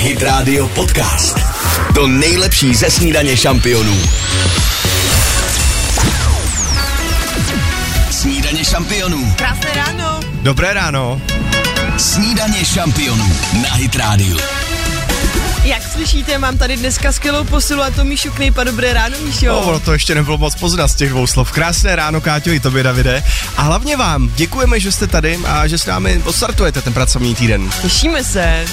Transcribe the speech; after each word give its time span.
Hit 0.00 0.22
Radio 0.22 0.68
Podcast. 0.68 1.38
To 1.94 2.06
nejlepší 2.06 2.74
ze 2.74 2.90
snídaně 2.90 3.36
šampionů. 3.36 3.96
Snídaně 8.10 8.64
šampionů. 8.64 9.34
Krásné 9.36 9.70
ráno. 9.74 10.20
Dobré 10.32 10.74
ráno. 10.74 11.20
Snídaně 11.96 12.64
šampionů 12.64 13.36
na 13.62 13.74
Hit 13.74 13.96
Radio. 13.96 14.38
Jak 15.64 15.82
slyšíte, 15.82 16.38
mám 16.38 16.58
tady 16.58 16.76
dneska 16.76 17.12
skvělou 17.12 17.44
posilu 17.44 17.82
a 17.82 17.90
to 17.90 18.04
Míšu 18.04 18.30
Knejpa. 18.30 18.64
Dobré 18.64 18.92
ráno, 18.92 19.16
Míšo. 19.24 19.46
No, 19.46 19.60
ono 19.60 19.80
to 19.80 19.92
ještě 19.92 20.14
nebylo 20.14 20.38
moc 20.38 20.54
poznat 20.54 20.88
z 20.88 20.94
těch 20.94 21.10
dvou 21.10 21.26
slov. 21.26 21.52
Krásné 21.52 21.96
ráno, 21.96 22.20
Káťo, 22.20 22.50
i 22.50 22.60
tobě, 22.60 22.82
Davide. 22.82 23.22
A 23.56 23.62
hlavně 23.62 23.96
vám 23.96 24.30
děkujeme, 24.34 24.80
že 24.80 24.92
jste 24.92 25.06
tady 25.06 25.38
a 25.46 25.66
že 25.66 25.78
s 25.78 25.86
námi 25.86 26.22
odstartujete 26.24 26.82
ten 26.82 26.92
pracovní 26.92 27.34
týden. 27.34 27.70
Těšíme 27.82 28.24
se. 28.24 28.64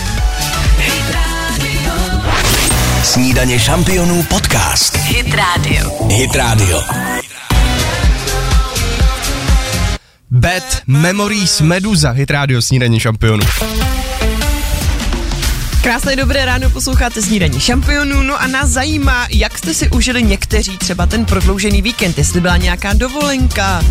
Snídaně 3.03 3.59
šampionů 3.59 4.23
podcast. 4.23 4.97
Hit 4.97 5.33
Radio. 5.33 6.07
Hit 6.09 6.35
Radio. 6.35 6.81
Bad 10.31 10.63
Memories 10.87 11.61
Meduza, 11.61 12.11
hit 12.11 12.31
rádio 12.31 12.61
snídaní 12.61 12.99
šampionů. 12.99 13.43
Krásné 15.81 16.15
dobré 16.15 16.45
ráno, 16.45 16.69
posloucháte 16.69 17.21
snídaní 17.21 17.59
šampionů, 17.59 18.23
no 18.23 18.41
a 18.41 18.47
nás 18.47 18.69
zajímá, 18.69 19.27
jak 19.31 19.57
jste 19.57 19.73
si 19.73 19.89
užili 19.89 20.23
někteří 20.23 20.77
třeba 20.77 21.05
ten 21.05 21.25
prodloužený 21.25 21.81
víkend, 21.81 22.17
jestli 22.17 22.41
byla 22.41 22.57
nějaká 22.57 22.93
dovolenka. 22.93 23.83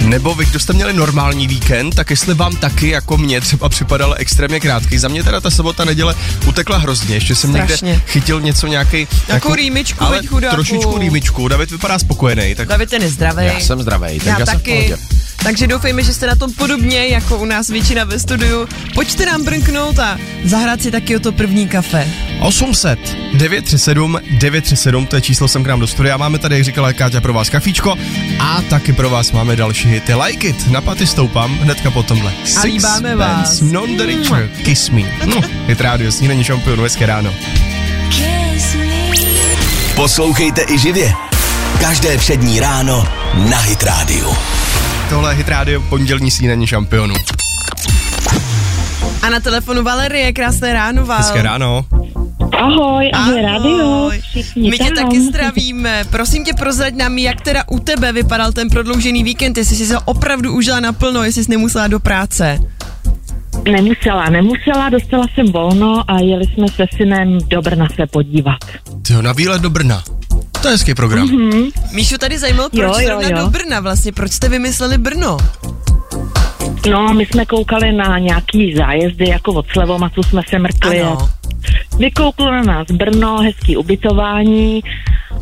Nebo 0.00 0.34
vy, 0.34 0.44
kdo 0.46 0.60
jste 0.60 0.72
měli 0.72 0.92
normální 0.92 1.46
víkend, 1.46 1.94
tak 1.94 2.10
jestli 2.10 2.34
vám 2.34 2.56
taky, 2.56 2.88
jako 2.88 3.16
mě, 3.18 3.40
třeba 3.40 3.68
připadal 3.68 4.14
extrémně 4.18 4.60
krátký. 4.60 4.98
Za 4.98 5.08
mě 5.08 5.24
teda 5.24 5.40
ta 5.40 5.50
sobota, 5.50 5.84
neděle 5.84 6.14
utekla 6.46 6.76
hrozně. 6.78 7.14
Ještě 7.14 7.34
jsem 7.34 7.50
Strašně. 7.52 7.88
někde 7.88 8.02
chytil 8.06 8.40
něco 8.40 8.66
nějaký. 8.66 9.08
Nějakou 9.28 9.54
rýmičku, 9.54 10.04
ale 10.04 10.20
chudáku. 10.26 10.54
trošičku 10.54 10.98
rýmičku. 10.98 11.48
David 11.48 11.70
vypadá 11.70 11.98
spokojený. 11.98 12.54
Tak 12.54 12.68
David 12.68 12.90
ten 12.90 13.02
je 13.02 13.08
zdravý. 13.10 13.46
Já 13.46 13.60
jsem 13.60 13.82
zdravý, 13.82 14.06
takže 14.18 14.30
Já 14.30 14.38
já 14.40 14.46
jsem 14.46 14.54
v 14.54 14.62
taky. 14.62 14.74
pohodě. 14.74 14.96
Takže 15.42 15.66
doufejme, 15.66 16.02
že 16.02 16.14
jste 16.14 16.26
na 16.26 16.34
tom 16.34 16.52
podobně 16.52 17.06
jako 17.06 17.38
u 17.38 17.44
nás 17.44 17.68
většina 17.68 18.04
ve 18.04 18.18
studiu. 18.18 18.68
Pojďte 18.94 19.26
nám 19.26 19.44
brnknout 19.44 19.98
a 19.98 20.18
zahrát 20.44 20.82
si 20.82 20.90
taky 20.90 21.16
o 21.16 21.20
to 21.20 21.32
první 21.32 21.68
kafe. 21.68 22.08
800 22.40 22.98
937 23.34 24.18
937, 24.30 25.06
to 25.06 25.16
je 25.16 25.22
číslo 25.22 25.48
sem 25.48 25.64
k 25.64 25.66
nám 25.66 25.80
do 25.80 25.86
studia. 25.86 26.16
Máme 26.16 26.38
tady, 26.38 26.54
jak 26.54 26.64
říkala 26.64 26.92
Káťa, 26.92 27.20
pro 27.20 27.32
vás 27.32 27.50
kafíčko 27.50 27.94
a 28.40 28.62
taky 28.62 28.92
pro 28.92 29.10
vás 29.10 29.32
máme 29.32 29.56
další 29.56 29.88
hity. 29.88 30.14
Like 30.14 30.48
it, 30.48 30.70
na 30.70 30.80
paty 30.80 31.06
stoupám 31.06 31.58
hnedka 31.58 31.90
po 31.90 32.02
tomhle. 32.02 32.32
A 32.60 32.62
líbáme 32.62 33.16
vás. 33.16 33.48
Sixpence 33.48 33.74
Non 33.74 33.96
the 33.96 34.06
Richer, 34.06 34.48
Kiss 34.64 34.90
Me. 34.90 35.02
No, 35.26 35.40
hit 35.66 35.80
rádio, 35.80 36.12
snídaní 36.12 36.44
šampionu, 36.44 36.82
hezké 36.82 37.06
ráno. 37.06 37.34
Poslouchejte 39.94 40.64
i 40.68 40.78
živě. 40.78 41.12
Každé 41.80 42.18
přední 42.18 42.60
ráno 42.60 43.08
na 43.50 43.58
Hit 43.58 43.82
Radio. 43.82 44.36
Tohle 45.08 45.32
je 45.32 45.36
hit 45.36 45.48
rádio, 45.48 45.80
pondělní 45.80 46.30
snídaní 46.30 46.66
šampionu. 46.66 47.14
A 49.22 49.30
na 49.30 49.40
telefonu 49.40 49.82
Valerie, 49.82 50.32
krásné 50.32 50.72
ráno, 50.72 51.06
Val. 51.06 51.18
Hezké 51.18 51.42
ráno. 51.42 51.84
Ahoj, 52.58 53.10
ahoj, 53.14 53.42
rádio. 53.42 54.10
Všichni 54.20 54.70
My 54.70 54.78
tě 54.78 54.90
taky 54.90 55.20
zdravíme. 55.20 56.04
Prosím 56.10 56.44
tě, 56.44 56.52
prozrať 56.54 56.94
nám, 56.94 57.18
jak 57.18 57.40
teda 57.40 57.64
u 57.70 57.78
tebe 57.78 58.12
vypadal 58.12 58.52
ten 58.52 58.68
prodloužený 58.68 59.24
víkend, 59.24 59.58
jestli 59.58 59.76
jsi 59.76 59.86
se 59.86 59.98
opravdu 59.98 60.52
užila 60.52 60.80
naplno, 60.80 61.24
jestli 61.24 61.44
jsi 61.44 61.50
nemusela 61.50 61.88
do 61.88 62.00
práce. 62.00 62.58
Nemusela, 63.70 64.30
nemusela, 64.30 64.88
dostala 64.88 65.26
jsem 65.34 65.52
volno 65.52 66.10
a 66.10 66.20
jeli 66.20 66.44
jsme 66.44 66.68
se 66.68 66.84
synem 66.96 67.38
do 67.48 67.62
Brna 67.62 67.86
se 67.96 68.06
podívat. 68.06 68.58
Tyjo, 69.02 69.22
na 69.22 69.32
výlet 69.32 69.62
do 69.62 69.70
Brna. 69.70 70.02
To 70.62 70.68
je 70.68 70.72
hezký 70.72 70.94
program. 70.94 71.28
Mm-hmm. 71.28 71.72
Míšu 71.92 72.18
tady 72.18 72.38
zajímalo, 72.38 72.68
proč 72.70 72.82
Jo, 72.82 72.88
jo, 72.88 73.06
zrovna 73.06 73.28
jo. 73.28 73.44
do 73.44 73.50
Brna 73.50 73.80
vlastně, 73.80 74.12
proč 74.12 74.32
jste 74.32 74.48
vymysleli 74.48 74.98
Brno? 74.98 75.36
No, 76.90 77.14
my 77.14 77.26
jsme 77.26 77.46
koukali 77.46 77.92
na 77.92 78.18
nějaký 78.18 78.74
zájezdy, 78.74 79.28
jako 79.28 79.52
od 79.52 79.66
Slevomatu 79.72 80.22
jsme 80.22 80.42
se 80.48 80.58
mrkli. 80.58 81.00
Ano. 81.02 81.30
Vykouklo 81.98 82.50
na 82.50 82.62
nás 82.62 82.86
Brno, 82.90 83.38
hezký 83.38 83.76
ubytování 83.76 84.80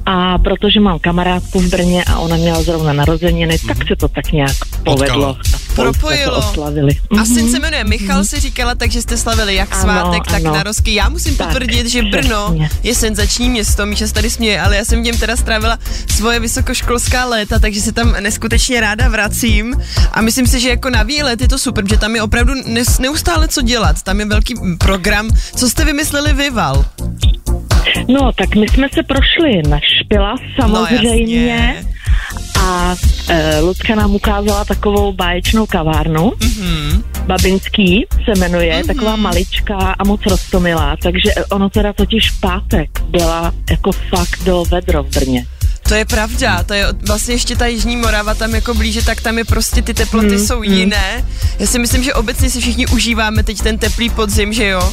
a 0.07 0.39
protože 0.39 0.81
mám 0.81 0.99
kamarádku 0.99 1.61
v 1.61 1.69
Brně 1.71 2.05
a 2.05 2.19
ona 2.19 2.37
měla 2.37 2.63
zrovna 2.63 2.93
narozeniny, 2.93 3.59
tak 3.67 3.77
se 3.89 3.97
to 3.97 4.09
tak 4.09 4.33
nějak 4.33 4.57
povedlo. 4.85 5.37
Propojilo. 5.77 6.39
oslavili. 6.39 6.93
A 7.21 7.25
syn 7.25 7.43
Mhm. 7.43 7.51
se 7.51 7.59
jmenuje 7.59 7.85
Michal, 7.85 8.25
si 8.25 8.41
říkala, 8.41 8.75
takže 8.75 9.03
jste 9.03 9.17
slavili 9.17 9.55
jak 9.55 9.73
Ano, 9.73 9.83
svátek, 9.83 10.25
tak 10.27 10.45
ano. 10.45 10.55
narozky. 10.55 10.95
Já 10.95 11.09
musím 11.09 11.37
Tak, 11.37 11.47
potvrdit, 11.49 11.87
že 11.87 12.03
Brno 12.03 12.45
přesně. 12.47 12.69
je 12.83 12.95
senzační 12.95 13.51
město, 13.51 13.87
Míša 13.87 14.07
se 14.07 14.15
tady 14.15 14.31
směje, 14.31 14.61
ale 14.61 14.77
já 14.77 14.85
jsem 14.85 15.01
v 15.01 15.03
něm 15.03 15.19
teda 15.19 15.37
strávila 15.37 15.79
svoje 16.17 16.41
vysokoškolská 16.41 17.25
léta, 17.25 17.59
takže 17.59 17.81
se 17.81 17.93
tam 17.93 18.13
neskutečně 18.21 18.81
ráda 18.81 19.09
vracím 19.09 19.75
a 20.13 20.21
myslím 20.21 20.47
si, 20.47 20.61
že 20.61 20.69
jako 20.69 20.91
na 20.91 21.03
výlet 21.03 21.41
je 21.41 21.49
to 21.49 21.59
super, 21.59 21.85
že 21.89 21.99
tam 21.99 22.15
je 22.15 22.23
opravdu 22.23 22.55
neustále 22.99 23.49
co 23.49 23.63
dělat, 23.63 24.03
tam 24.03 24.21
je 24.21 24.27
velký 24.27 24.55
program. 24.79 25.29
Co 25.57 25.71
jste 25.71 25.85
vymysleli 25.85 26.33
vy, 26.33 26.51
Val? 26.51 26.85
No, 28.09 28.33
tak 28.33 28.55
my 28.55 28.69
jsme 28.69 28.89
se 28.95 29.03
prošli 29.03 29.63
na 29.69 29.79
Špila 29.81 30.35
samozřejmě. 30.61 31.47
No, 31.47 31.53
jasně. 31.53 31.96
A 32.61 32.97
e, 33.29 33.61
Lucka 33.61 33.95
nám 33.95 34.15
ukázala 34.15 34.65
takovou 34.65 35.13
báječnou 35.13 35.67
kavárnu. 35.67 36.33
Mhm. 36.43 37.03
Babinský 37.27 38.07
se 38.25 38.41
jmenuje, 38.41 38.81
mm-hmm. 38.81 38.87
taková 38.87 39.17
maličká 39.17 39.95
a 39.99 40.05
moc 40.05 40.21
roztomilá, 40.27 40.97
takže 41.03 41.31
ono 41.51 41.71
teda 41.71 41.93
totiž 41.93 42.31
pátek 42.31 43.01
byla 43.09 43.53
jako 43.71 43.93
fakt 43.93 44.45
do 44.45 44.65
vedro 44.71 45.03
v 45.03 45.11
Brně. 45.11 45.47
To 45.89 45.95
je 45.95 46.05
pravda, 46.05 46.63
to 46.63 46.75
je 46.75 46.87
vlastně 47.07 47.35
ještě 47.35 47.57
ta 47.57 47.67
Jižní 47.67 47.97
Morava 47.97 48.35
tam 48.35 48.55
jako 48.55 48.75
blíže, 48.75 49.05
tak 49.05 49.21
tam 49.21 49.39
je 49.39 49.45
prostě 49.45 49.83
ty 49.83 49.95
teploty 49.95 50.29
Hmm, 50.29 50.47
jsou 50.47 50.63
jiné. 50.63 51.25
Já 51.59 51.67
si 51.67 51.79
myslím, 51.79 52.03
že 52.03 52.15
obecně 52.15 52.51
si 52.51 52.61
všichni 52.61 52.87
užíváme 52.87 53.43
teď 53.43 53.63
ten 53.63 53.79
teplý 53.79 54.11
podzim, 54.11 54.53
že 54.53 54.67
jo? 54.67 54.93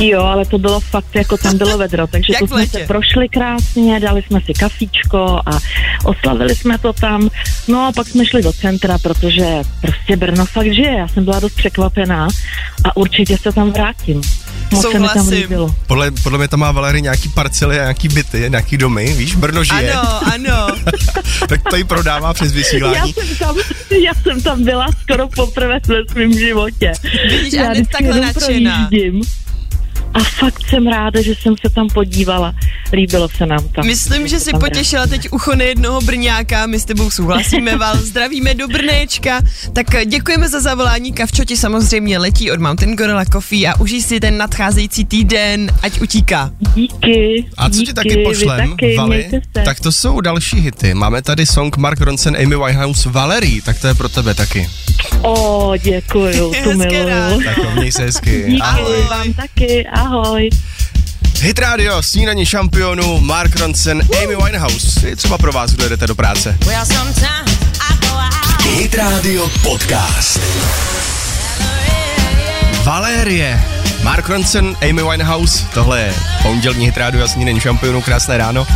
Jo, 0.00 0.20
ale 0.22 0.44
to 0.44 0.58
bylo 0.58 0.80
fakt, 0.80 1.14
jako 1.14 1.36
tam 1.36 1.58
bylo 1.58 1.78
vedro, 1.78 2.06
takže 2.06 2.32
Jak 2.32 2.40
to 2.40 2.46
jsme 2.46 2.66
se 2.66 2.78
prošli 2.78 3.28
krásně, 3.28 4.00
dali 4.00 4.22
jsme 4.22 4.40
si 4.40 4.52
kafíčko 4.52 5.40
a 5.46 5.58
oslavili 6.04 6.56
jsme 6.56 6.78
to 6.78 6.92
tam. 6.92 7.28
No 7.68 7.86
a 7.86 7.92
pak 7.92 8.08
jsme 8.08 8.26
šli 8.26 8.42
do 8.42 8.52
centra, 8.52 8.98
protože 8.98 9.46
prostě 9.80 10.16
Brno 10.16 10.46
fakt 10.46 10.72
žije, 10.74 10.92
já 10.98 11.08
jsem 11.08 11.24
byla 11.24 11.40
dost 11.40 11.54
překvapená 11.54 12.28
a 12.84 12.96
určitě 12.96 13.38
se 13.38 13.52
tam 13.52 13.70
vrátím. 13.72 14.20
Moc 14.72 14.82
se 14.82 14.88
mi 14.88 14.92
tam 14.92 15.08
Souhlasím. 15.08 15.32
líbilo. 15.42 15.74
Podle, 15.86 16.10
podle 16.10 16.38
mě 16.38 16.48
tam 16.48 16.60
má 16.60 16.72
Valery 16.72 17.02
nějaký 17.02 17.28
parcely 17.28 17.78
a 17.78 17.82
nějaký 17.82 18.08
byty, 18.08 18.44
nějaký 18.48 18.76
domy, 18.76 19.12
víš, 19.12 19.34
Brno 19.34 19.64
žije. 19.64 19.92
Ano, 19.92 20.32
ano. 20.34 20.76
tak 21.48 21.60
to 21.70 21.76
jí 21.76 21.84
prodává 21.84 22.34
přes 22.34 22.52
Já 22.52 22.58
vysílání. 22.58 23.12
jsem, 23.12 23.36
tam, 23.36 23.56
já 24.04 24.14
jsem 24.14 24.42
tam 24.42 24.64
byla 24.64 24.86
skoro 25.02 25.28
poprvé 25.28 25.80
ve 25.88 26.04
svém 26.12 26.32
životě. 26.32 26.92
Vidíš, 27.30 27.52
já 27.52 27.68
takhle 27.92 28.20
nadšená. 28.20 28.86
projíždím. 28.88 29.22
A 30.14 30.18
fakt 30.18 30.68
jsem 30.68 30.86
ráda, 30.86 31.22
že 31.22 31.34
jsem 31.34 31.54
se 31.66 31.74
tam 31.74 31.88
podívala. 31.88 32.54
Líbilo 32.92 33.28
se 33.28 33.46
nám 33.46 33.68
tam. 33.68 33.86
Myslím, 33.86 34.28
že 34.28 34.40
si 34.40 34.50
potěšila 34.52 35.06
teď 35.06 35.28
ucho 35.30 35.54
nejednoho 35.54 36.00
Brňáka, 36.00 36.66
my 36.66 36.80
s 36.80 36.84
tebou 36.84 37.10
souhlasíme, 37.10 37.76
Val, 37.80 37.96
zdravíme 37.96 38.54
do 38.54 38.68
Brnéčka. 38.68 39.40
Tak 39.72 39.86
děkujeme 40.06 40.48
za 40.48 40.60
zavolání, 40.60 41.12
Kavčo 41.12 41.44
ti 41.44 41.56
samozřejmě 41.56 42.18
letí 42.18 42.50
od 42.50 42.60
Mountain 42.60 42.96
Gorilla 42.96 43.24
Coffee 43.24 43.66
a 43.68 43.80
užij 43.80 44.02
si 44.02 44.20
ten 44.20 44.38
nadcházející 44.38 45.04
týden, 45.04 45.70
ať 45.82 46.00
utíká. 46.00 46.50
Díky. 46.74 47.46
A 47.56 47.64
co 47.70 47.72
ti 47.72 47.78
díky, 47.78 47.92
taky 47.92 48.16
vy 48.16 48.24
pošlem, 48.24 48.70
taky, 48.70 48.96
Vali? 48.96 49.30
Tak 49.64 49.80
to 49.80 49.92
jsou 49.92 50.20
další 50.20 50.60
hity. 50.60 50.94
Máme 50.94 51.22
tady 51.22 51.46
song 51.46 51.76
Mark 51.76 52.00
Ronson, 52.00 52.36
Amy 52.36 52.56
Winehouse, 52.56 53.10
Valerie, 53.10 53.62
tak 53.62 53.80
to 53.80 53.86
je 53.86 53.94
pro 53.94 54.08
tebe 54.08 54.34
taky. 54.34 54.68
O, 55.22 55.72
děkuju, 55.82 56.52
tu 56.64 56.72
miluju. 56.78 57.42
Tak 57.44 57.74
měj 57.74 57.92
se 57.92 58.02
hezky. 58.02 58.44
Díky 58.48 58.62
Ahoj. 58.62 59.02
vám 59.10 59.32
taky, 59.32 59.86
ahoj. 59.86 60.50
Hit 61.40 61.58
Radio, 61.58 62.02
snídaní 62.02 62.46
šampionu, 62.46 63.20
Mark 63.20 63.56
Ronson, 63.56 64.02
Amy 64.22 64.36
Winehouse. 64.36 65.08
Je 65.08 65.16
třeba 65.16 65.38
pro 65.38 65.52
vás, 65.52 65.70
kdo 65.72 65.84
jedete 65.84 66.06
do 66.06 66.14
práce. 66.14 66.58
Hit 68.62 68.94
Radio 68.94 69.48
Podcast. 69.62 70.40
Valérie, 72.84 73.60
Mark 74.02 74.28
Ronson, 74.28 74.76
Amy 74.90 75.02
Winehouse, 75.02 75.64
tohle 75.74 76.00
je 76.00 76.14
pondělní 76.42 76.84
Hit 76.86 76.96
Radio 76.96 77.24
a 77.24 77.28
snídaní 77.28 77.60
šampionu, 77.60 78.02
krásné 78.02 78.36
ráno. 78.38 78.66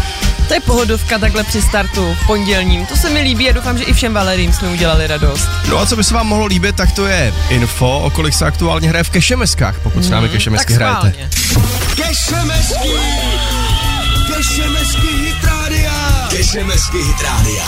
To 0.49 0.55
je 0.55 0.61
pohodovka 0.61 1.19
takhle 1.19 1.45
při 1.45 1.63
startu 1.63 2.15
v 2.23 2.27
pondělním. 2.27 2.87
To 2.87 2.97
se 2.97 3.11
mi 3.11 3.21
líbí 3.21 3.51
a 3.51 3.53
doufám, 3.53 3.79
že 3.79 3.85
i 3.85 3.93
všem 3.93 4.15
Valerím 4.15 4.53
jsme 4.53 4.69
udělali 4.69 5.07
radost. 5.07 5.49
No 5.69 5.79
a 5.79 5.87
co 5.87 5.97
by 5.97 6.05
se 6.05 6.15
vám 6.15 6.27
mohlo 6.27 6.47
líbit, 6.47 6.77
tak 6.77 6.93
to 6.93 7.07
je 7.07 7.35
info, 7.49 7.99
o 7.99 8.11
kolik 8.11 8.35
se 8.35 8.45
aktuálně 8.47 8.89
hraje 8.89 9.05
v 9.05 9.11
Kešemeskách, 9.11 9.75
pokud 9.83 10.03
s 10.05 10.11
námi 10.11 10.29
Kešemesky 10.29 10.73
Mhm, 10.75 10.83
tak 10.83 11.03
hrajete. 11.03 11.29
Kešemesky! 11.97 12.91
Kešemesky 14.37 15.07
Hit 15.17 15.45
Radio! 15.45 15.91
Kešemesky 16.31 16.99
Hit 17.03 17.17
Radio. 17.23 17.65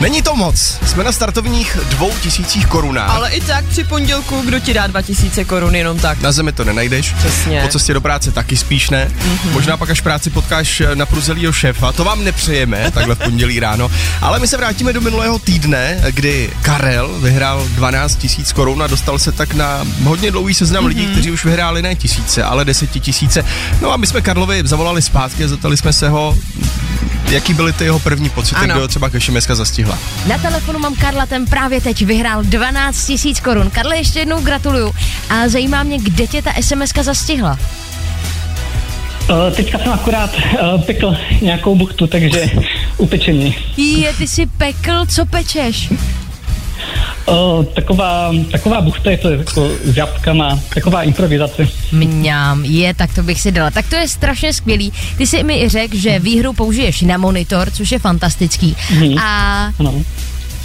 Není 0.00 0.22
to 0.22 0.36
moc, 0.36 0.78
jsme 0.86 1.04
na 1.04 1.12
startovních 1.12 1.78
dvou 1.90 2.12
tisících 2.22 2.66
korunách. 2.66 3.10
Ale 3.10 3.30
i 3.30 3.40
tak 3.40 3.64
při 3.64 3.84
pondělku, 3.84 4.42
kdo 4.44 4.60
ti 4.60 4.74
dá 4.74 4.86
2000 4.86 5.44
korun 5.44 5.74
jenom 5.74 5.98
tak. 5.98 6.20
Na 6.20 6.32
zemi 6.32 6.52
to 6.52 6.64
nenajdeš. 6.64 7.12
Přesně. 7.12 7.62
Po 7.62 7.68
cestě 7.68 7.94
do 7.94 8.00
práce 8.00 8.32
taky 8.32 8.56
spíš 8.56 8.90
ne. 8.90 9.08
Mm-hmm. 9.08 9.50
Možná 9.52 9.76
pak 9.76 9.90
až 9.90 10.00
v 10.00 10.02
práci 10.02 10.30
potkáš 10.30 10.82
na 10.94 11.06
pruzelýho 11.06 11.52
šéfa. 11.52 11.92
To 11.92 12.04
vám 12.04 12.24
nepřejeme, 12.24 12.90
takhle 12.94 13.14
v 13.14 13.18
pondělí 13.18 13.60
ráno. 13.60 13.90
Ale 14.20 14.38
my 14.38 14.48
se 14.48 14.56
vrátíme 14.56 14.92
do 14.92 15.00
minulého 15.00 15.38
týdne, 15.38 16.00
kdy 16.10 16.50
Karel 16.62 17.20
vyhrál 17.20 17.68
12 17.68 18.16
tisíc 18.16 18.52
korun 18.52 18.82
a 18.82 18.86
dostal 18.86 19.18
se 19.18 19.32
tak 19.32 19.54
na 19.54 19.84
hodně 20.04 20.30
dlouhý 20.30 20.54
seznam 20.54 20.84
mm-hmm. 20.84 20.88
lidí, 20.88 21.06
kteří 21.06 21.30
už 21.30 21.44
vyhráli 21.44 21.82
ne 21.82 21.94
tisíce, 21.94 22.42
ale 22.42 22.64
desetitisíce. 22.64 23.44
No 23.80 23.92
a 23.92 23.96
my 23.96 24.06
jsme 24.06 24.20
Karlovi 24.20 24.62
zavolali 24.64 25.02
zpátky 25.02 25.44
a 25.44 25.48
zeptali 25.48 25.76
jsme 25.76 25.92
se 25.92 26.08
ho, 26.08 26.38
jaký 27.30 27.54
byly 27.54 27.72
ty 27.72 27.84
jeho 27.84 27.98
první 28.00 28.30
pocity, 28.30 28.56
Ano. 28.56 28.74
kdy 28.74 28.80
ho 28.80 28.88
třeba 28.88 29.10
Kešimeska 29.10 29.54
zastihla. 29.54 29.98
Na 30.26 30.38
telefonu 30.38 30.78
mám 30.78 30.94
Karla, 30.94 31.26
ten 31.26 31.46
právě 31.46 31.80
teď 31.80 32.02
vyhrál 32.02 32.42
12 32.42 33.06
tisíc 33.06 33.40
korun. 33.40 33.70
Karle, 33.70 33.96
ještě 33.96 34.18
jednou 34.18 34.40
gratuluju. 34.40 34.92
A 35.30 35.48
zajímá 35.48 35.82
mě, 35.82 35.98
kde 35.98 36.26
tě 36.26 36.42
ta 36.42 36.52
SMSka 36.60 37.02
zastihla. 37.02 37.58
Uh, 39.30 39.54
teďka 39.56 39.78
jsem 39.78 39.92
akorát 39.92 40.30
uh, 40.34 40.82
pekl 40.82 41.16
nějakou 41.42 41.74
buchtu, 41.76 42.06
takže 42.06 42.50
upečení. 42.96 43.56
Je, 43.76 44.12
ty 44.14 44.28
si 44.28 44.46
pekl, 44.46 45.06
co 45.14 45.26
pečeš? 45.26 45.92
Uh, 47.28 47.64
taková, 47.64 48.32
taková 48.52 48.80
buchta 48.80 49.10
je 49.10 49.16
to 49.18 49.30
jako 49.30 49.68
s 49.84 49.96
jabkama, 49.96 50.58
taková 50.74 51.02
improvizace. 51.02 51.68
Mňám, 51.92 52.64
je, 52.64 52.94
tak 52.94 53.14
to 53.14 53.22
bych 53.22 53.40
si 53.40 53.52
dala. 53.52 53.70
Tak 53.70 53.88
to 53.88 53.96
je 53.96 54.08
strašně 54.08 54.52
skvělý. 54.52 54.92
Ty 55.18 55.26
si 55.26 55.42
mi 55.44 55.62
i 55.62 55.68
řekl, 55.68 55.96
že 55.96 56.18
výhru 56.18 56.52
použiješ 56.52 57.02
na 57.02 57.16
monitor, 57.18 57.70
což 57.70 57.92
je 57.92 57.98
fantastický. 57.98 58.76
Mhm. 58.90 59.18
A 59.18 59.72
Ano. 59.78 59.94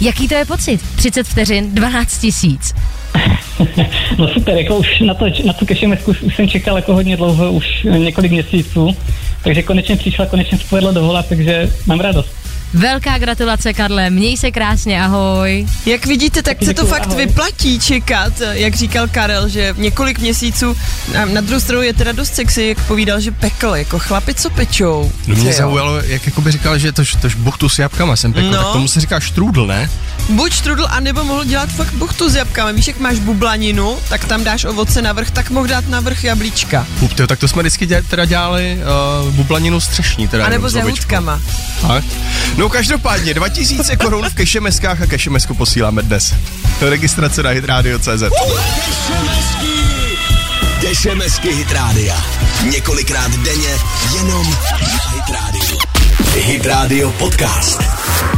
jaký 0.00 0.28
to 0.28 0.34
je 0.34 0.44
pocit? 0.44 0.80
30 0.96 1.26
vteřin, 1.26 1.74
12 1.74 2.18
tisíc. 2.18 2.74
No 4.18 4.28
super, 4.28 4.56
jako 4.56 4.76
už 4.76 5.00
na, 5.00 5.14
to, 5.14 5.24
na 5.44 5.52
tu 5.52 5.66
kešemesku 5.66 6.10
už 6.26 6.36
jsem 6.36 6.48
čekal 6.48 6.76
jako 6.76 6.94
hodně 6.94 7.16
dlouho, 7.16 7.52
už 7.52 7.86
několik 7.98 8.32
měsíců, 8.32 8.96
takže 9.44 9.62
konečně 9.62 9.96
přišla, 9.96 10.26
konečně 10.26 10.58
se 10.58 10.64
povedlo 10.70 10.92
dovolat, 10.92 11.26
takže 11.28 11.70
mám 11.86 12.00
radost. 12.00 12.28
Velká 12.74 13.18
gratulace, 13.18 13.72
Karle, 13.72 14.10
měj 14.10 14.36
se 14.36 14.50
krásně, 14.50 15.02
ahoj. 15.02 15.66
Jak 15.86 16.06
vidíte, 16.06 16.42
tak 16.42 16.56
se 16.64 16.74
to 16.74 16.86
fakt 16.86 17.06
ahoj. 17.06 17.26
vyplatí 17.26 17.80
čekat, 17.80 18.32
jak 18.52 18.74
říkal 18.74 19.08
Karel, 19.08 19.48
že 19.48 19.74
několik 19.78 20.18
měsíců, 20.18 20.76
a 21.22 21.24
na 21.24 21.40
druhou 21.40 21.60
stranu 21.60 21.82
je 21.82 21.92
teda 21.92 22.12
dost 22.12 22.34
sexy, 22.34 22.62
jak 22.66 22.80
povídal, 22.86 23.20
že 23.20 23.30
pekl, 23.30 23.66
jako 23.74 23.98
chlapi, 23.98 24.34
co 24.34 24.50
pečou. 24.50 25.12
No 25.26 25.34
mě 25.34 25.52
zaujalo, 25.52 25.96
jak 25.96 26.26
jakoby 26.26 26.52
říkal, 26.52 26.78
že 26.78 26.92
to, 26.92 27.02
to 27.20 27.28
buchtu 27.36 27.68
s 27.68 27.78
jabkama 27.78 28.16
jsem 28.16 28.32
pekl, 28.32 28.50
No. 28.50 28.56
tak 28.62 28.72
tomu 28.72 28.88
se 28.88 29.00
říká 29.00 29.20
štrůdl, 29.20 29.66
ne? 29.66 29.90
Buď 30.28 30.52
štrudl, 30.52 30.86
anebo 30.90 31.24
mohl 31.24 31.44
dělat 31.44 31.70
fakt 31.70 31.92
buchtu 31.94 32.30
s 32.30 32.34
jabkama. 32.34 32.70
Víš, 32.70 32.86
jak 32.86 32.98
máš 32.98 33.18
bublaninu, 33.18 33.98
tak 34.08 34.24
tam 34.24 34.44
dáš 34.44 34.64
ovoce 34.64 35.02
na 35.02 35.12
vrch, 35.12 35.30
tak 35.30 35.50
mohl 35.50 35.66
dát 35.66 35.88
na 35.88 36.00
vrch 36.00 36.24
jablíčka. 36.24 36.86
Hup, 37.00 37.12
tyjo, 37.12 37.26
tak 37.26 37.38
to 37.38 37.48
jsme 37.48 37.62
vždycky 37.62 37.86
dě, 37.86 38.02
teda 38.02 38.24
dělali 38.24 38.78
uh, 39.24 39.32
bublaninu 39.34 39.80
střešní. 39.80 40.28
Teda 40.28 40.46
A 40.46 40.48
nebo 40.48 40.70
s. 40.70 40.74
Tak. 41.80 42.04
No 42.56 42.68
každopádně 42.68 43.34
2000 43.34 43.96
korun 43.96 44.30
v 44.30 44.34
kešemeskách 44.34 45.02
a 45.02 45.06
kešemesku 45.06 45.54
posíláme 45.54 46.02
dnes. 46.02 46.34
Registrace 46.80 47.42
na 47.42 47.50
hitradio.cz 47.50 48.22
Kešemesky 50.80 51.52
Hit 51.52 51.72
Rádia. 51.72 52.16
Několikrát 52.70 53.30
denně 53.30 53.78
jenom 54.14 54.50
na 54.80 55.10
Hit 55.10 55.24
Radio. 55.30 55.97
Hit 56.34 56.66
Radio 56.66 57.10
Podcast. 57.12 57.80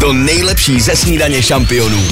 To 0.00 0.12
nejlepší 0.12 0.80
ze 0.80 0.96
snídaně 0.96 1.42
šampionů. 1.42 2.08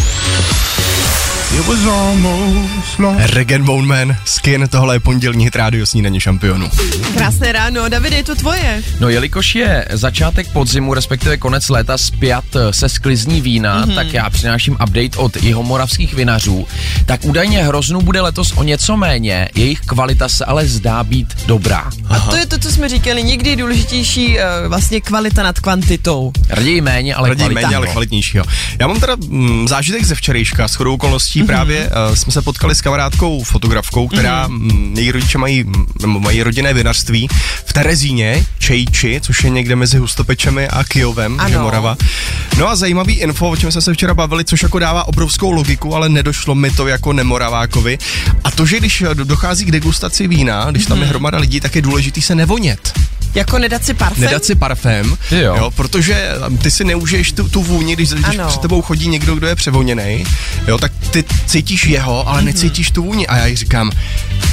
Regen 3.32 3.64
Bone 3.64 3.86
Man, 3.86 4.16
Skin, 4.24 4.68
tohle 4.70 4.94
je 4.94 5.00
pondělní 5.00 5.44
hit 5.44 5.56
rádio 5.56 5.86
snídaně 5.86 6.20
šampionu. 6.20 6.70
Krásné 7.14 7.52
ráno, 7.52 7.88
Davide, 7.88 8.16
je 8.16 8.24
to 8.24 8.34
tvoje. 8.34 8.82
No 9.00 9.08
jelikož 9.08 9.54
je 9.54 9.88
začátek 9.90 10.52
podzimu, 10.52 10.94
respektive 10.94 11.36
konec 11.36 11.68
léta 11.68 11.98
spjat 11.98 12.44
eh, 12.56 12.72
se 12.72 12.88
sklizní 12.88 13.40
vína, 13.40 13.86
mm-hmm. 13.86 13.94
tak 13.94 14.12
já 14.12 14.30
přináším 14.30 14.74
update 14.74 15.16
od 15.16 15.36
jihomoravských 15.36 16.14
vinařů. 16.14 16.66
Tak 17.06 17.24
údajně 17.24 17.64
hroznů 17.64 18.02
bude 18.02 18.20
letos 18.20 18.52
o 18.56 18.62
něco 18.62 18.96
méně, 18.96 19.48
jejich 19.54 19.80
kvalita 19.80 20.28
se 20.28 20.44
ale 20.44 20.66
zdá 20.66 21.04
být 21.04 21.34
dobrá. 21.46 21.90
A 22.08 22.18
to 22.20 22.36
je 22.36 22.46
to, 22.46 22.58
co 22.58 22.70
jsme 22.70 22.88
říkali, 22.88 23.22
někdy 23.22 23.50
je 23.50 23.56
důležitější 23.56 24.28
uh, 24.28 24.44
vlastně 24.68 25.00
kvalita 25.00 25.42
nad 25.42 25.60
kvantitou. 25.60 26.32
Raději 26.48 26.80
méně, 26.80 27.14
ale 27.14 27.28
Raději 27.28 27.48
kvalita. 27.48 27.66
méně, 27.66 27.76
ale 27.76 27.86
ano. 27.86 27.92
kvalitnějšího. 27.92 28.44
Já 28.80 28.86
mám 28.86 29.00
teda 29.00 29.16
mm, 29.16 29.68
zážitek 29.68 30.04
ze 30.04 30.14
včerejška, 30.14 30.68
s 30.68 30.74
chodou 30.74 30.94
okolností 30.94 31.37
Mhm. 31.38 31.44
mm-hmm. 31.44 31.46
právě 31.46 31.90
uh, 32.08 32.14
jsme 32.14 32.32
se 32.32 32.42
potkali 32.42 32.74
s 32.74 32.80
kamarádkou 32.80 33.44
fotografkou, 33.44 34.08
která, 34.08 34.48
mm-hmm. 34.48 34.98
její 34.98 35.12
rodiče 35.12 35.38
mají, 35.38 35.64
mm, 35.64 36.22
mají 36.22 36.42
rodinné 36.42 36.74
vinařství 36.74 37.28
v 37.66 37.72
Terezíně, 37.72 38.46
Čejči, 38.58 39.20
což 39.24 39.44
je 39.44 39.50
někde 39.50 39.76
mezi 39.76 39.98
Hustopečemi 39.98 40.68
a 40.68 40.84
Kijovem, 40.84 41.40
Ano. 41.40 41.50
že 41.50 41.58
Morava. 41.58 41.96
No 42.58 42.68
a 42.68 42.76
zajímavý 42.76 43.14
info, 43.14 43.50
o 43.50 43.56
čem 43.56 43.72
jsme 43.72 43.80
se 43.80 43.94
včera 43.94 44.14
bavili, 44.14 44.44
což 44.44 44.62
jako 44.62 44.78
dává 44.78 45.08
obrovskou 45.08 45.50
logiku, 45.50 45.94
ale 45.94 46.08
nedošlo 46.08 46.54
mi 46.54 46.70
to 46.70 46.86
jako 46.86 47.12
nemoravákovi. 47.12 47.98
A 48.44 48.50
to, 48.50 48.66
že 48.66 48.78
když 48.78 49.04
dochází 49.14 49.64
k 49.64 49.70
degustaci 49.70 50.28
vína, 50.28 50.70
když 50.70 50.86
tam 50.86 51.00
je 51.00 51.06
hromada 51.06 51.38
lidí, 51.38 51.60
tak 51.60 51.76
je 51.76 51.82
důležitý 51.82 52.22
se 52.22 52.34
nevonět. 52.34 52.92
Jako 53.34 53.58
nedat 53.58 53.84
si 53.84 53.94
parfém? 53.94 54.24
Nedat 54.24 54.44
si 54.44 54.54
parfém, 54.54 55.16
jo. 55.30 55.38
jo, 55.56 55.70
protože 55.70 56.30
um, 56.48 56.58
ty 56.58 56.70
si 56.70 56.84
neužiješ 56.84 57.32
tu, 57.32 57.48
tu 57.48 57.62
vůni, 57.62 57.92
když, 57.96 58.08
když 58.08 58.24
Ano. 58.38 58.48
před 58.48 58.60
tebou 58.60 58.82
chodí 58.82 59.08
někdo, 59.08 59.34
kdo 59.34 59.46
je 59.46 59.54
převoněný, 59.56 60.24
jo, 60.68 60.78
tak 60.78 60.92
ty 61.10 61.24
cítíš 61.46 61.86
jeho, 61.86 62.28
ale 62.28 62.42
necítíš 62.42 62.90
tu 62.90 63.02
vůni. 63.02 63.26
A 63.26 63.36
já 63.36 63.46
jí 63.46 63.56
říkám, 63.56 63.90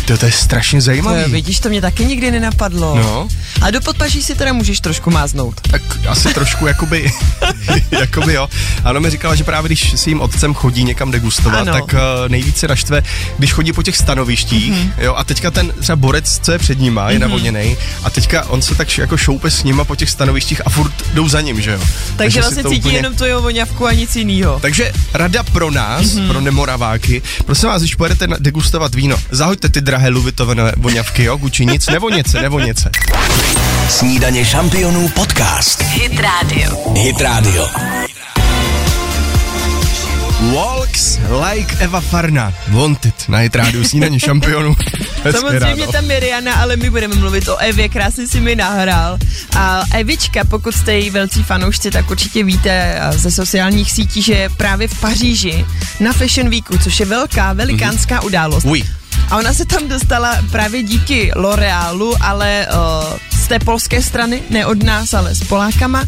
to, 0.06 0.18
to 0.18 0.26
je 0.26 0.32
strašně 0.32 0.82
je, 0.92 1.28
vidíš, 1.28 1.60
to 1.60 1.70
mě 1.70 1.82
taky 1.82 2.06
nikdy 2.06 2.32
nenapadlo. 2.32 2.96
No. 2.96 3.28
A 3.62 3.72
do 3.72 3.82
podpaží 3.82 4.24
si 4.24 4.36
teda 4.36 4.54
můžeš 4.54 4.80
trošku 4.80 5.12
máznout. 5.12 5.62
Tak 5.62 5.82
asi 6.08 6.34
trošku 6.34 6.68
jakoby, 6.68 7.12
jakoby 7.92 8.34
jo. 8.34 8.48
Ano, 8.84 9.00
mi 9.00 9.10
říkala, 9.10 9.36
že 9.36 9.44
právě 9.44 9.70
když 9.70 9.94
s 9.94 10.08
jím 10.08 10.22
otcem 10.22 10.54
chodí 10.54 10.84
někam 10.84 11.12
degustovat, 11.12 11.60
Ano. 11.68 11.74
tak 11.74 11.84
uh, 11.94 12.00
nejvíce 12.28 12.68
naštve, 12.68 13.04
když 13.38 13.54
chodí 13.54 13.74
po 13.74 13.84
těch 13.84 13.98
stanovištích, 13.98 14.72
Mhm. 14.72 14.80
mm-hmm. 14.80 15.04
jo, 15.04 15.16
a 15.16 15.24
teďka 15.24 15.52
ten 15.52 15.72
třeba 15.80 15.96
borec, 15.96 16.40
co 16.44 16.52
je 16.52 16.60
před 16.60 16.80
nima, 16.80 17.10
je 17.10 17.18
mm-hmm. 17.18 17.22
navoněný, 17.22 17.78
a 18.04 18.10
teďka 18.10 18.46
on 18.50 18.62
se 18.66 18.76
tak 18.76 18.98
jako 18.98 19.18
šoupe 19.18 19.52
s 19.52 19.64
nima 19.64 19.84
po 19.84 19.96
těch 19.96 20.10
stanovištích 20.10 20.62
a 20.68 20.70
furt 20.70 20.92
jdou 21.14 21.30
za 21.30 21.42
ním, 21.42 21.62
že 21.62 21.72
jo. 21.72 21.80
Takže 22.18 22.34
si 22.36 22.42
vlastně 22.42 22.64
to 22.64 22.70
cítí 22.70 22.80
úplně- 22.80 22.98
jenom 22.98 23.14
tvoji 23.16 23.34
voňavku 23.34 23.86
a 23.88 23.92
nic 23.94 24.16
jiného. 24.16 24.60
Takže 24.60 24.92
rada 25.14 25.44
pro 25.44 25.72
nás, 25.72 26.06
Mhm. 26.14 26.24
mm-hmm. 26.24 26.28
pro 26.32 26.42
nemoraváky, 26.42 27.22
prosím 27.46 27.70
vás, 27.70 27.82
když 27.82 27.96
pojedete 27.96 28.28
degustovat 28.40 28.96
víno, 28.96 29.18
zahoďte 29.32 29.70
ty 29.70 29.82
drahé 29.82 30.10
luvitové 30.10 30.74
voňavky, 30.78 31.24
jo, 31.24 31.38
Gucci, 31.38 31.66
nic, 31.66 31.88
nevoněce, 31.90 32.42
nevoněce. 32.42 32.92
Snídaně 33.90 34.46
šampionů 34.46 35.10
podcast. 35.10 35.82
Hit 35.82 36.20
Radio. 36.20 36.94
Hit 36.96 37.22
Radio. 37.22 37.68
Walks 40.54 41.18
like 41.52 41.76
Eva 41.80 42.02
Farna, 42.02 42.54
Wanted, 42.72 43.14
na 43.30 43.40
rádiu 43.54 43.84
snídaně 43.84 44.20
šampionů. 44.20 44.76
Samozřejmě 45.32 45.88
tam 45.88 46.12
je 46.12 46.20
Rihanna, 46.20 46.54
ale 46.54 46.76
my 46.76 46.90
budeme 46.90 47.16
mluvit 47.16 47.48
o 47.48 47.58
Evě, 47.58 47.90
krásně 47.90 48.28
si 48.28 48.40
mi 48.42 48.56
nahrál. 48.56 49.18
A 49.58 49.84
Evička, 49.94 50.44
pokud 50.44 50.76
jste 50.76 50.94
její 50.94 51.10
velcí 51.10 51.44
fanoušci, 51.44 51.92
tak 51.92 52.12
určitě 52.12 52.44
víte 52.44 53.02
ze 53.12 53.32
sociálních 53.32 53.92
sítí, 53.92 54.22
že 54.22 54.34
je 54.34 54.50
právě 54.50 54.88
v 54.88 55.00
Paříži 55.00 55.66
na 56.00 56.14
Fashion 56.14 56.50
Weeku, 56.50 56.78
což 56.78 57.00
je 57.00 57.06
velká, 57.06 57.54
velikánská 57.54 58.16
Mhm. 58.16 58.26
událost. 58.26 58.66
Uj. 58.66 58.84
A 59.30 59.38
ona 59.38 59.54
se 59.54 59.66
tam 59.66 59.88
dostala 59.88 60.38
právě 60.52 60.84
díky 60.84 61.32
L'Orealu, 61.36 62.16
ale 62.22 62.68
uh, 62.74 63.18
z 63.46 63.48
té 63.48 63.60
polské 63.60 64.02
strany, 64.02 64.42
ne 64.50 64.66
od 64.66 64.84
nás, 64.84 65.14
ale 65.14 65.36
s 65.36 65.44
Polákama. 65.44 66.04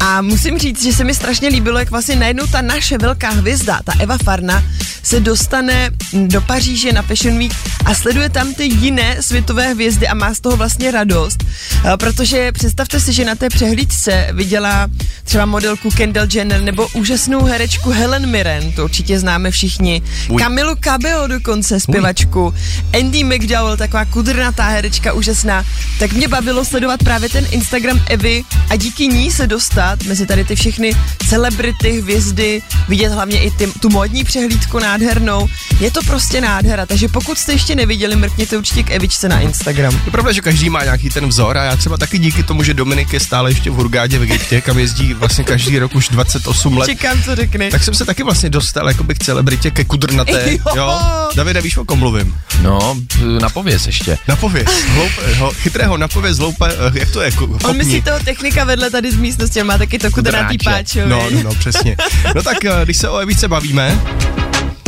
A 0.00 0.22
musím 0.22 0.58
říct, 0.58 0.82
že 0.82 0.92
se 0.92 1.04
mi 1.04 1.14
strašně 1.14 1.48
líbilo, 1.48 1.78
jak 1.78 1.90
vlastně 1.90 2.16
najednou 2.16 2.46
ta 2.46 2.62
naše 2.62 2.98
velká 2.98 3.30
hvězda, 3.30 3.80
ta 3.84 3.92
Eva 4.00 4.18
Farna, 4.24 4.62
se 5.02 5.20
dostane 5.20 5.90
do 6.12 6.40
Paříže 6.40 6.92
na 6.92 7.02
Fashion 7.02 7.38
Week 7.38 7.52
a 7.84 7.94
sleduje 7.94 8.28
tam 8.28 8.54
ty 8.54 8.64
jiné 8.64 9.16
světové 9.20 9.68
hvězdy 9.68 10.08
a 10.08 10.14
má 10.14 10.34
z 10.34 10.40
toho 10.40 10.56
vlastně 10.56 10.90
radost, 10.90 11.44
uh, 11.44 11.90
protože 11.96 12.52
představte 12.52 13.00
si, 13.00 13.12
že 13.12 13.24
na 13.24 13.34
té 13.34 13.48
přehlídce 13.48 14.28
viděla 14.32 14.88
třeba 15.24 15.46
modelku 15.46 15.90
Kendall 15.90 16.26
Jenner 16.32 16.62
nebo 16.62 16.88
úžasnou 16.94 17.44
herečku 17.44 17.90
Helen 17.90 18.26
Mirren, 18.26 18.72
to 18.72 18.84
určitě 18.84 19.18
známe 19.18 19.50
všichni, 19.50 20.02
Uj. 20.28 20.42
Kamilu 20.42 20.74
Cabello 20.84 21.26
dokonce, 21.26 21.80
zpěvačku, 21.80 22.54
Andy 23.00 23.24
McDowell, 23.24 23.76
taková 23.76 24.04
kudrnatá 24.04 24.68
herečka, 24.68 25.12
úžasná. 25.12 25.64
Tak 25.98 26.12
mě 26.12 26.28
bavilo 26.28 26.64
se 26.64 26.73
sledovat 26.74 27.02
právě 27.04 27.28
ten 27.28 27.46
Instagram 27.50 28.00
Evy 28.06 28.44
a 28.70 28.76
díky 28.76 29.06
ní 29.06 29.30
se 29.30 29.46
dostat 29.46 30.02
mezi 30.02 30.26
tady 30.26 30.44
ty 30.44 30.56
všechny 30.56 30.92
celebrity, 31.28 32.00
hvězdy, 32.00 32.62
vidět 32.88 33.12
hlavně 33.12 33.38
i 33.38 33.50
ty, 33.50 33.66
tu 33.80 33.90
modní 33.90 34.24
přehlídku 34.24 34.78
nádhernou. 34.78 35.48
Je 35.80 35.90
to 35.90 36.00
prostě 36.06 36.40
nádhera, 36.40 36.86
takže 36.86 37.08
pokud 37.08 37.38
jste 37.38 37.52
ještě 37.52 37.74
neviděli, 37.74 38.16
mrkněte 38.16 38.56
určitě 38.56 38.82
k 38.82 38.90
Evičce 38.90 39.28
na 39.28 39.40
Instagram. 39.40 40.00
Je 40.04 40.10
pravda, 40.10 40.32
že 40.32 40.40
každý 40.40 40.70
má 40.70 40.84
nějaký 40.84 41.10
ten 41.10 41.28
vzor 41.28 41.58
a 41.58 41.64
já 41.64 41.76
třeba 41.76 41.96
taky 41.96 42.18
díky 42.18 42.42
tomu, 42.42 42.62
že 42.62 42.74
Dominik 42.74 43.12
je 43.12 43.20
stále 43.20 43.50
ještě 43.50 43.70
v 43.70 43.74
Hurgádě 43.74 44.18
v 44.18 44.22
Egyptě, 44.22 44.60
kam 44.60 44.78
jezdí 44.78 45.14
vlastně 45.14 45.44
každý 45.44 45.78
rok 45.78 45.94
už 45.94 46.08
28 46.08 46.76
let. 46.76 46.86
Čekám, 46.86 47.22
co 47.22 47.36
řekne. 47.36 47.70
Tak 47.70 47.84
jsem 47.84 47.94
se 47.94 48.04
taky 48.04 48.22
vlastně 48.22 48.50
dostal 48.50 48.88
jakoby 48.88 49.14
k 49.14 49.18
celebritě, 49.18 49.70
ke 49.70 49.84
kudrnaté. 49.84 50.44
Jo. 50.54 50.76
jo. 50.76 51.00
Davide, 51.34 51.60
víš, 51.60 51.76
o 51.76 51.84
kom 51.84 51.98
mluvím? 51.98 52.34
No, 52.62 52.96
napověz 53.40 53.86
ještě. 53.86 54.18
Napověz, 54.28 54.68
hloupého, 54.88 55.50
chytrého 55.50 55.96
napověz, 55.96 56.38
hloupe, 56.38 56.63
eh, 56.72 56.98
jak 56.98 57.10
to 57.10 57.20
je, 57.22 57.30
ko- 57.30 57.58
On 57.68 57.76
myslí 57.76 58.02
toho 58.02 58.18
technika 58.24 58.64
vedle 58.64 58.90
tady 58.90 59.10
z 59.12 59.16
místnosti, 59.16 59.62
má 59.62 59.78
taky 59.78 59.98
to 59.98 60.10
kudrnatý 60.10 60.58
Kudráče. 60.58 61.00
páčo. 61.00 61.08
No, 61.08 61.30
no, 61.30 61.42
no, 61.42 61.54
přesně. 61.54 61.96
No 62.34 62.42
tak, 62.42 62.64
eh, 62.64 62.70
když 62.84 62.96
se 62.96 63.08
o 63.08 63.18
Evice 63.18 63.48
bavíme, 63.48 64.00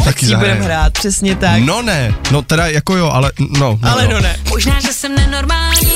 taky 0.04 0.26
Si 0.26 0.36
budeme 0.36 0.60
hrát, 0.64 0.92
přesně 0.92 1.36
tak. 1.36 1.60
No 1.60 1.82
ne, 1.82 2.14
no 2.30 2.42
teda 2.42 2.66
jako 2.66 2.96
jo, 2.96 3.10
ale 3.10 3.32
no. 3.38 3.48
no 3.58 3.78
Ale 3.82 4.08
no 4.08 4.20
ne. 4.20 4.36
Možná, 4.48 4.80
že 4.80 4.92
jsem 4.92 5.14
nenormální. 5.14 5.88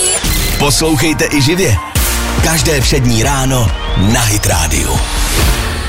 Poslouchejte 0.59 1.25
i 1.33 1.43
živě. 1.43 1.77
Každé 2.45 2.81
přední 2.81 3.23
ráno 3.23 3.73
na 4.13 4.21
Hit 4.21 4.47
Radio. 4.47 5.01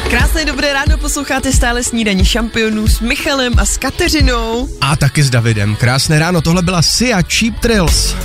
Krásné 0.10 0.46
dobré 0.46 0.74
ráno, 0.74 0.98
posloucháte 0.98 1.52
stále 1.54 1.84
snídaní 1.84 2.26
šampionů 2.26 2.88
s 2.88 3.00
Michalem 3.00 3.54
a 3.58 3.66
s 3.66 3.78
Kateřinou. 3.78 4.70
A 4.82 4.96
taky 4.96 5.24
s 5.24 5.30
Davidem. 5.30 5.76
Krásné 5.76 6.20
ráno, 6.20 6.42
tohle 6.42 6.62
byla 6.62 6.82
Sia 6.82 7.22
Cheap 7.22 7.60
Thrills. 7.60 8.16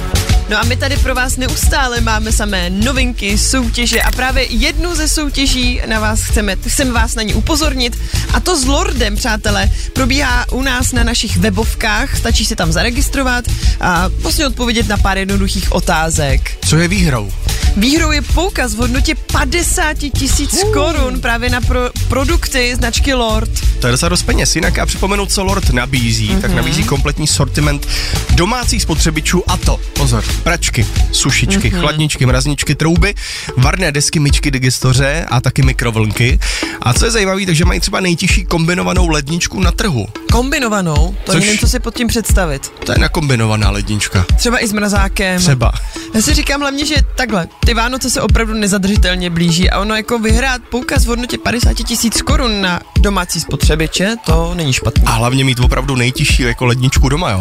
No 0.49 0.59
a 0.59 0.65
my 0.65 0.77
tady 0.77 0.97
pro 0.97 1.15
vás 1.15 1.37
neustále 1.37 2.01
máme 2.01 2.33
samé 2.33 2.71
novinky, 2.71 3.39
soutěže 3.39 4.03
a 4.03 4.11
právě 4.11 4.45
jednu 4.45 4.95
ze 4.95 5.09
soutěží 5.09 5.81
na 5.87 6.01
vás 6.01 6.23
chceme, 6.23 6.57
chceme 6.69 6.93
vás 6.93 7.15
na 7.15 7.23
ní 7.23 7.35
upozornit 7.35 7.99
a 8.35 8.41
to 8.41 8.59
s 8.59 8.65
Lordem, 8.65 9.17
přátelé, 9.17 9.71
probíhá 9.93 10.47
u 10.53 10.63
nás 10.63 10.93
na 10.93 11.05
našich 11.05 11.37
webovkách, 11.37 12.17
stačí 12.17 12.45
se 12.45 12.57
tam 12.57 12.73
zaregistrovat 12.73 13.45
a 13.81 14.09
vlastně 14.09 14.47
odpovědět 14.47 14.89
na 14.89 14.97
pár 14.97 15.19
jednoduchých 15.19 15.73
otázek. 15.73 16.59
Co 16.69 16.77
je 16.77 16.89
výhrou? 16.89 17.33
Výhrou 17.77 18.11
je 18.11 18.23
poukaz 18.23 18.75
v 18.75 18.79
hodnotě 18.79 19.15
50 19.15 19.97
tisíc 20.19 20.65
korun 20.73 21.21
právě 21.21 21.51
na 21.51 21.61
pro, 21.61 21.81
produkty 22.09 22.75
značky 22.77 23.15
Lord. 23.15 23.51
To 23.81 23.87
je 23.87 23.91
docela 23.91 24.09
dost 24.09 24.23
peněz. 24.23 24.57
Jinak 24.57 24.77
já 24.77 24.87
připomenu, 24.87 25.27
co 25.27 25.45
Lord 25.45 25.71
nabízí. 25.71 26.29
Mm-hmm. 26.31 26.41
Tak 26.41 26.53
nabízí 26.53 26.85
kompletní 26.85 27.27
sortiment 27.27 27.89
domácích 28.35 28.83
spotřebičů 28.83 29.43
a 29.51 29.57
to, 29.57 29.81
pozor, 29.93 30.25
pračky, 30.43 30.87
sušičky, 31.13 31.71
mm-hmm. 31.71 31.81
chladničky, 31.81 32.27
mrazničky, 32.27 32.75
trouby, 32.75 33.15
varné 33.57 33.93
desky, 33.93 34.19
myčky, 34.19 34.51
digestoře 34.51 35.27
a 35.31 35.41
taky 35.41 35.63
mikrovlnky. 35.63 36.39
A 36.83 36.95
co 36.95 37.05
je 37.05 37.11
zajímavé, 37.11 37.47
takže 37.47 37.65
mají 37.65 37.81
třeba 37.81 38.01
nejtěžší 38.01 38.45
kombinovanou 38.45 39.09
ledničku 39.09 39.61
na 39.61 39.73
trhu. 39.73 40.07
Kombinovanou, 40.33 41.17
to 41.25 41.33
Což- 41.33 41.41
nevím, 41.41 41.59
co 41.59 41.69
si 41.69 41.81
pod 41.81 41.95
tím 41.95 42.09
představit. 42.09 42.73
To 42.85 42.93
je 42.93 42.99
nakombinovaná 42.99 43.71
lednička. 43.71 44.27
Třeba 44.37 44.65
i 44.65 44.69
s 44.69 44.73
mrazákem. 44.73 45.41
Třeba. 45.41 45.73
Já 46.15 46.23
si 46.23 46.35
říkám 46.35 46.61
hlavně, 46.61 46.87
že 46.87 46.97
takhle, 47.17 47.49
ty 47.67 47.75
Vánoce 47.75 48.11
se 48.11 48.21
opravdu 48.21 48.55
nezadržitelně 48.55 49.31
blíží 49.31 49.71
a 49.71 49.81
ono 49.81 49.95
jako 49.95 50.19
vyhrát 50.19 50.63
poukaz 50.71 51.05
v 51.05 51.09
hodnotě 51.09 51.39
50 51.39 51.75
tisíc 51.75 52.23
korun 52.23 52.61
na 52.61 52.81
domácí 52.99 53.41
spotřebiče, 53.41 54.17
to 54.27 54.55
není 54.55 54.73
špatný. 54.73 55.05
A 55.07 55.11
hlavně 55.11 55.45
mít 55.45 55.61
opravdu 55.61 55.97
nejtěžší 55.97 56.43
jako 56.43 56.65
ledničku 56.67 57.09
doma, 57.09 57.31
jo. 57.31 57.41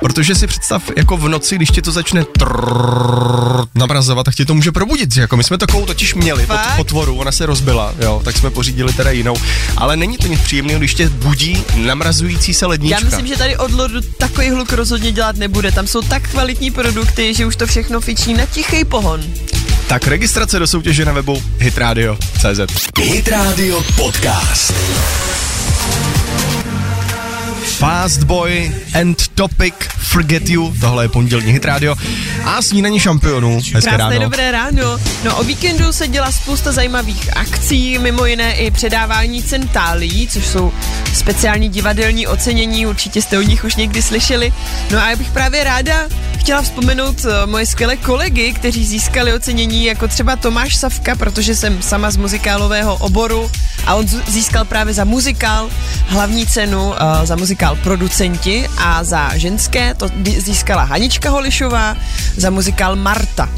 Protože 0.00 0.34
si 0.34 0.46
představ, 0.46 0.82
jako 0.96 1.16
v 1.16 1.28
noci, 1.28 1.56
když 1.56 1.68
ti 1.68 1.82
to 1.82 1.92
začne 1.92 2.24
trrrr 2.24 3.64
namrazovat, 3.74 4.24
tak 4.24 4.34
ti 4.34 4.44
to 4.44 4.54
může 4.54 4.72
probudit. 4.72 5.16
Jako 5.16 5.36
my 5.36 5.44
jsme 5.44 5.58
takovou 5.58 5.86
totiž 5.86 6.14
měli 6.14 6.46
pod 6.46 6.60
potvoru, 6.76 7.16
ona 7.16 7.32
se 7.32 7.46
rozbila, 7.46 7.94
jo, 8.00 8.22
tak 8.24 8.36
jsme 8.36 8.50
pořídili 8.50 8.92
teda 8.92 9.10
jinou. 9.10 9.36
Ale 9.76 9.96
není 9.96 10.16
to 10.16 10.26
nic 10.26 10.40
příjemného, 10.40 10.78
když 10.78 10.94
tě 10.94 11.08
budí 11.08 11.64
namrazující 11.76 12.54
se 12.54 12.66
lednička. 12.66 12.98
Já 12.98 13.04
myslím, 13.04 13.26
že 13.26 13.36
tady 13.36 13.56
od 13.56 13.72
Lordu 13.72 14.00
takový 14.18 14.50
hluk 14.50 14.72
rozhodně 14.72 15.12
dělat 15.12 15.36
nebude. 15.36 15.72
Tam 15.72 15.86
jsou 15.86 16.02
tak 16.02 16.30
kvalitní 16.30 16.70
produkty, 16.70 17.34
že 17.34 17.46
už 17.46 17.56
to 17.56 17.66
všechno 17.66 18.00
fičí 18.00 18.34
na 18.34 18.46
tichý 18.46 18.84
pohon. 18.84 19.20
Tak 19.86 20.06
registrace 20.06 20.58
do 20.58 20.66
soutěže 20.66 21.04
na 21.04 21.12
webu 21.12 21.42
hitradio.cz. 21.58 22.60
Hit 22.98 23.28
Radio 23.28 23.82
Podcast. 23.96 24.74
Fast 27.78 28.24
Boy 28.24 28.74
and 29.00 29.28
Topic 29.34 29.74
Forget 29.98 30.48
You, 30.48 30.74
tohle 30.80 31.04
je 31.04 31.08
pondělní 31.08 31.52
Hit 31.52 31.64
Radio 31.64 31.94
a 32.44 32.62
snídaní 32.62 33.00
šampionů. 33.00 33.56
Hezké 33.56 33.80
Krásné 33.80 33.98
ráno. 33.98 34.20
dobré 34.20 34.50
ráno. 34.50 34.98
No 35.24 35.36
o 35.36 35.44
víkendu 35.44 35.92
se 35.92 36.08
dělá 36.08 36.32
spousta 36.32 36.72
zajímavých 36.72 37.36
akcí, 37.36 37.98
mimo 37.98 38.26
jiné 38.26 38.54
i 38.54 38.70
předávání 38.70 39.42
cen 39.42 39.68
tálí, 39.68 40.28
což 40.28 40.46
jsou 40.46 40.72
speciální 41.14 41.68
divadelní 41.68 42.26
ocenění, 42.26 42.86
určitě 42.86 43.22
jste 43.22 43.38
o 43.38 43.42
nich 43.42 43.64
už 43.64 43.74
někdy 43.74 44.02
slyšeli. 44.02 44.52
No 44.90 44.98
a 44.98 45.10
já 45.10 45.16
bych 45.16 45.30
právě 45.30 45.64
ráda 45.64 46.08
chtěla 46.42 46.62
vzpomenout 46.62 47.24
eh, 47.24 47.46
moje 47.46 47.66
skvělé 47.66 47.96
kolegy, 47.96 48.52
kteří 48.52 48.86
získali 48.86 49.32
ocenění, 49.32 49.84
jako 49.84 50.08
třeba 50.08 50.36
Tomáš 50.36 50.76
Savka, 50.76 51.14
protože 51.14 51.54
jsem 51.54 51.82
sama 51.82 52.10
z 52.10 52.16
muzikálového 52.16 52.96
oboru 52.96 53.50
a 53.86 53.94
on 53.94 54.06
získal 54.06 54.64
právě 54.64 54.94
za 54.94 55.04
muzikál 55.04 55.70
hlavní 56.06 56.46
cenu 56.46 56.88
uh, 56.88 56.94
za 57.24 57.36
muzikál 57.36 57.76
producenti 57.76 58.68
a 58.78 59.04
za 59.04 59.38
ženské 59.38 59.94
to 59.94 60.08
získala 60.38 60.82
Hanička 60.82 61.30
Holišová 61.30 61.96
za 62.36 62.50
muzikál 62.50 62.96
Marta. 62.96 63.48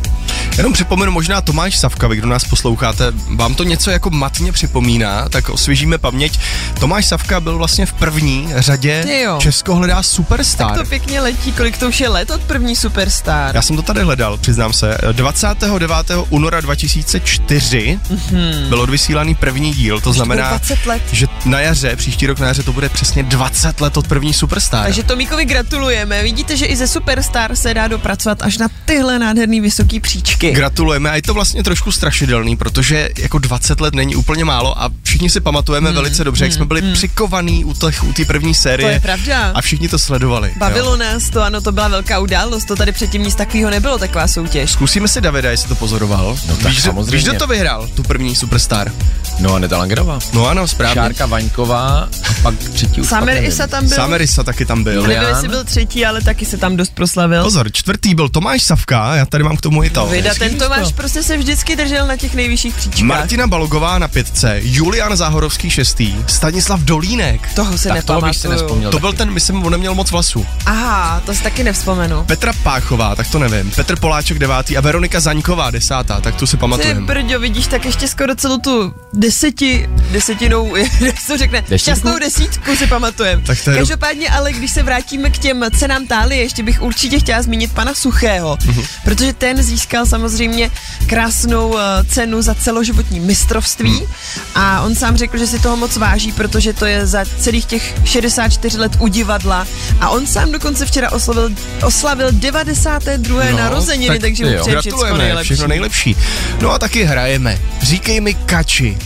Jenom 0.56 0.72
připomenu 0.72 1.12
možná 1.12 1.40
Tomáš 1.40 1.78
Savka, 1.78 2.08
vy 2.08 2.16
kdo 2.16 2.28
nás 2.28 2.44
posloucháte, 2.44 3.04
vám 3.36 3.54
to 3.54 3.64
něco 3.64 3.90
jako 3.90 4.10
matně 4.10 4.52
připomíná, 4.52 5.28
tak 5.28 5.48
osvěžíme 5.48 5.98
paměť. 5.98 6.38
Tomáš 6.80 7.06
Savka 7.06 7.40
byl 7.40 7.58
vlastně 7.58 7.86
v 7.86 7.92
první 7.92 8.48
řadě. 8.56 9.04
Česko 9.38 9.74
hledá 9.74 10.02
superstar. 10.02 10.78
To 10.78 10.84
pěkně 10.84 11.20
letí, 11.20 11.52
kolik 11.52 11.78
to 11.78 11.88
už 11.88 12.00
je 12.00 12.08
let 12.08 12.30
od 12.30 12.40
první 12.40 12.76
Superstar. 12.76 13.56
Já 13.56 13.62
jsem 13.62 13.76
to 13.76 13.82
tady 13.82 14.02
hledal, 14.02 14.36
přiznám 14.38 14.72
se. 14.72 14.98
29. 15.12 15.90
února 16.30 16.60
2004 16.60 18.00
mm-hmm. 18.10 18.68
byl 18.68 18.80
odvysílaný 18.80 19.34
první 19.34 19.72
díl, 19.72 20.00
to 20.00 20.10
bude 20.10 20.16
znamená, 20.16 20.48
20 20.48 20.86
let. 20.86 21.02
že 21.12 21.26
na 21.44 21.60
jaře, 21.60 21.96
příští 21.96 22.26
rok 22.26 22.38
na 22.38 22.46
jaře 22.46 22.62
to 22.62 22.72
bude 22.72 22.88
přesně 22.88 23.22
20 23.22 23.80
let 23.80 23.96
od 23.96 24.08
první 24.08 24.32
superstar. 24.32 24.84
Takže 24.84 25.02
Tomíkovi 25.02 25.44
gratulujeme. 25.44 26.22
Vidíte, 26.22 26.56
že 26.56 26.66
i 26.66 26.76
ze 26.76 26.88
Superstar 26.88 27.56
se 27.56 27.74
dá 27.74 27.88
dopracovat 27.88 28.42
až 28.42 28.58
na 28.58 28.68
tyhle 28.84 29.18
nádherný 29.18 29.60
vysoký 29.60 30.00
příčky. 30.00 30.43
Gratulujeme 30.50 31.10
a 31.10 31.16
je 31.16 31.22
to 31.22 31.34
vlastně 31.34 31.62
trošku 31.62 31.92
strašidelný, 31.92 32.56
protože 32.56 33.08
jako 33.18 33.38
20 33.38 33.80
let 33.80 33.94
není 33.94 34.16
úplně 34.16 34.44
málo 34.44 34.82
a 34.82 34.90
všichni 35.02 35.30
si 35.30 35.40
pamatujeme 35.40 35.88
hmm, 35.88 35.96
velice 35.96 36.24
dobře, 36.24 36.44
jak 36.44 36.52
jsme 36.52 36.64
byli 36.64 36.80
hmm. 36.80 36.92
přikovaný 36.92 37.64
u 37.64 37.74
té 37.74 37.86
u 38.02 38.12
té 38.12 38.24
první 38.24 38.54
série. 38.54 38.88
To 38.88 38.92
je 38.92 39.00
pravda. 39.00 39.52
A 39.54 39.60
všichni 39.60 39.88
to 39.88 39.98
sledovali. 39.98 40.52
Bavilo 40.56 40.90
jo. 40.90 40.96
nás 40.96 41.30
to, 41.30 41.42
ano, 41.42 41.60
to 41.60 41.72
byla 41.72 41.88
velká 41.88 42.18
událost, 42.18 42.64
to 42.64 42.76
tady 42.76 42.92
předtím 42.92 43.22
nic 43.22 43.34
takového 43.34 43.70
nebylo, 43.70 43.98
taková 43.98 44.28
soutěž. 44.28 44.70
Zkusíme 44.70 45.08
si 45.08 45.20
Davida, 45.20 45.50
jestli 45.50 45.68
to 45.68 45.74
pozoroval. 45.74 46.38
No 46.48 46.56
tak 46.56 46.72
víš, 46.72 46.82
samozřejmě. 46.82 47.16
víš, 47.16 47.24
kdo 47.24 47.38
to 47.38 47.46
vyhrál, 47.46 47.88
tu 47.94 48.02
první 48.02 48.36
superstar? 48.36 48.92
No, 49.38 49.54
Aneta 49.54 49.78
Langerová. 49.78 50.18
No 50.32 50.46
ano, 50.46 50.68
správně. 50.68 50.94
Šárka 50.94 51.26
Vaňková 51.26 52.08
a 52.30 52.32
pak 52.42 52.54
třetí 52.54 53.00
už 53.00 53.08
Samer 53.08 53.26
pak 53.26 53.34
nevím. 53.34 53.48
Isa 53.50 53.66
tam 53.66 53.86
byl, 53.88 53.96
Samerisa 53.96 54.42
taky 54.42 54.64
tam 54.66 54.84
byl. 54.84 55.02
nevím, 55.06 55.28
jestli 55.28 55.48
byl 55.48 55.64
třetí, 55.64 56.06
ale 56.06 56.20
taky 56.22 56.44
se 56.44 56.56
tam 56.56 56.76
dost 56.76 56.94
proslavil. 56.94 57.42
Pozor, 57.42 57.72
čtvrtý 57.72 58.14
byl 58.14 58.28
Tomáš 58.28 58.62
Savka, 58.62 59.14
já 59.16 59.26
tady 59.26 59.44
mám 59.44 59.56
k 59.56 59.60
tomu 59.60 59.82
i 59.84 59.90
to. 59.90 60.06
Vida, 60.06 60.34
ten 60.38 60.58
Tomáš 60.58 60.92
prostě 60.92 61.22
se 61.22 61.36
vždycky 61.36 61.76
držel 61.76 62.06
na 62.06 62.16
těch 62.16 62.34
nejvyšších 62.34 62.74
příčkách. 62.74 63.02
Martina 63.02 63.46
Balogová 63.46 63.98
na 63.98 64.08
pětce, 64.08 64.60
Julian 64.62 65.16
Záhorovský 65.16 65.70
šestý, 65.70 66.14
Stanislav 66.26 66.80
Dolínek. 66.80 67.54
Toho 67.54 67.78
se 67.78 67.88
Tak 67.88 68.04
toho 68.04 68.20
bych 68.20 68.36
si 68.36 68.48
nepamatuju. 68.48 68.62
nespomněl. 68.68 68.90
To 68.90 68.98
byl 68.98 69.12
ten, 69.12 69.30
myslím, 69.30 69.64
on 69.66 69.72
neměl 69.72 69.94
moc 69.94 70.10
vlasů. 70.10 70.46
Aha, 70.66 71.22
to 71.26 71.34
si 71.34 71.42
taky 71.42 71.64
nevzpomenu. 71.64 72.24
Petra 72.24 72.52
Páchová, 72.62 73.14
tak 73.14 73.28
to 73.30 73.38
nevím. 73.38 73.70
Petr 73.70 73.96
Poláček 73.96 74.38
devátý 74.38 74.76
a 74.76 74.80
Veronika 74.80 75.20
Zaňková 75.20 75.70
desátá, 75.70 76.20
tak 76.20 76.34
tu 76.36 76.46
si 76.46 76.56
Ty 76.56 76.60
pamatujeme. 76.60 77.00
brďo, 77.00 77.40
vidíš, 77.40 77.66
tak 77.66 77.84
ještě 77.84 78.08
skoro 78.08 78.34
celou 78.34 78.58
tu 78.58 78.94
deseti, 79.28 79.88
desetinou, 80.12 80.76
jak 81.00 81.20
se 81.20 81.26
to 81.32 81.38
řekne, 81.38 81.60
Desítku? 81.60 81.78
šťastnou 81.78 82.18
desítku 82.18 82.76
si 82.76 82.86
pamatujeme. 82.86 83.42
Tak 83.46 83.58
to 83.64 83.70
je- 83.70 83.76
Každopádně, 83.76 84.28
ale 84.30 84.52
když 84.52 84.70
se 84.70 84.82
vrátíme 84.82 85.30
k 85.30 85.38
těm 85.38 85.64
cenám 85.78 86.06
tálie, 86.06 86.42
ještě 86.42 86.62
bych 86.62 86.82
určitě 86.82 87.18
chtěla 87.18 87.42
zmínit 87.42 87.72
pana 87.72 87.94
Suchého, 87.94 88.58
Mhm. 88.66 88.82
protože 89.04 89.32
ten 89.32 89.62
získal 89.62 90.06
samozřejmě 90.06 90.70
krásnou 91.06 91.68
uh, 91.68 91.78
cenu 92.08 92.42
za 92.42 92.54
celoživotní 92.54 93.20
mistrovství 93.20 93.90
Mhm. 93.90 94.06
a 94.54 94.80
on 94.80 94.94
sám 94.94 95.16
řekl, 95.16 95.38
že 95.38 95.46
si 95.46 95.58
toho 95.58 95.76
moc 95.76 95.96
váží, 95.96 96.32
protože 96.32 96.72
to 96.72 96.86
je 96.86 97.06
za 97.06 97.24
celých 97.38 97.64
těch 97.64 97.94
64 98.04 98.78
let 98.78 98.92
u 99.00 99.08
divadla 99.08 99.66
a 100.00 100.08
on 100.10 100.26
sám 100.26 100.52
dokonce 100.52 100.86
včera 100.86 101.12
oslavil, 101.12 101.50
oslavil 101.82 102.32
92. 102.32 103.44
No, 103.50 103.56
narozeniny, 103.58 104.08
tak 104.14 104.20
takže 104.20 104.44
mu 104.44 104.60
přeje 104.60 104.80
všechno 104.80 105.16
nejlepší. 105.16 105.44
všechno 105.54 105.66
nejlepší. 105.68 106.16
No 106.60 106.70
a 106.70 106.78
taky 106.78 107.04
hrajeme. 107.04 107.58
Říkej 107.82 108.20
mi 108.20 108.34
kači. 108.34 108.98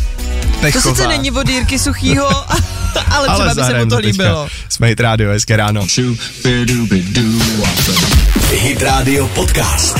To 0.58 0.62
Pechová. 0.62 0.94
sice 0.94 1.08
není 1.08 1.30
od 1.30 1.48
Jirky 1.48 1.78
Suchýho, 1.78 2.28
ale 3.10 3.28
třeba 3.34 3.54
by 3.54 3.62
se 3.64 3.78
mu 3.84 3.90
to 3.90 3.96
teďka. 3.96 4.08
líbilo. 4.08 4.48
Jsme 4.68 4.86
Hit 4.86 5.00
Radio, 5.00 5.30
hezké 5.30 5.56
ráno. 5.56 5.86
Hit 8.50 8.82
Radio 8.82 9.26
Podcast. 9.28 9.96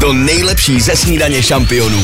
To 0.00 0.12
nejlepší 0.12 0.80
ze 0.80 0.96
snídaně 0.96 1.42
šampionů. 1.42 2.02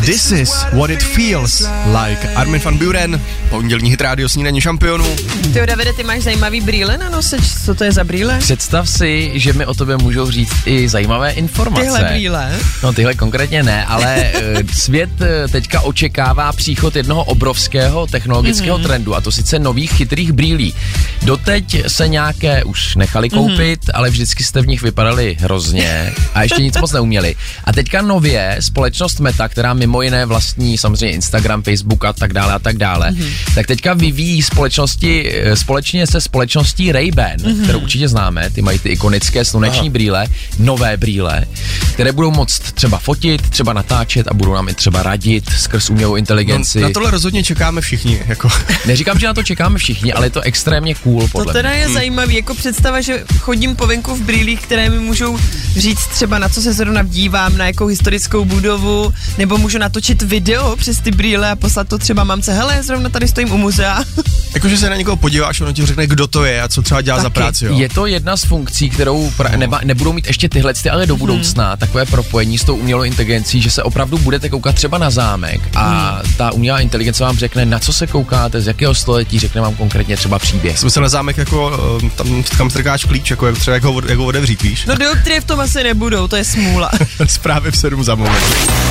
This 0.00 0.32
is 0.32 0.50
what 0.72 0.90
it 0.90 1.02
feels 1.02 1.60
like. 1.86 2.34
Armin 2.34 2.60
van 2.60 2.78
Buren, 2.78 3.20
pondělní 3.50 3.90
hit 3.90 4.00
rádio 4.00 4.28
snídaní 4.28 4.60
šampionů. 4.60 5.16
Ty 5.52 5.66
Davide, 5.66 5.92
ty 5.92 6.04
máš 6.04 6.22
zajímavý 6.22 6.60
brýle 6.60 6.98
na 6.98 7.08
nose, 7.08 7.36
co 7.64 7.74
to 7.74 7.84
je 7.84 7.92
za 7.92 8.04
brýle? 8.04 8.38
Představ 8.38 8.88
si, 8.88 9.32
že 9.34 9.52
mi 9.52 9.66
o 9.66 9.74
tobě 9.74 9.96
můžou 9.96 10.30
říct 10.30 10.52
i 10.66 10.88
zajímavé 10.88 11.30
informace. 11.30 11.82
Tyhle 11.82 12.04
brýle. 12.04 12.52
No 12.82 12.92
tyhle 12.92 13.14
konkrétně 13.14 13.62
ne, 13.62 13.84
ale 13.84 14.16
eh, 14.16 14.62
svět 14.72 15.10
eh, 15.20 15.48
teďka 15.48 15.80
očekává 15.80 16.52
příchod 16.52 16.96
jednoho 16.96 17.24
obrovského 17.24 18.06
technologického 18.06 18.78
mm-hmm. 18.78 18.86
trendu 18.86 19.14
a 19.14 19.20
to 19.20 19.32
sice 19.32 19.58
nových 19.58 19.92
chytrých 19.92 20.32
brýlí. 20.32 20.74
Doteď 21.22 21.90
se 21.90 22.08
nějaké 22.08 22.64
už 22.64 22.96
nechali 22.96 23.30
koupit, 23.30 23.80
mm-hmm. 23.80 23.92
ale 23.94 24.10
vždycky 24.10 24.44
jste 24.44 24.62
v 24.62 24.66
nich 24.66 24.82
vypadali 24.82 25.36
hrozně 25.40 26.12
a 26.34 26.42
ještě 26.42 26.62
nic 26.62 26.76
moc 26.80 26.92
neuměli. 26.92 27.36
A 27.64 27.72
teďka 27.72 28.03
nově 28.04 28.56
společnost 28.60 29.20
Meta, 29.20 29.48
která 29.48 29.74
mimo 29.74 30.02
jiné 30.02 30.26
vlastní 30.26 30.78
samozřejmě 30.78 31.14
Instagram, 31.14 31.62
Facebook 31.62 32.04
a 32.04 32.12
tak 32.12 32.32
dále 32.32 32.52
a 32.52 32.58
tak 32.58 32.76
dále, 32.76 33.10
mm-hmm. 33.10 33.54
tak 33.54 33.66
teďka 33.66 33.94
vyvíjí 33.94 34.42
společnosti 34.42 35.32
eh, 35.34 35.56
společně 35.56 36.06
se 36.06 36.20
společností 36.20 36.92
Ray-Ban, 36.92 37.36
mm-hmm. 37.36 37.62
kterou 37.62 37.78
určitě 37.78 38.08
známe, 38.08 38.50
ty 38.50 38.62
mají 38.62 38.78
ty 38.78 38.88
ikonické 38.88 39.44
sluneční 39.44 39.80
Aha. 39.80 39.90
brýle, 39.90 40.26
nové 40.58 40.96
brýle, 40.96 41.44
které 41.92 42.12
budou 42.12 42.30
moct 42.30 42.72
třeba 42.72 42.98
fotit, 42.98 43.50
třeba 43.50 43.72
natáčet 43.72 44.28
a 44.28 44.34
budou 44.34 44.54
nám 44.54 44.68
i 44.68 44.74
třeba 44.74 45.02
radit 45.02 45.50
skrz 45.50 45.90
umělou 45.90 46.16
inteligenci. 46.16 46.80
No, 46.80 46.88
na 46.88 46.92
tohle 46.92 47.10
rozhodně 47.10 47.42
čekáme 47.42 47.80
všichni. 47.80 48.20
Jako. 48.26 48.48
Neříkám, 48.86 49.18
že 49.18 49.26
na 49.26 49.34
to 49.34 49.42
čekáme 49.42 49.78
všichni, 49.78 50.12
ale 50.12 50.26
je 50.26 50.30
to 50.30 50.40
extrémně 50.40 50.94
cool. 50.94 51.28
Podle 51.28 51.46
to 51.46 51.52
teda 51.52 51.70
mě. 51.70 51.78
je 51.78 51.84
hmm. 51.84 51.94
zajímavý, 51.94 52.34
jako 52.34 52.54
představa, 52.54 53.00
že 53.00 53.24
chodím 53.38 53.76
po 53.76 53.86
venku 53.86 54.14
v 54.14 54.20
brýlích, 54.20 54.60
které 54.60 54.90
mi 54.90 54.98
můžou 54.98 55.38
říct 55.76 56.06
třeba 56.06 56.38
na 56.38 56.48
co 56.48 56.62
se 56.62 56.72
zrovna 56.72 57.02
dívám, 57.02 57.56
na 57.56 57.66
jakou 57.66 57.88
historickou 57.94 58.44
budovu, 58.44 59.14
nebo 59.38 59.58
můžu 59.58 59.78
natočit 59.78 60.22
video 60.22 60.76
přes 60.76 60.98
ty 61.00 61.10
brýle 61.10 61.50
a 61.50 61.56
poslat 61.56 61.88
to 61.88 61.98
třeba 61.98 62.24
mamce, 62.24 62.52
hele, 62.54 62.82
zrovna 62.82 63.08
tady 63.08 63.28
stojím 63.28 63.52
u 63.52 63.56
muzea. 63.56 64.04
Jakože 64.54 64.78
se 64.78 64.90
na 64.90 64.96
někoho 64.96 65.16
podíváš, 65.16 65.60
ono 65.60 65.72
ti 65.72 65.86
řekne, 65.86 66.06
kdo 66.06 66.26
to 66.26 66.44
je 66.44 66.62
a 66.62 66.68
co 66.68 66.82
třeba 66.82 67.00
dělá 67.00 67.16
Taky. 67.16 67.22
za 67.22 67.30
práci. 67.30 67.64
Jo? 67.64 67.78
Je 67.78 67.88
to 67.88 68.06
jedna 68.06 68.36
z 68.36 68.44
funkcí, 68.44 68.90
kterou 68.90 69.30
pra- 69.30 69.52
no. 69.52 69.58
neba, 69.58 69.80
nebudou 69.84 70.12
mít 70.12 70.26
ještě 70.26 70.48
tyhle, 70.48 70.74
ty, 70.74 70.90
ale 70.90 71.06
do 71.06 71.16
budoucna, 71.16 71.68
hmm. 71.68 71.78
takové 71.78 72.06
propojení 72.06 72.58
s 72.58 72.64
tou 72.64 72.76
umělou 72.76 73.02
inteligencí, 73.02 73.62
že 73.62 73.70
se 73.70 73.82
opravdu 73.82 74.18
budete 74.18 74.48
koukat 74.48 74.74
třeba 74.74 74.98
na 74.98 75.10
zámek 75.10 75.60
a 75.74 76.10
hmm. 76.10 76.32
ta 76.36 76.52
umělá 76.52 76.80
inteligence 76.80 77.24
vám 77.24 77.36
řekne, 77.36 77.66
na 77.66 77.78
co 77.78 77.92
se 77.92 78.06
koukáte, 78.06 78.60
z 78.60 78.66
jakého 78.66 78.94
století, 78.94 79.38
řekne 79.38 79.60
vám 79.60 79.74
konkrétně 79.74 80.16
třeba 80.16 80.38
příběh. 80.38 80.78
Jsem 80.78 80.90
se 80.90 81.00
na 81.00 81.08
zámek 81.08 81.36
jako, 81.38 81.72
eh, 82.04 82.10
tam, 82.16 82.42
tam 82.58 82.70
strkáš 82.70 83.04
klíč, 83.04 83.30
jako 83.30 83.52
třeba 83.52 83.74
jak 83.74 83.84
ho, 83.84 84.02
jak 84.08 84.18
ho 84.18 84.24
otevřít, 84.24 84.62
víš? 84.62 84.84
No 84.86 84.94
dioptrie 84.94 85.40
v 85.40 85.44
tom 85.44 85.60
asi 85.60 85.82
nebudou, 85.82 86.28
to 86.28 86.36
je 86.36 86.44
smůla. 86.44 86.90
Zprávy 87.26 87.70
v 87.70 87.76
7 87.84 88.04
za 88.04 88.14
moment. 88.14 88.44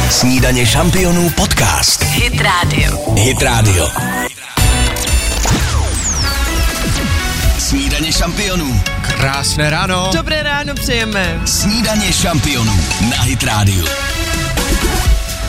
Snídaně 0.10 0.66
šampionů 0.66 1.30
podcast. 1.30 2.04
Hit 2.04 2.42
Radio. 2.42 3.14
Hit 3.16 3.42
Radio. 3.42 3.90
Snídaně 7.58 8.14
šampionů. 8.14 8.82
Krásné 9.02 9.70
ráno. 9.70 10.10
Dobré 10.14 10.44
ráno 10.44 10.74
přejeme. 10.74 11.42
Snídaně 11.46 12.14
šampionů 12.14 12.80
na 13.10 13.22
Hit 13.22 13.44
Radio. 13.44 13.86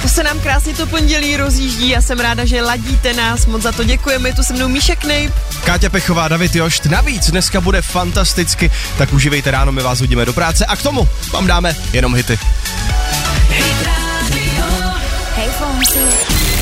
To 0.02 0.08
se 0.08 0.22
nám 0.22 0.40
krásně 0.40 0.74
to 0.74 0.86
pondělí 0.86 1.36
rozjíždí. 1.36 1.88
Já 1.88 2.00
jsem 2.00 2.20
ráda, 2.20 2.44
že 2.44 2.62
ladíte 2.62 3.12
nás. 3.12 3.46
Moc 3.46 3.62
za 3.62 3.72
to 3.72 3.84
děkujeme. 3.84 4.28
Je 4.28 4.34
tu 4.34 4.42
se 4.42 4.54
mnou 4.54 4.68
Míša 4.68 4.94
Knejp. 4.94 5.32
Káťa 5.64 5.88
Pechová, 5.88 6.28
David 6.28 6.56
Jošt. 6.56 6.86
Navíc 6.86 7.30
dneska 7.30 7.60
bude 7.60 7.82
fantasticky, 7.82 8.70
tak 8.98 9.12
užívejte 9.12 9.50
ráno, 9.50 9.72
my 9.72 9.82
vás 9.82 10.00
hodíme 10.00 10.24
do 10.24 10.32
práce 10.32 10.66
a 10.66 10.76
k 10.76 10.82
tomu 10.82 11.08
vám 11.32 11.46
dáme 11.46 11.76
jenom 11.92 12.14
hity. 12.14 12.38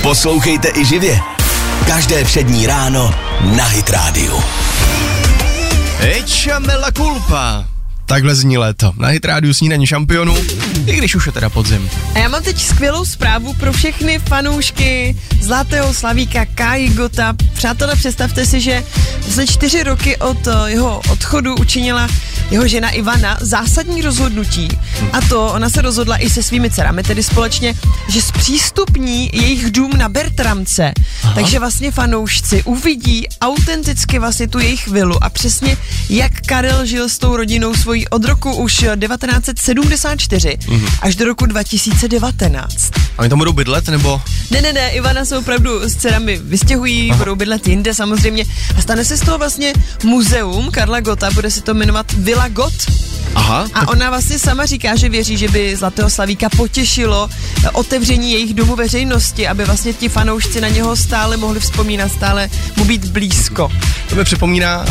Poslouchejte 0.02 0.68
i 0.76 0.84
živě. 0.84 1.20
Každé 1.86 2.24
přední 2.24 2.66
ráno 2.66 3.14
na 3.56 3.64
Hit 3.64 3.90
Radio. 3.90 4.40
Echa 6.00 6.58
me 6.58 6.76
la 6.76 6.92
culpa. 6.92 7.64
Takhle 8.06 8.34
zní 8.34 8.58
léto. 8.58 8.92
Na 8.96 9.08
Hit 9.08 9.24
Radio 9.24 9.54
snídaní 9.54 9.86
šampionů, 9.86 10.36
i 10.86 10.96
když 10.96 11.14
už 11.14 11.26
je 11.26 11.32
teda 11.32 11.50
podzim. 11.50 11.90
A 12.14 12.18
já 12.18 12.28
mám 12.28 12.42
teď 12.42 12.62
skvělou 12.62 13.04
zprávu 13.04 13.54
pro 13.54 13.72
všechny 13.72 14.18
fanoušky 14.18 15.16
Zlatého 15.40 15.94
Slavíka 15.94 16.46
Kai 16.54 16.88
Gota. 16.88 17.36
Přátelé, 17.52 17.96
představte 17.96 18.46
si, 18.46 18.60
že 18.60 18.84
za 19.28 19.46
čtyři 19.46 19.82
roky 19.82 20.16
od 20.16 20.46
eh, 20.46 20.70
jeho 20.70 21.00
odchodu 21.10 21.54
učinila 21.54 22.08
jeho 22.52 22.68
žena 22.68 22.90
Ivana 22.90 23.38
zásadní 23.40 24.02
rozhodnutí. 24.02 24.68
A 25.12 25.20
to 25.20 25.52
ona 25.52 25.70
se 25.70 25.82
rozhodla 25.82 26.16
i 26.16 26.30
se 26.30 26.42
svými 26.42 26.70
dcerami, 26.70 27.02
tedy 27.02 27.22
společně, 27.22 27.74
že 28.08 28.22
zpřístupní 28.22 29.30
jejich 29.32 29.70
dům 29.70 29.90
na 29.96 30.08
Bertramce. 30.08 30.92
Aha. 31.22 31.34
Takže 31.34 31.58
vlastně 31.58 31.90
fanoušci 31.90 32.62
uvidí 32.62 33.28
autenticky 33.40 34.18
vlastně 34.18 34.48
tu 34.48 34.58
jejich 34.58 34.88
vilu 34.88 35.24
a 35.24 35.30
přesně 35.30 35.76
jak 36.08 36.32
Karel 36.46 36.86
žil 36.86 37.08
s 37.08 37.18
tou 37.18 37.36
rodinou 37.36 37.74
svojí 37.74 38.08
od 38.08 38.24
roku 38.24 38.56
už 38.56 38.74
1974 38.74 40.48
mm-hmm. 40.48 40.98
až 41.02 41.16
do 41.16 41.24
roku 41.24 41.46
2019. 41.46 42.90
A 43.18 43.20
oni 43.20 43.28
tam 43.28 43.38
budou 43.38 43.52
bydlet, 43.52 43.88
nebo? 43.88 44.22
Ne, 44.50 44.62
ne, 44.62 44.72
ne, 44.72 44.90
Ivana 44.90 45.24
se 45.24 45.38
opravdu 45.38 45.80
s 45.88 45.96
dcerami 45.96 46.40
vystěhují, 46.44 47.10
Aha. 47.10 47.18
budou 47.18 47.34
bydlet 47.34 47.68
jinde 47.68 47.94
samozřejmě 47.94 48.44
a 48.78 48.82
stane 48.82 49.04
se 49.04 49.16
z 49.16 49.20
toho 49.20 49.38
vlastně 49.38 49.72
muzeum 50.04 50.70
Karla 50.70 51.00
Gota, 51.00 51.30
bude 51.30 51.50
se 51.50 51.60
to 51.60 51.74
jmenovat 51.74 52.14
Villa 52.42 52.48
Got. 52.48 53.02
Aha. 53.34 53.66
A 53.74 53.88
ona 53.88 54.10
vlastně 54.10 54.38
sama 54.38 54.66
říká, 54.66 54.96
že 54.96 55.08
věří, 55.08 55.36
že 55.36 55.48
by 55.48 55.76
Zlatého 55.76 56.10
Slavíka 56.10 56.48
potěšilo 56.48 57.28
eh, 57.64 57.70
otevření 57.70 58.32
jejich 58.32 58.54
domu 58.54 58.76
veřejnosti, 58.76 59.48
aby 59.48 59.64
vlastně 59.64 59.92
ti 59.92 60.08
fanoušci 60.08 60.60
na 60.60 60.68
něho 60.68 60.96
stále 60.96 61.36
mohli 61.36 61.60
vzpomínat, 61.60 62.12
stále 62.12 62.48
mu 62.76 62.84
být 62.84 63.04
blízko. 63.04 63.72
To 64.08 64.16
mi 64.16 64.24
připomíná 64.24 64.80
uh, 64.80 64.86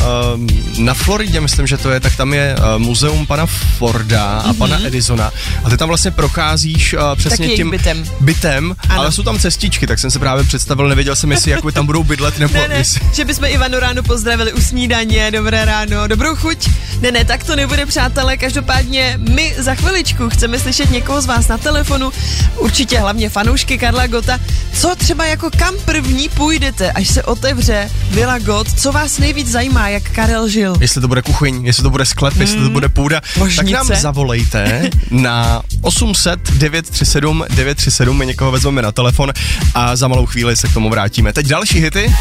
na 0.79 0.93
Floridě, 0.93 1.41
myslím, 1.41 1.67
že 1.67 1.77
to 1.77 1.91
je, 1.91 1.99
tak 1.99 2.15
tam 2.15 2.33
je 2.33 2.55
uh, 2.57 2.81
muzeum 2.81 3.27
pana 3.27 3.45
Forda 3.45 4.25
a 4.25 4.47
mm-hmm. 4.47 4.57
pana 4.57 4.85
Edisona 4.85 5.31
a 5.63 5.69
ty 5.69 5.77
tam 5.77 5.87
vlastně 5.87 6.11
procházíš 6.11 6.93
uh, 6.93 6.99
přesně 7.15 7.45
Taky 7.45 7.55
tím 7.55 7.69
bytem, 7.71 8.05
bytem 8.19 8.75
ale 8.89 9.11
jsou 9.11 9.23
tam 9.23 9.39
cestičky, 9.39 9.87
tak 9.87 9.99
jsem 9.99 10.11
se 10.11 10.19
právě 10.19 10.43
představil, 10.43 10.89
nevěděl 10.89 11.15
jsem, 11.15 11.31
jestli 11.31 11.51
jak 11.51 11.61
tam 11.73 11.85
budou 11.85 12.03
bydlet 12.03 12.39
nebo 12.39 12.53
ne, 12.53 12.67
ne, 12.67 12.75
jestli... 12.75 13.01
že 13.13 13.25
bychom 13.25 13.45
Ivanu 13.45 13.79
ráno 13.79 14.03
pozdravili 14.03 14.53
u 14.53 14.61
snídaně, 14.61 15.31
dobré 15.31 15.65
ráno, 15.65 16.07
dobrou 16.07 16.35
chuť. 16.35 16.69
Ne, 17.01 17.11
ne, 17.11 17.25
tak 17.25 17.40
to 17.43 17.55
nebude, 17.55 17.85
přátelé, 17.85 18.37
každopádně 18.37 19.19
my 19.29 19.55
za 19.57 19.75
chviličku 19.75 20.29
chceme 20.29 20.59
slyšet 20.59 20.91
někoho 20.91 21.21
z 21.21 21.25
vás 21.25 21.47
na 21.47 21.57
telefonu, 21.57 22.11
určitě 22.57 22.99
hlavně 22.99 23.29
fanoušky 23.29 23.77
Karla 23.77 24.07
Gota, 24.07 24.39
co 24.73 24.95
třeba 24.95 25.25
jako 25.25 25.49
kam 25.57 25.75
první 25.85 26.29
půjdete, 26.29 26.91
až 26.91 27.07
se 27.07 27.23
otevře 27.23 27.89
Villa 28.09 28.39
Got, 28.39 28.79
co 28.79 28.91
vás 28.91 29.17
nejvíc 29.17 29.47
zajímá, 29.47 29.89
jak 29.89 30.09
Karel 30.09 30.49
žil. 30.49 30.75
Jestli 30.79 31.01
to 31.01 31.07
bude 31.07 31.21
kuchyň, 31.21 31.65
jestli 31.65 31.83
to 31.83 31.89
bude 31.89 32.05
sklep, 32.05 32.35
mm. 32.35 32.41
jestli 32.41 32.63
to 32.63 32.69
bude 32.69 32.89
půda, 32.89 33.21
Možnice. 33.37 33.63
tak 33.63 33.71
nám 33.71 34.01
zavolejte 34.01 34.89
na 35.11 35.61
800 35.81 36.39
937 36.51 37.45
937, 37.49 38.17
my 38.17 38.25
někoho 38.25 38.51
vezmeme 38.51 38.81
na 38.81 38.91
telefon 38.91 39.33
a 39.75 39.95
za 39.95 40.07
malou 40.07 40.25
chvíli 40.25 40.55
se 40.55 40.67
k 40.67 40.73
tomu 40.73 40.89
vrátíme. 40.89 41.33
Teď 41.33 41.47
další 41.47 41.79
hity. 41.79 42.13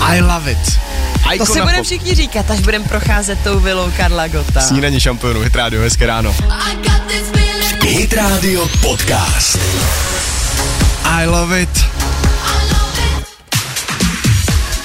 I 0.00 0.20
love 0.20 0.52
it. 0.52 0.80
To 1.38 1.46
si 1.46 1.60
budeme 1.60 1.82
všichni 1.82 2.14
říkat, 2.14 2.50
až 2.50 2.60
budeme 2.60 2.84
procházet 2.84 3.38
tou 3.44 3.60
vilou 3.60 3.92
Karla 3.96 4.28
Gota. 4.28 4.60
Snídaní 4.60 5.00
šampionu, 5.00 5.40
Hit 5.40 5.56
Radio, 5.56 5.82
hezké 5.82 6.06
ráno. 6.06 6.34
Hit 7.82 8.12
Radio 8.12 8.68
Podcast. 8.80 9.58
I 11.04 11.26
love 11.26 11.60
it. 11.62 11.84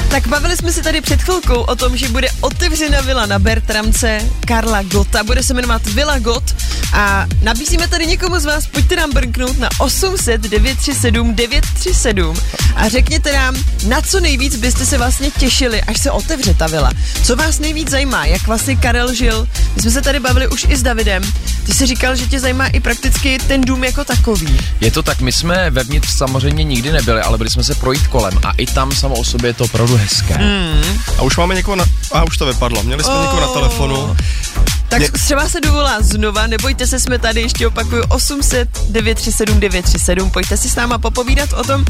Tak 0.09 0.27
bavili 0.27 0.57
jsme 0.57 0.71
se 0.71 0.83
tady 0.83 1.01
před 1.01 1.21
chvilkou 1.21 1.55
o 1.55 1.75
tom, 1.75 1.97
že 1.97 2.09
bude 2.09 2.27
otevřena 2.41 3.01
vila 3.01 3.25
na 3.25 3.39
Bertramce 3.39 4.19
Karla 4.45 4.83
Gota. 4.83 5.23
Bude 5.23 5.43
se 5.43 5.53
jmenovat 5.53 5.87
Villa 5.87 6.19
Got 6.19 6.55
a 6.93 7.25
nabízíme 7.41 7.87
tady 7.87 8.07
někomu 8.07 8.39
z 8.39 8.45
vás, 8.45 8.67
pojďte 8.67 8.95
nám 8.95 9.11
brnknout 9.11 9.57
na 9.57 9.69
800 9.79 10.41
937 10.41 11.35
937 11.35 12.37
a 12.77 12.89
řekněte 12.89 13.33
nám, 13.33 13.55
na 13.87 14.01
co 14.01 14.19
nejvíc 14.19 14.55
byste 14.55 14.85
se 14.85 14.97
vlastně 14.97 15.31
těšili, 15.31 15.81
až 15.81 16.01
se 16.01 16.11
otevře 16.11 16.53
ta 16.53 16.67
vila. 16.67 16.91
Co 17.23 17.35
vás 17.35 17.59
nejvíc 17.59 17.89
zajímá, 17.89 18.25
jak 18.25 18.47
vlastně 18.47 18.75
Karel 18.75 19.13
žil. 19.13 19.47
My 19.75 19.81
jsme 19.81 19.91
se 19.91 20.01
tady 20.01 20.19
bavili 20.19 20.47
už 20.47 20.65
i 20.69 20.77
s 20.77 20.83
Davidem. 20.83 21.23
Ty 21.65 21.73
jsi 21.73 21.85
říkal, 21.85 22.15
že 22.15 22.27
tě 22.27 22.39
zajímá 22.39 22.67
i 22.67 22.79
prakticky 22.79 23.39
ten 23.47 23.61
dům 23.61 23.83
jako 23.83 24.03
takový. 24.03 24.59
Je 24.81 24.91
to 24.91 25.03
tak, 25.03 25.21
my 25.21 25.31
jsme 25.31 25.69
vevnitř 25.69 26.17
samozřejmě 26.17 26.63
nikdy 26.63 26.91
nebyli, 26.91 27.21
ale 27.21 27.37
byli 27.37 27.49
jsme 27.49 27.63
se 27.63 27.75
projít 27.75 28.07
kolem 28.07 28.33
a 28.43 28.51
i 28.57 28.65
tam 28.65 28.91
samo 28.91 29.15
o 29.15 29.25
sobě 29.25 29.49
je 29.49 29.53
to 29.53 29.63
opravdu 29.63 29.97
hezké. 29.97 30.33
Hmm. 30.33 30.99
A 31.17 31.21
už 31.21 31.37
máme 31.37 31.55
někoho 31.55 31.75
na... 31.75 31.85
A 32.11 32.23
už 32.23 32.37
to 32.37 32.45
vypadlo. 32.45 32.83
Měli 32.83 33.03
jsme 33.03 33.13
oh. 33.13 33.21
někoho 33.21 33.41
na 33.41 33.47
telefonu. 33.47 34.15
Tak 34.89 34.99
Mě- 34.99 35.11
třeba 35.11 35.49
se 35.49 35.61
dovolá 35.61 36.01
znova, 36.01 36.47
nebojte 36.47 36.87
se, 36.87 36.99
jsme 36.99 37.19
tady, 37.19 37.41
ještě 37.41 37.67
opakuju, 37.67 38.03
800 38.09 38.69
937 38.89 39.59
937, 39.59 40.31
pojďte 40.31 40.57
si 40.57 40.69
s 40.69 40.75
náma 40.75 40.97
popovídat 40.97 41.53
o 41.53 41.63
tom, 41.63 41.85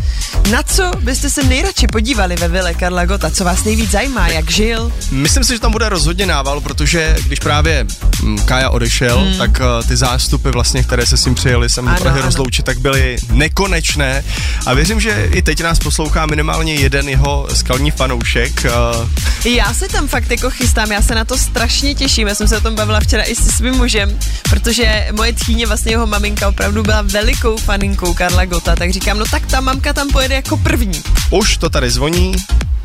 na 0.52 0.64
co 0.64 0.92
byste 1.02 1.30
se 1.30 1.44
nejradši 1.44 1.88
podívali 1.88 2.36
ve 2.36 2.48
vile 2.48 2.74
Karla 2.74 3.06
Gota, 3.06 3.30
co 3.30 3.44
vás 3.44 3.64
nejvíc 3.64 3.92
zajímá, 3.92 4.28
jak 4.28 4.52
žil. 4.52 4.92
Myslím 5.12 5.44
si, 5.44 5.54
že 5.54 5.60
tam 5.60 5.72
bude 5.72 5.90
rozhodně 5.90 6.26
nával, 6.26 6.62
protože 6.62 7.16
když 7.26 7.40
právě 7.40 7.86
mm, 8.24 8.40
Kája 8.40 8.70
odešel, 8.70 9.20
hmm. 9.20 9.38
tak 9.38 9.52
uh, 9.60 9.88
ty 9.88 9.98
zástupy 9.98 10.50
vlastně, 10.50 10.84
které 10.84 11.06
se 11.06 11.18
s 11.18 11.26
ním 11.26 11.36
přijeli 11.36 11.70
sem 11.70 11.86
do 11.86 11.92
Ano, 11.92 12.00
Prahy 12.00 12.20
ano. 12.20 12.26
rozloučit, 12.26 12.66
tak 12.66 12.80
byly 12.80 13.18
nekonečné. 13.32 14.24
A 14.66 14.74
věřím, 14.74 15.00
že 15.00 15.30
i 15.34 15.42
teď 15.42 15.64
nás 15.64 15.80
poslouchá 15.80 16.26
minimálně 16.26 16.74
jeden 16.76 17.10
jeho 17.10 17.48
skalní 17.54 17.92
fanoušek. 17.92 18.66
Uh, 18.66 19.08
Já 19.46 19.74
se 19.74 19.88
tam 19.88 20.08
fakt 20.08 20.32
jako 20.32 20.50
chystám, 20.50 20.92
já 20.92 21.02
se 21.02 21.16
na 21.16 21.26
to 21.26 21.38
strašně 21.38 21.96
těším, 21.96 22.28
já 22.28 22.36
jsem 22.36 22.48
se 22.48 22.58
o 22.58 22.62
tom 22.62 22.76
bavila 22.76 22.87
včera 23.00 23.24
i 23.24 23.36
se 23.36 23.52
svým 23.52 23.76
mužem, 23.76 24.20
protože 24.50 25.08
moje 25.12 25.34
tchýně, 25.34 25.66
vlastně 25.68 25.92
jeho 25.92 26.08
maminka 26.08 26.48
opravdu 26.48 26.84
byla 26.84 27.02
velikou 27.02 27.58
faninkou 27.58 28.14
Karla 28.14 28.46
Gota, 28.46 28.76
tak 28.76 28.92
říkám, 28.92 29.20
no 29.20 29.26
tak 29.32 29.46
ta 29.46 29.62
mamka 29.62 29.94
tam 29.94 30.10
pojede 30.10 30.36
jako 30.36 30.58
první. 30.58 31.02
už 31.30 31.58
to 31.58 31.70
tady 31.70 31.90
zvoní. 31.92 32.36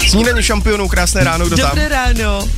Snídaně 0.09 0.43
šampionů, 0.43 0.89
krásné 0.89 1.25
ráno, 1.25 1.47
kdo 1.47 1.57
tam? 1.57 1.69
Dobré 1.71 1.89
ráno. 1.89 2.49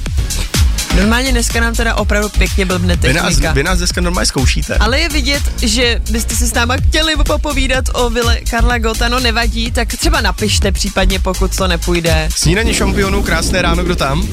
Normálně 0.96 1.32
dneska 1.32 1.60
nám 1.60 1.74
teda 1.74 1.94
opravdu 1.94 2.28
pěkně 2.28 2.66
blbne 2.66 2.96
Vy 2.96 3.12
nás, 3.12 3.26
technika. 3.26 3.52
vy 3.52 3.62
nás 3.62 3.78
dneska 3.78 4.00
normálně 4.00 4.26
zkoušíte. 4.26 4.76
Ale 4.76 5.00
je 5.00 5.08
vidět, 5.08 5.42
že 5.62 6.00
byste 6.10 6.36
si 6.36 6.46
s 6.46 6.52
náma 6.54 6.76
chtěli 6.76 7.16
popovídat 7.16 7.84
o 7.92 8.10
vile 8.10 8.40
Karla 8.50 8.78
Gota, 8.78 9.08
no 9.08 9.20
nevadí, 9.20 9.70
tak 9.70 9.88
třeba 9.88 10.20
napište 10.20 10.72
případně, 10.72 11.18
pokud 11.18 11.56
to 11.56 11.68
nepůjde. 11.68 12.28
Snídaně 12.36 12.74
šampionů, 12.74 13.22
krásné 13.22 13.62
ráno, 13.62 13.84
kdo 13.84 13.96
tam? 13.96 14.28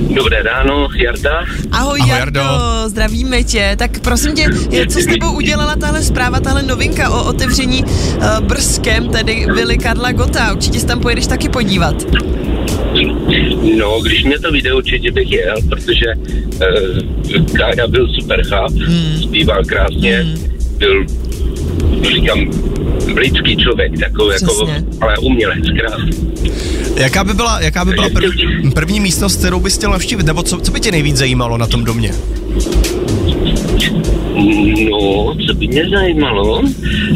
Dobré 0.00 0.42
ráno, 0.42 0.88
Jarda. 0.94 1.44
Ahoj, 1.70 2.00
Ahoj, 2.00 2.08
Jardo, 2.08 2.40
Jardo. 2.40 2.88
zdravíme 2.88 3.44
tě. 3.44 3.76
Tak 3.78 4.00
prosím 4.00 4.34
tě, 4.34 4.50
je, 4.70 4.86
co 4.86 5.00
s 5.00 5.06
tebou 5.06 5.32
udělala 5.32 5.76
tahle 5.76 6.02
zpráva, 6.02 6.40
tahle 6.40 6.62
novinka 6.62 7.10
o 7.10 7.24
otevření 7.24 7.84
uh, 7.84 8.40
Brzkem, 8.40 9.08
tedy 9.08 9.46
vily 9.54 9.78
Karla 9.78 10.12
Gota? 10.12 10.52
Určitě 10.52 10.80
se 10.80 10.86
tam 10.86 11.00
pojedeš 11.00 11.26
taky 11.26 11.48
podívat. 11.48 11.94
No, 13.78 14.00
když 14.00 14.24
mě 14.24 14.38
to 14.38 14.52
vyjde, 14.52 14.74
určitě 14.74 15.12
bych 15.12 15.32
jel, 15.32 15.56
protože 15.68 16.06
uh, 16.16 17.46
Kája 17.56 17.86
byl 17.88 18.08
super 18.20 18.46
cháp, 18.46 18.72
hmm. 18.72 19.22
zpíval 19.22 19.64
krásně, 19.64 20.16
hmm. 20.16 20.58
byl, 20.78 21.06
říkám, 22.14 22.38
lidský 23.16 23.56
člověk, 23.56 23.98
takový 23.98 24.34
jako, 24.42 24.68
ale 25.00 25.18
umělec, 25.18 25.58
krásný. 25.78 26.34
Jaká 26.96 27.24
by 27.24 27.34
byla, 27.34 27.60
jaká 27.60 27.84
by 27.84 27.92
byla 27.92 28.08
prv, 28.08 28.34
první 28.74 29.00
místnost, 29.00 29.36
kterou 29.36 29.60
bys 29.60 29.76
chtěl 29.76 29.90
navštívit? 29.90 30.26
Nebo 30.26 30.42
co, 30.42 30.60
co 30.60 30.72
by 30.72 30.80
tě 30.80 30.90
nejvíc 30.90 31.16
zajímalo 31.16 31.58
na 31.58 31.66
tom 31.66 31.84
domě? 31.84 32.12
No, 34.90 35.34
co 35.46 35.54
by 35.54 35.68
mě 35.68 35.88
zajímalo, 35.88 36.62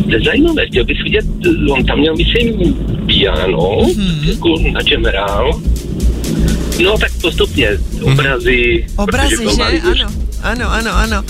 to 0.04 0.14
je 0.14 0.20
zajímavé, 0.24 0.66
chtěl 0.66 0.84
bych 0.84 1.02
vidět, 1.02 1.24
on 1.70 1.84
tam 1.84 1.98
měl, 1.98 2.16
myslím, 2.16 2.74
piano, 3.06 3.76
hmm. 3.96 4.28
jako 4.28 4.48
na 4.72 4.82
čem 4.82 5.04
hrál. 5.04 5.61
No, 6.82 6.98
tak 6.98 7.12
postupně, 7.20 7.68
obrazy. 8.02 8.87
Obrazy, 8.96 9.37
protože 9.37 9.80
byl 9.82 9.94
že? 9.94 10.04
Ano, 10.42 10.72
ano, 10.72 10.72
ano, 10.72 10.90
ano. 10.94 11.24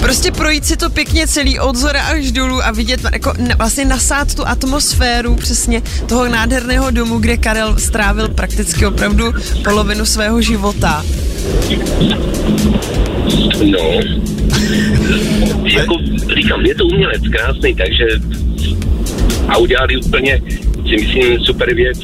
Prostě 0.00 0.32
projít 0.32 0.64
si 0.64 0.76
to 0.76 0.90
pěkně 0.90 1.26
celý 1.26 1.58
od 1.58 1.76
zora 1.76 2.02
až 2.02 2.32
dolů 2.32 2.62
a 2.64 2.70
vidět, 2.70 3.00
jako 3.12 3.32
na, 3.38 3.54
vlastně 3.54 3.84
nasát 3.84 4.34
tu 4.34 4.46
atmosféru 4.46 5.34
přesně 5.34 5.82
toho 6.06 6.28
nádherného 6.28 6.90
domu, 6.90 7.18
kde 7.18 7.36
Karel 7.36 7.78
strávil 7.78 8.28
prakticky 8.28 8.86
opravdu 8.86 9.32
polovinu 9.64 10.06
svého 10.06 10.42
života. 10.42 11.04
No. 13.64 13.78
jako 15.78 15.94
říkám, 16.34 16.66
je 16.66 16.74
to 16.74 16.84
umělec 16.84 17.22
krásný, 17.32 17.74
takže 17.74 18.04
a 19.48 19.56
udělali 19.56 19.96
úplně, 19.96 20.42
si 20.88 20.96
myslím, 20.96 21.40
super 21.40 21.74
věc. 21.74 21.98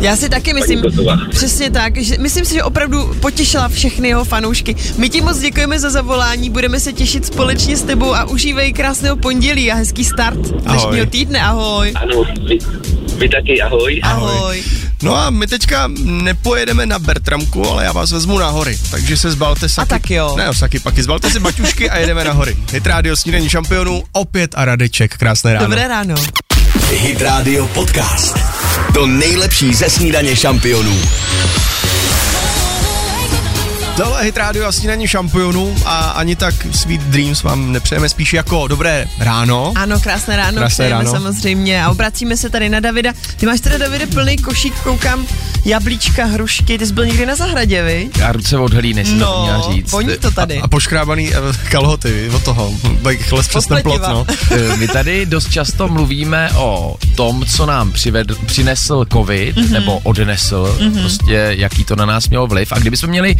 Já 0.00 0.16
si 0.16 0.28
taky 0.28 0.54
myslím, 0.54 0.82
přesně 1.30 1.70
tak, 1.70 1.96
že 1.96 2.18
myslím 2.18 2.44
si, 2.44 2.54
že 2.54 2.62
opravdu 2.62 3.14
potěšila 3.20 3.68
všechny 3.68 4.08
jeho 4.08 4.24
fanoušky. 4.24 4.76
My 4.96 5.08
ti 5.08 5.20
moc 5.20 5.38
děkujeme 5.38 5.78
za 5.78 5.90
zavolání, 5.90 6.50
budeme 6.50 6.80
se 6.80 6.92
těšit 6.92 7.26
společně 7.26 7.76
s 7.76 7.82
tebou 7.82 8.14
a 8.14 8.24
užívej 8.24 8.72
krásného 8.72 9.16
pondělí 9.16 9.72
a 9.72 9.74
hezký 9.74 10.04
start 10.04 10.38
dnešního 10.38 10.92
Ahoj. 10.92 11.06
týdne. 11.06 11.40
Ahoj. 11.40 11.92
Ano, 11.94 12.24
vy, 12.48 12.58
vy 13.16 13.28
taky, 13.28 13.62
ahoj. 13.62 14.00
Ahoj. 14.02 14.62
No 15.02 15.16
a 15.16 15.30
my 15.30 15.46
teďka 15.46 15.90
nepojedeme 16.04 16.86
na 16.86 16.98
Bertramku, 16.98 17.68
ale 17.68 17.84
já 17.84 17.92
vás 17.92 18.12
vezmu 18.12 18.38
na 18.38 18.48
hory, 18.48 18.78
takže 18.90 19.16
se 19.16 19.30
zbalte 19.30 19.68
saky. 19.68 19.88
tak 19.88 20.10
jo. 20.10 20.34
Ne, 20.36 20.54
saky, 20.54 20.78
paky, 20.80 21.02
zbalte 21.02 21.30
si 21.30 21.38
baťušky 21.40 21.90
a 21.90 21.98
jedeme 21.98 22.24
na 22.24 22.32
hory. 22.32 22.56
Hit 22.72 22.86
Radio 22.86 23.16
Snídaní 23.16 23.48
šampionů, 23.48 24.02
opět 24.12 24.50
a 24.54 24.64
Radeček, 24.64 25.16
krásné 25.16 25.54
ráno. 25.54 25.66
Dobré 25.66 25.88
ráno. 25.88 26.14
Hit 26.92 27.22
Radio 27.22 27.66
Podcast. 27.66 28.38
To 28.94 29.06
nejlepší 29.06 29.74
ze 29.74 29.90
snídaně 29.90 30.36
šampionů. 30.36 30.96
Tohle 34.02 34.20
je 34.20 34.24
Hit 34.24 34.36
Radio 34.36 34.66
a 34.66 34.72
Snídaní 34.72 35.08
šampionů 35.08 35.74
a 35.84 35.96
ani 35.98 36.36
tak 36.36 36.54
Sweet 36.72 37.00
Dreams 37.00 37.42
vám 37.42 37.72
nepřejeme 37.72 38.08
spíš 38.08 38.32
jako 38.32 38.68
dobré 38.68 39.06
ráno. 39.18 39.72
Ano, 39.76 40.00
krásné 40.00 40.36
ráno, 40.36 40.56
Krásné 40.58 40.74
přejeme 40.84 41.04
ráno. 41.04 41.10
samozřejmě 41.10 41.84
a 41.84 41.90
obracíme 41.90 42.36
se 42.36 42.50
tady 42.50 42.68
na 42.68 42.80
Davida. 42.80 43.12
Ty 43.36 43.46
máš 43.46 43.60
teda, 43.60 43.78
Davide, 43.78 44.06
plný 44.06 44.36
košík, 44.36 44.74
koukám, 44.74 45.26
jablíčka, 45.64 46.24
hrušky, 46.24 46.78
ty 46.78 46.86
jsi 46.86 46.92
byl 46.92 47.06
někdy 47.06 47.26
na 47.26 47.34
zahradě, 47.36 47.82
vi? 47.82 48.10
Já 48.18 48.32
ruce 48.32 48.58
od 48.58 48.72
hlíny 48.74 49.04
si 49.04 49.10
to 49.12 49.16
No, 49.18 49.42
měla 49.42 49.72
říct. 49.72 49.92
voní 49.92 50.08
to 50.20 50.30
tady. 50.30 50.58
A 50.60 50.68
poškrábaný 50.68 51.30
eh, 51.34 51.68
kalhoty 51.70 52.30
od 52.34 52.42
toho, 52.44 52.74
tak 53.02 53.32
les 53.32 53.48
přes 53.48 53.66
ten 53.66 53.82
plot, 53.82 54.02
no. 54.08 54.26
Eh, 54.50 54.76
My 54.76 54.88
tady 54.88 55.26
dost 55.26 55.50
často 55.52 55.88
mluvíme 55.88 56.50
o 56.56 56.96
tom, 57.14 57.44
co 57.46 57.66
nám 57.66 57.92
přivedl, 57.92 58.34
přinesl 58.46 59.04
covid, 59.12 59.56
Mhm. 59.56 59.66
mm-hmm. 59.66 59.72
nebo 59.72 59.98
odnesl, 59.98 60.76
mm-hmm. 60.80 61.00
prostě 61.00 61.46
jaký 61.50 61.84
to 61.84 61.96
na 61.96 62.06
nás 62.06 62.28
mělo 62.28 62.46
vliv. 62.46 62.72
A 62.72 62.78
kdybychom 62.78 63.10
měli 63.10 63.36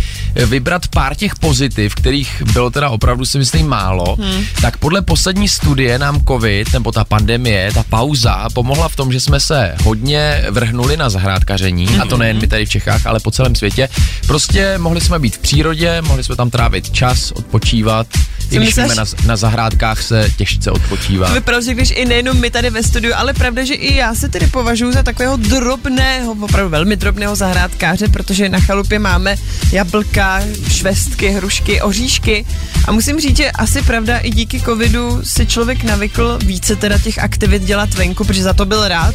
vybrat 0.51 0.89
pár 0.89 1.15
těch 1.15 1.35
pozitiv, 1.35 1.95
kterých 1.95 2.43
bylo 2.53 2.71
teda 2.71 2.89
opravdu 2.91 3.25
si 3.25 3.39
myslím 3.39 3.69
málo, 3.69 4.17
hmm. 4.17 4.45
tak 4.63 4.77
podle 4.77 5.03
poslední 5.03 5.49
studie 5.49 5.99
nám 5.99 6.25
covid, 6.27 6.73
nebo 6.73 6.93
ta 6.93 7.05
pandemie, 7.05 7.73
ta 7.75 7.83
pauza, 7.83 8.49
pomohla 8.55 8.89
v 8.89 8.97
tom, 8.97 9.13
že 9.13 9.21
jsme 9.21 9.41
se 9.41 9.75
hodně 9.85 10.45
vrhnuli 10.51 10.97
na 10.97 11.11
zahrádkaření, 11.11 11.87
mm-hmm. 11.87 12.03
a 12.03 12.07
to 12.07 12.17
nejen 12.17 12.41
my 12.41 12.47
tady 12.47 12.67
v 12.67 12.71
Čechách, 12.71 13.07
ale 13.07 13.21
po 13.21 13.31
celém 13.31 13.55
světě. 13.55 13.89
Prostě 14.27 14.79
mohli 14.79 15.01
jsme 15.01 15.19
být 15.19 15.37
v 15.37 15.39
přírodě, 15.39 16.03
mohli 16.03 16.25
jsme 16.25 16.37
tam 16.37 16.51
trávit 16.51 16.91
čas, 16.91 17.33
odpočívat, 17.33 18.07
i 18.51 18.57
když 18.57 18.77
myslíš? 18.77 18.97
na, 18.97 19.05
na 19.27 19.37
zahrádkách 19.37 20.03
se 20.03 20.29
těžce 20.37 20.71
odpočívá. 20.71 21.29
To 21.29 21.35
vypadalo, 21.35 21.63
že 21.63 21.75
když 21.75 21.91
i 21.91 22.05
nejenom 22.05 22.41
my 22.41 22.51
tady 22.51 22.71
ve 22.71 22.83
studiu, 22.83 23.13
ale 23.17 23.35
pravda, 23.35 23.65
že 23.65 23.75
i 23.75 23.97
já 23.97 24.15
se 24.15 24.29
tedy 24.29 24.47
považuji 24.47 24.93
za 24.93 25.03
takového 25.03 25.37
drobného, 25.37 26.37
opravdu 26.41 26.71
velmi 26.71 26.97
drobného 26.97 27.37
zahrádkáře, 27.37 28.09
protože 28.09 28.49
na 28.49 28.61
chalupě 28.61 28.99
máme 28.99 29.37
jablka, 29.73 30.30
švestky, 30.69 31.29
hrušky, 31.29 31.83
oříšky. 31.83 32.47
A 32.89 32.93
musím 32.93 33.21
říct, 33.21 33.37
že 33.37 33.51
asi 33.51 33.83
pravda 33.83 34.19
i 34.19 34.31
díky 34.31 34.61
covidu 34.61 35.21
si 35.25 35.47
člověk 35.47 35.85
navykl 35.85 36.39
více 36.45 36.77
teda 36.77 36.99
těch 36.99 37.19
aktivit 37.19 37.63
dělat 37.63 37.95
venku, 37.95 38.25
protože 38.25 38.43
za 38.43 38.53
to 38.53 38.67
byl 38.67 38.89
rád. 38.89 39.15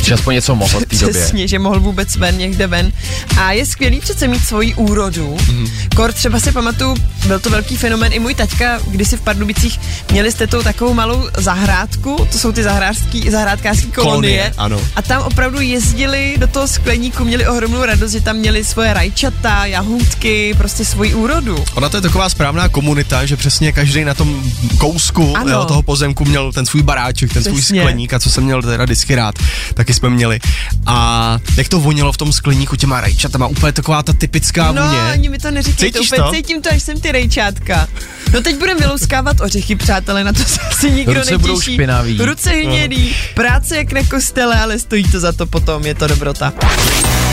Že 0.00 0.14
aspoň 0.14 0.34
něco 0.34 0.54
mohl 0.54 0.80
v 0.80 0.86
té 0.86 0.96
době. 0.96 1.20
Přesně, 1.20 1.48
že 1.48 1.58
mohl 1.58 1.80
vůbec 1.80 2.16
ven 2.16 2.38
někde 2.38 2.66
ven. 2.66 2.92
A 3.36 3.52
je 3.52 3.66
skvělý 3.66 4.00
přece 4.00 4.28
mít 4.28 4.44
svoji 4.44 4.74
úrodu. 4.74 5.36
Mm-hmm. 5.36 5.70
Kor 5.96 6.12
třeba 6.12 6.40
si 6.40 6.52
pamatuju, 6.52 6.96
byl 7.26 7.40
to 7.40 7.50
velký 7.50 7.76
fenomén, 7.76 8.12
i 8.12 8.18
můj 8.18 8.34
taťka, 8.34 8.78
když 8.86 9.08
si 9.08 9.16
v 9.16 9.20
Pardubicích 9.20 9.80
měli 10.10 10.32
jste 10.32 10.46
tu 10.46 10.62
takovou 10.62 10.94
malou 10.94 11.28
zahrádku, 11.38 12.26
to 12.32 12.38
jsou 12.38 12.52
ty 12.52 12.62
zahrádský, 12.62 13.30
zahrádkářské 13.30 13.86
kolonie. 13.86 14.52
Kolonie, 14.52 14.54
ano. 14.56 14.80
A 14.96 15.02
tam 15.02 15.22
opravdu 15.22 15.60
jezdili 15.60 16.34
do 16.38 16.46
toho 16.46 16.68
skleníku, 16.68 17.24
měli 17.24 17.46
ohromnou 17.46 17.84
radost, 17.84 18.12
že 18.12 18.20
tam 18.20 18.36
měli 18.36 18.64
svoje 18.64 18.92
rajčata, 18.92 19.66
jahůdky, 19.66 20.54
prostě 20.58 20.84
svoji 20.84 21.14
úrodu. 21.14 21.64
Ona 21.74 21.88
to 21.88 21.96
je 21.96 22.00
taková 22.00 22.28
správná 22.28 22.68
komunita, 22.68 23.26
že 23.26 23.36
přesně 23.36 23.72
každý 23.72 24.04
na 24.04 24.14
tom 24.14 24.42
kousku 24.78 25.36
Ano. 25.36 25.50
jo, 25.50 25.64
toho 25.64 25.82
pozemku 25.82 26.24
měl 26.24 26.52
ten 26.52 26.66
svůj 26.66 26.82
baráček, 26.82 27.32
ten 27.32 27.42
svůj 27.42 27.60
Přesně. 27.60 27.80
skleník 27.80 28.14
a 28.14 28.20
co 28.20 28.30
jsem 28.30 28.44
měl 28.44 28.62
teda 28.62 28.84
vždycky 28.84 29.14
rád, 29.14 29.34
taky 29.82 29.94
jsme 29.94 30.10
měli. 30.10 30.38
A 30.86 31.38
jak 31.56 31.68
to 31.68 31.80
vonilo 31.80 32.12
v 32.12 32.16
tom 32.16 32.32
skleníku 32.32 32.76
těma 32.76 33.00
rajčatama, 33.00 33.46
úplně 33.46 33.72
taková 33.72 34.02
ta 34.02 34.12
typická 34.12 34.72
No, 34.72 34.82
vůně. 34.86 34.98
ani 35.00 35.28
mi 35.28 35.38
to 35.38 35.50
neříkejte, 35.50 35.98
Cítíš 35.98 36.12
úplně 36.12 36.22
to? 36.22 36.32
cítím 36.34 36.62
to, 36.62 36.70
až 36.74 36.82
jsem 36.82 37.00
ty 37.00 37.12
rejčátka. 37.12 37.88
No 38.32 38.40
teď 38.40 38.56
budeme 38.58 38.80
vylouskávat 38.80 39.40
ořechy, 39.40 39.76
přátelé, 39.76 40.24
na 40.24 40.32
to 40.32 40.44
se 40.44 40.60
asi 40.60 40.90
nikdo 40.90 41.14
Ruce 41.14 41.38
budou 41.38 41.54
netěší. 41.54 41.74
špinavý. 41.74 42.18
Ruce 42.22 42.50
hnědý, 42.50 43.16
práce 43.34 43.76
jak 43.76 43.92
na 43.92 44.00
kostele, 44.10 44.60
ale 44.60 44.78
stojí 44.78 45.04
to 45.04 45.20
za 45.20 45.32
to 45.32 45.46
potom, 45.46 45.86
je 45.86 45.94
to 45.94 46.06
dobrota. 46.06 46.52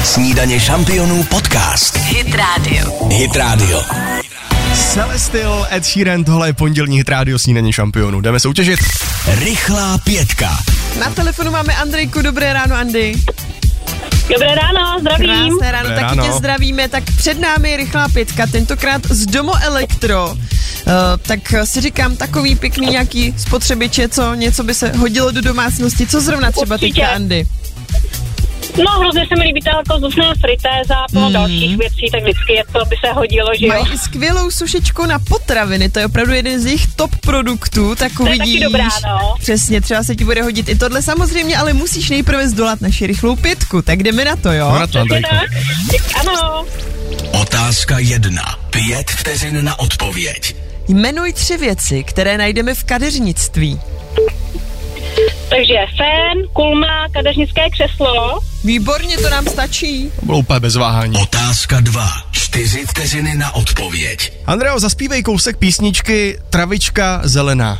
Snídaně 0.03 0.59
šampionů 0.59 1.23
podcast. 1.23 1.97
Hit 1.97 2.35
Radio. 2.35 3.07
Hit 3.09 3.35
Radio. 3.35 3.81
Celestial, 4.93 5.67
Ed 5.71 5.85
Sheeran, 5.85 6.23
tohle 6.23 6.49
je 6.49 6.53
pondělní 6.53 6.97
hit 6.97 7.09
rádio 7.09 7.39
snídaní 7.39 7.73
šampionů. 7.73 8.21
Jdeme 8.21 8.39
soutěžit. 8.39 8.79
Rychlá 9.27 9.97
pětka. 9.97 10.57
Na 10.99 11.09
telefonu 11.09 11.51
máme 11.51 11.75
Andrejku, 11.75 12.21
dobré 12.21 12.53
ráno, 12.53 12.75
Andy. 12.75 13.15
Dobré 14.33 14.55
ráno, 14.55 14.99
zdravím. 14.99 15.27
Krásné 15.27 15.71
ráno, 15.71 15.89
Dobré 15.89 16.01
taky 16.01 16.15
ráno. 16.17 16.23
tě 16.27 16.31
zdravíme. 16.37 16.89
Tak 16.89 17.03
před 17.17 17.39
námi 17.39 17.71
je 17.71 17.77
rychlá 17.77 18.09
pětka, 18.09 18.47
tentokrát 18.47 19.01
z 19.09 19.25
Domo 19.25 19.53
Elektro. 19.63 20.29
Uh, 20.31 20.37
tak 21.21 21.39
si 21.63 21.81
říkám, 21.81 22.15
takový 22.17 22.55
pěkný 22.55 22.87
nějaký 22.87 23.33
spotřebiče, 23.37 24.09
co 24.09 24.33
něco 24.33 24.63
by 24.63 24.73
se 24.73 24.89
hodilo 24.91 25.31
do 25.31 25.41
domácnosti. 25.41 26.07
Co 26.07 26.21
zrovna 26.21 26.51
třeba 26.51 26.75
Určitě. 26.75 26.93
teďka, 26.93 27.07
Andy? 27.15 27.45
No, 28.85 28.99
hrozně 28.99 29.27
se 29.27 29.35
mi 29.35 29.43
líbí 29.43 29.61
ta 29.61 29.69
jako 29.77 29.95
vzdušná 29.97 30.33
fritéza 30.41 30.95
a 30.95 31.05
plno 31.11 31.31
dalších 31.31 31.77
věcí, 31.77 32.09
tak 32.11 32.21
vždycky 32.23 32.53
je 32.53 32.63
to, 32.73 32.85
by 32.85 32.95
se 33.05 33.13
hodilo, 33.13 33.49
že 33.59 33.65
jo. 33.65 33.73
Mají 33.73 33.93
i 33.93 33.97
skvělou 33.97 34.51
sušičku 34.51 35.05
na 35.05 35.19
potraviny, 35.19 35.89
to 35.89 35.99
je 35.99 36.05
opravdu 36.05 36.33
jeden 36.33 36.61
z 36.61 36.65
jejich 36.65 36.87
top 36.95 37.15
produktů, 37.15 37.95
tak 37.95 38.11
To 38.17 38.27
je 38.27 38.37
taky 38.37 38.39
uvidíš. 38.49 38.61
dobrá, 38.63 38.87
no. 39.07 39.35
Přesně, 39.39 39.81
třeba 39.81 40.03
se 40.03 40.15
ti 40.15 40.25
bude 40.25 40.41
hodit 40.43 40.69
i 40.69 40.75
tohle 40.75 41.01
samozřejmě, 41.01 41.57
ale 41.57 41.73
musíš 41.73 42.09
nejprve 42.09 42.49
zdolat 42.49 42.81
naši 42.81 43.07
rychlou 43.07 43.35
pětku, 43.35 43.81
tak 43.81 44.03
jdeme 44.03 44.25
na 44.25 44.35
to, 44.35 44.51
jo? 44.51 44.71
No 44.71 44.79
na 44.79 44.87
to, 44.87 44.99
tak? 45.21 45.49
Ano. 46.19 46.65
Otázka 47.41 47.99
jedna. 47.99 48.43
Pět 48.69 49.09
vteřin 49.11 49.65
na 49.65 49.79
odpověď. 49.79 50.55
Jmenuj 50.87 51.33
tři 51.33 51.57
věci, 51.57 52.03
které 52.03 52.37
najdeme 52.37 52.75
v 52.75 52.83
kadeřnictví. 52.83 53.79
Takže 55.49 55.75
fén, 55.97 56.47
kulma, 56.53 57.07
kadeřnické 57.13 57.69
křeslo. 57.69 58.39
Výborně, 58.63 59.17
to 59.17 59.29
nám 59.29 59.45
stačí. 59.45 60.11
To 60.19 60.25
bylo 60.25 60.37
úplně 60.37 60.59
bez 60.59 60.75
váhání. 60.75 61.17
Otázka 61.21 61.79
dva. 61.79 62.09
Čtyři 62.31 62.85
vteřiny 62.85 63.35
na 63.35 63.55
odpověď. 63.55 64.33
Andreo, 64.45 64.79
zaspívej 64.79 65.23
kousek 65.23 65.57
písničky 65.57 66.39
Travička 66.49 67.21
zelená. 67.23 67.79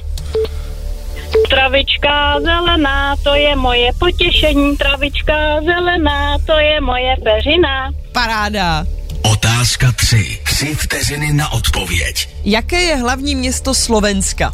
Travička 1.50 2.40
zelená, 2.42 3.16
to 3.24 3.36
je 3.36 3.56
moje 3.56 3.90
potěšení. 4.00 4.78
Travička 4.78 5.34
zelená, 5.66 6.38
to 6.46 6.54
je 6.54 6.82
moje 6.82 7.16
peřina. 7.24 7.92
Paráda. 8.12 8.86
Otázka 9.32 9.92
tři. 9.92 10.40
Tři 10.44 10.76
vteřiny 10.76 11.34
na 11.34 11.52
odpověď. 11.52 12.30
Jaké 12.46 12.82
je 12.82 12.96
hlavní 12.96 13.36
město 13.36 13.74
Slovenska? 13.74 14.54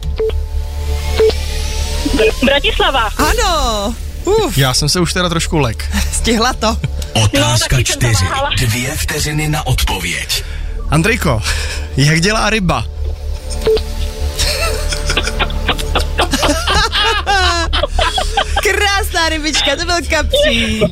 Br- 2.15 2.45
Bratislava. 2.45 3.09
Ano. 3.17 3.95
Uf, 4.25 4.57
Já 4.57 4.73
jsem 4.73 4.89
se 4.89 4.99
už 4.99 5.13
teda 5.13 5.29
trošku 5.29 5.57
lek. 5.57 5.89
stihla 6.13 6.53
to. 6.53 6.77
Otázka 7.13 7.77
No, 7.77 7.83
čtyři. 7.83 8.25
Dvě 8.57 8.97
vteřiny 8.97 9.47
na 9.49 9.67
odpověď. 9.67 10.43
Andrejko, 10.89 11.41
jak 11.97 12.21
dělá 12.21 12.49
ryba? 12.49 12.85
Krásná 18.63 19.29
rybička, 19.29 19.75
to 19.75 19.85
byl 19.85 19.95
kapřík. 20.09 20.83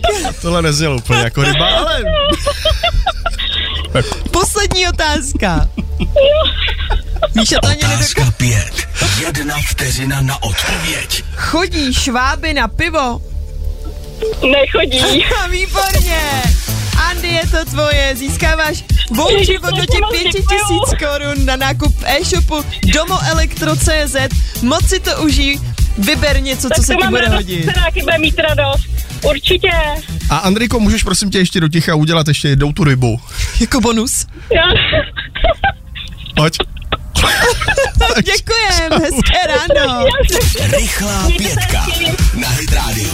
Tohle 0.41 0.61
neznělo 0.61 0.95
úplně 0.95 1.19
jako 1.21 1.43
ryba, 1.43 1.67
ale 1.67 2.03
Poslední 4.31 4.87
otázka. 4.87 5.69
Míša 7.35 7.55
to 7.61 7.67
ani. 7.67 7.83
Otázka 7.83 8.31
pět. 8.37 8.87
Jedna 9.25 9.55
vteřina 9.69 10.21
na 10.21 10.43
odpověď. 10.43 11.23
Chodí 11.35 11.93
šváby 11.93 12.53
na 12.53 12.67
pivo? 12.67 13.21
Nechodí. 14.51 15.25
Výborně. 15.51 16.19
Andy, 17.09 17.27
je 17.27 17.47
to 17.51 17.65
tvoje. 17.65 18.15
Získáváš 18.15 18.83
voucher 19.11 19.59
v 19.59 19.63
hodnotě 19.63 19.93
to 19.93 19.99
moc 20.01 20.11
5000 20.11 20.39
děkuju. 20.89 21.11
korun 21.11 21.45
na 21.45 21.55
nákup 21.55 21.95
e-shopu 22.05 22.65
domoelektro.cz. 22.93 24.15
Moc 24.61 24.87
si 24.89 24.99
to 24.99 25.23
užij. 25.23 25.59
Vyber 25.97 26.41
něco, 26.41 26.61
co 26.61 26.69
tak 26.69 26.85
se 26.85 26.93
to 26.93 27.01
ti 27.01 27.07
bude 27.07 27.21
radost, 27.21 27.35
hodit. 27.35 27.65
se 27.65 27.71
taky 27.73 27.99
bude 28.01 28.17
mít 28.17 28.39
radost. 28.39 28.83
Určitě. 29.23 29.71
A 30.29 30.37
Andrejko, 30.37 30.79
můžeš 30.79 31.03
prosím 31.03 31.29
tě 31.31 31.37
ještě 31.37 31.59
do 31.59 31.67
ticha 31.69 31.95
udělat 31.95 32.27
ještě 32.27 32.47
jednou 32.47 32.73
tu 32.73 32.83
rybu. 32.83 33.21
Jako 33.59 33.81
bonus. 33.81 34.25
Já. 34.55 34.63
Pojď. 36.35 36.57
Děkujem, 38.23 39.01
hezké 39.03 39.39
ráno. 39.47 40.05
Rychlá 40.77 41.27
pětka 41.37 41.85
na 42.33 42.49
Hit 42.49 42.71
Radio. 42.73 43.09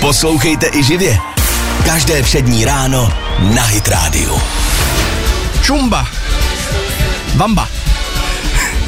Poslouchejte 0.00 0.66
i 0.72 0.82
živě. 0.82 1.18
Každé 1.84 2.22
všední 2.22 2.64
ráno 2.64 3.12
na 3.40 3.62
Hit 3.62 3.88
Radio. 3.88 4.42
Čumba. 5.62 6.06
Bamba. 7.34 7.68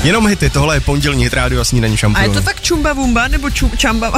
Jenom 0.02 0.26
hity, 0.26 0.50
tohle 0.50 0.76
je 0.76 0.80
pondělní 0.80 1.24
hit 1.24 1.32
rádio 1.32 1.60
a 1.60 1.64
snídaní 1.64 1.96
A 2.14 2.22
je 2.22 2.28
to 2.28 2.42
fakt 2.42 2.60
čumba 2.60 2.92
vumba 2.92 3.28
nebo 3.28 3.50
čum, 3.50 3.70
čamba 3.76 4.12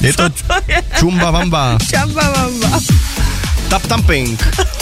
Je 0.00 0.12
to 0.12 0.28
to 0.30 0.54
je? 0.68 0.82
čumba 0.98 1.30
vamba. 1.30 1.78
Čamba 1.90 2.30
vamba. 2.30 2.80
Tap 3.68 3.86
tamping. 3.86 4.56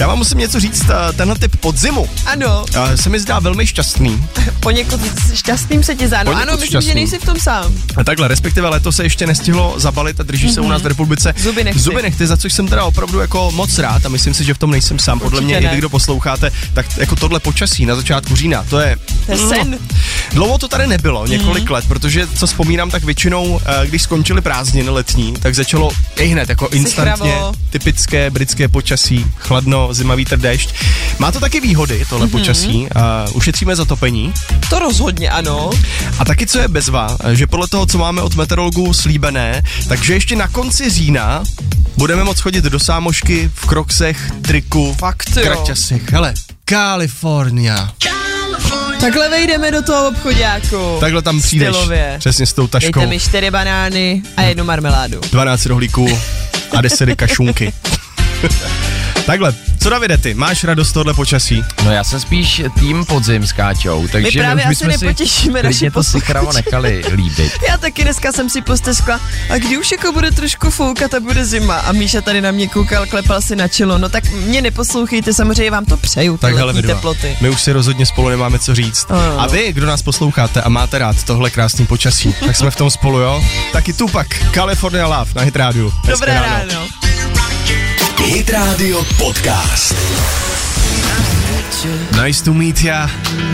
Já 0.00 0.06
vám 0.06 0.18
musím 0.18 0.38
něco 0.38 0.60
říct, 0.60 0.82
eh, 0.90 1.12
tenhle 1.12 1.38
typ 1.38 1.56
podzimu 1.56 2.08
Ano, 2.26 2.64
eh, 2.74 2.96
se 2.96 3.08
mi 3.08 3.20
zdá 3.20 3.38
velmi 3.38 3.66
šťastný. 3.66 4.26
poněkud 4.60 5.00
šťastným 5.34 5.82
se 5.82 5.94
ti 5.96 6.06
zdá. 6.06 6.22
No 6.22 6.32
ano, 6.36 6.52
myslím, 6.52 6.66
šťastný. 6.68 6.88
že 6.88 6.94
nejsi 6.94 7.18
v 7.18 7.24
tom 7.24 7.36
sám. 7.40 7.72
A 7.96 8.04
takhle, 8.04 8.28
respektive 8.28 8.68
leto 8.68 8.92
se 8.92 9.02
ještě 9.02 9.26
nestihlo 9.26 9.74
zabalit 9.76 10.20
a 10.20 10.22
drží 10.22 10.50
se 10.52 10.60
u 10.60 10.68
nás 10.68 10.82
v 10.82 10.86
republice. 10.86 11.32
Mhm. 11.36 11.42
Zuby 11.44 11.64
nechty. 11.64 11.80
Zuby 11.80 12.02
nechty, 12.02 12.26
za 12.26 12.36
což 12.36 12.52
jsem 12.52 12.68
teda 12.68 12.84
opravdu 12.84 13.20
jako 13.20 13.50
moc 13.50 13.78
rád 13.78 14.06
a 14.06 14.08
myslím 14.08 14.34
si, 14.34 14.44
že 14.44 14.54
v 14.54 14.58
tom 14.58 14.70
nejsem 14.70 14.98
sám. 14.98 15.18
Podle 15.20 15.40
Určitě 15.40 15.46
mě, 15.46 15.58
i 15.58 15.64
ne. 15.64 15.70
vy, 15.70 15.78
kdo 15.78 15.88
posloucháte, 15.88 16.50
tak 16.72 16.86
jako 16.98 17.16
tohle 17.16 17.40
počasí 17.40 17.86
na 17.86 17.94
začátku 17.94 18.36
října, 18.36 18.64
to 18.70 18.80
je... 18.80 18.96
To 19.26 19.32
je 19.32 19.38
sen. 19.38 19.78
Dlouho 20.32 20.58
to 20.58 20.68
tady 20.68 20.86
nebylo, 20.86 21.26
několik 21.26 21.64
Mhm. 21.64 21.72
let, 21.72 21.84
protože 21.88 22.26
co 22.26 22.46
vzpomínám, 22.46 22.90
tak 22.90 23.04
většinou, 23.04 23.60
eh, 23.64 23.86
když 23.86 24.02
skončily 24.02 24.40
prázdniny 24.40 24.88
letní, 24.90 25.32
tak 25.32 25.54
začalo 25.54 25.90
i 26.16 26.26
hned 26.26 26.48
jako 26.48 26.68
instantně 26.68 27.34
typické 27.70 28.30
britské 28.30 28.68
počasí, 28.68 28.89
chladno, 29.36 29.94
zima, 29.94 30.14
vítr, 30.14 30.36
déšť. 30.36 30.74
Má 31.18 31.32
to 31.32 31.40
taky 31.40 31.60
výhody, 31.60 32.04
tohle 32.08 32.26
Mhm. 32.26 32.32
počasí. 32.38 32.88
A 32.94 33.24
ušetříme 33.32 33.76
zatopení. 33.76 34.32
To 34.70 34.78
rozhodně 34.78 35.30
ano. 35.30 35.70
A 36.18 36.24
taky 36.24 36.46
co 36.46 36.58
je 36.58 36.68
bezva, 36.68 37.16
že 37.32 37.46
podle 37.46 37.68
toho, 37.68 37.86
co 37.86 37.98
máme 37.98 38.22
od 38.22 38.34
meteorologů 38.34 38.94
slíbené, 38.94 39.62
takže 39.88 40.14
ještě 40.14 40.36
na 40.36 40.48
konci 40.48 40.90
října 40.90 41.42
budeme 41.96 42.24
moct 42.24 42.40
chodit 42.40 42.64
do 42.64 42.78
sámošky 42.80 43.50
v 43.54 43.66
kroksech, 43.66 44.30
triku, 44.42 44.94
Fakt 44.98 45.30
jo. 45.36 45.42
kraťasech. 45.42 46.12
Hele, 46.12 46.34
Kalifornia. 46.64 47.92
Takhle 49.00 49.28
vejdeme 49.28 49.70
do 49.70 49.82
toho 49.82 50.08
obchodáku. 50.08 50.96
Takhle 51.00 51.22
tam 51.22 51.40
přijdeš. 51.40 51.68
Stylově. 51.68 52.14
Přesně 52.18 52.46
s 52.46 52.52
tou 52.52 52.66
taškou. 52.66 52.90
Dejte 53.00 53.06
mi 53.10 53.20
čtyři 53.20 53.50
banány 53.50 54.22
a 54.36 54.42
jednu 54.42 54.64
marmeládu. 54.64 55.20
12 55.32 55.66
rohlíků 55.66 56.18
a 56.76 56.80
10 56.80 57.14
kašunky. 57.16 57.72
Takhle, 59.26 59.54
co 59.82 59.90
Davide, 59.90 60.18
ty, 60.18 60.34
máš 60.34 60.64
radost 60.64 60.92
tohle 60.92 61.14
počasí? 61.14 61.64
No 61.84 61.92
já 61.92 62.04
jsem 62.04 62.20
spíš 62.20 62.62
tým 62.78 63.04
podzim 63.04 63.46
s 63.46 63.52
Káčou, 63.52 64.08
takže 64.12 64.38
právě 64.40 64.64
už 64.64 64.70
asi 64.70 64.76
si 64.76 64.86
nepotěšíme 64.86 65.62
naše 65.62 65.68
klidně 65.78 65.90
to 65.90 66.02
si 66.02 66.20
chravo 66.20 66.52
nechali 66.52 67.02
líbit. 67.14 67.52
Já 67.68 67.76
taky 67.78 68.02
dneska 68.04 68.32
jsem 68.32 68.50
si 68.50 68.62
posteskla, 68.62 69.20
a 69.50 69.58
kdy 69.58 69.78
už 69.78 69.92
jako 69.92 70.12
bude 70.12 70.30
trošku 70.30 70.70
foukat 70.70 71.14
a 71.14 71.20
bude 71.20 71.44
zima. 71.44 71.76
A 71.76 71.92
Míša 71.92 72.20
tady 72.20 72.40
na 72.40 72.50
mě 72.50 72.68
koukal, 72.68 73.06
klepal 73.06 73.42
si 73.42 73.56
na 73.56 73.68
čelo. 73.68 73.98
No 73.98 74.08
tak 74.08 74.30
mě 74.30 74.62
neposlouchejte, 74.62 75.34
samozřejmě 75.34 75.70
vám 75.70 75.84
to 75.84 75.96
přeju, 75.96 76.36
Tak 76.36 76.54
hele, 76.56 76.72
vidva, 76.72 76.94
teploty. 76.94 77.36
my 77.40 77.50
už 77.50 77.62
si 77.62 77.72
rozhodně 77.72 78.06
spolu 78.06 78.28
nemáme 78.28 78.58
co 78.58 78.74
říct. 78.74 79.06
Ano. 79.10 79.40
A 79.40 79.46
vy, 79.46 79.72
kdo 79.72 79.86
nás 79.86 80.02
posloucháte 80.02 80.62
a 80.62 80.68
máte 80.68 80.98
rád 80.98 81.24
tohle 81.24 81.50
krásný 81.50 81.86
počasí, 81.86 82.34
tak 82.46 82.56
jsme 82.56 82.70
v 82.70 82.76
tom 82.76 82.90
spolu, 82.90 83.18
jo? 83.18 83.44
Taky 83.72 83.92
Tupak, 83.92 84.26
California 84.54 85.06
Love 85.06 85.30
na 85.34 85.42
Hit 85.42 85.56
Radio. 85.56 85.90
Dobré 86.06 86.34
ráno. 86.34 86.88
Hit 88.22 88.50
Radio 88.50 89.02
Podcast. 89.16 91.29
Nice 92.24 92.44
to 92.44 92.54
meet 92.54 92.82
ya, 92.84 93.10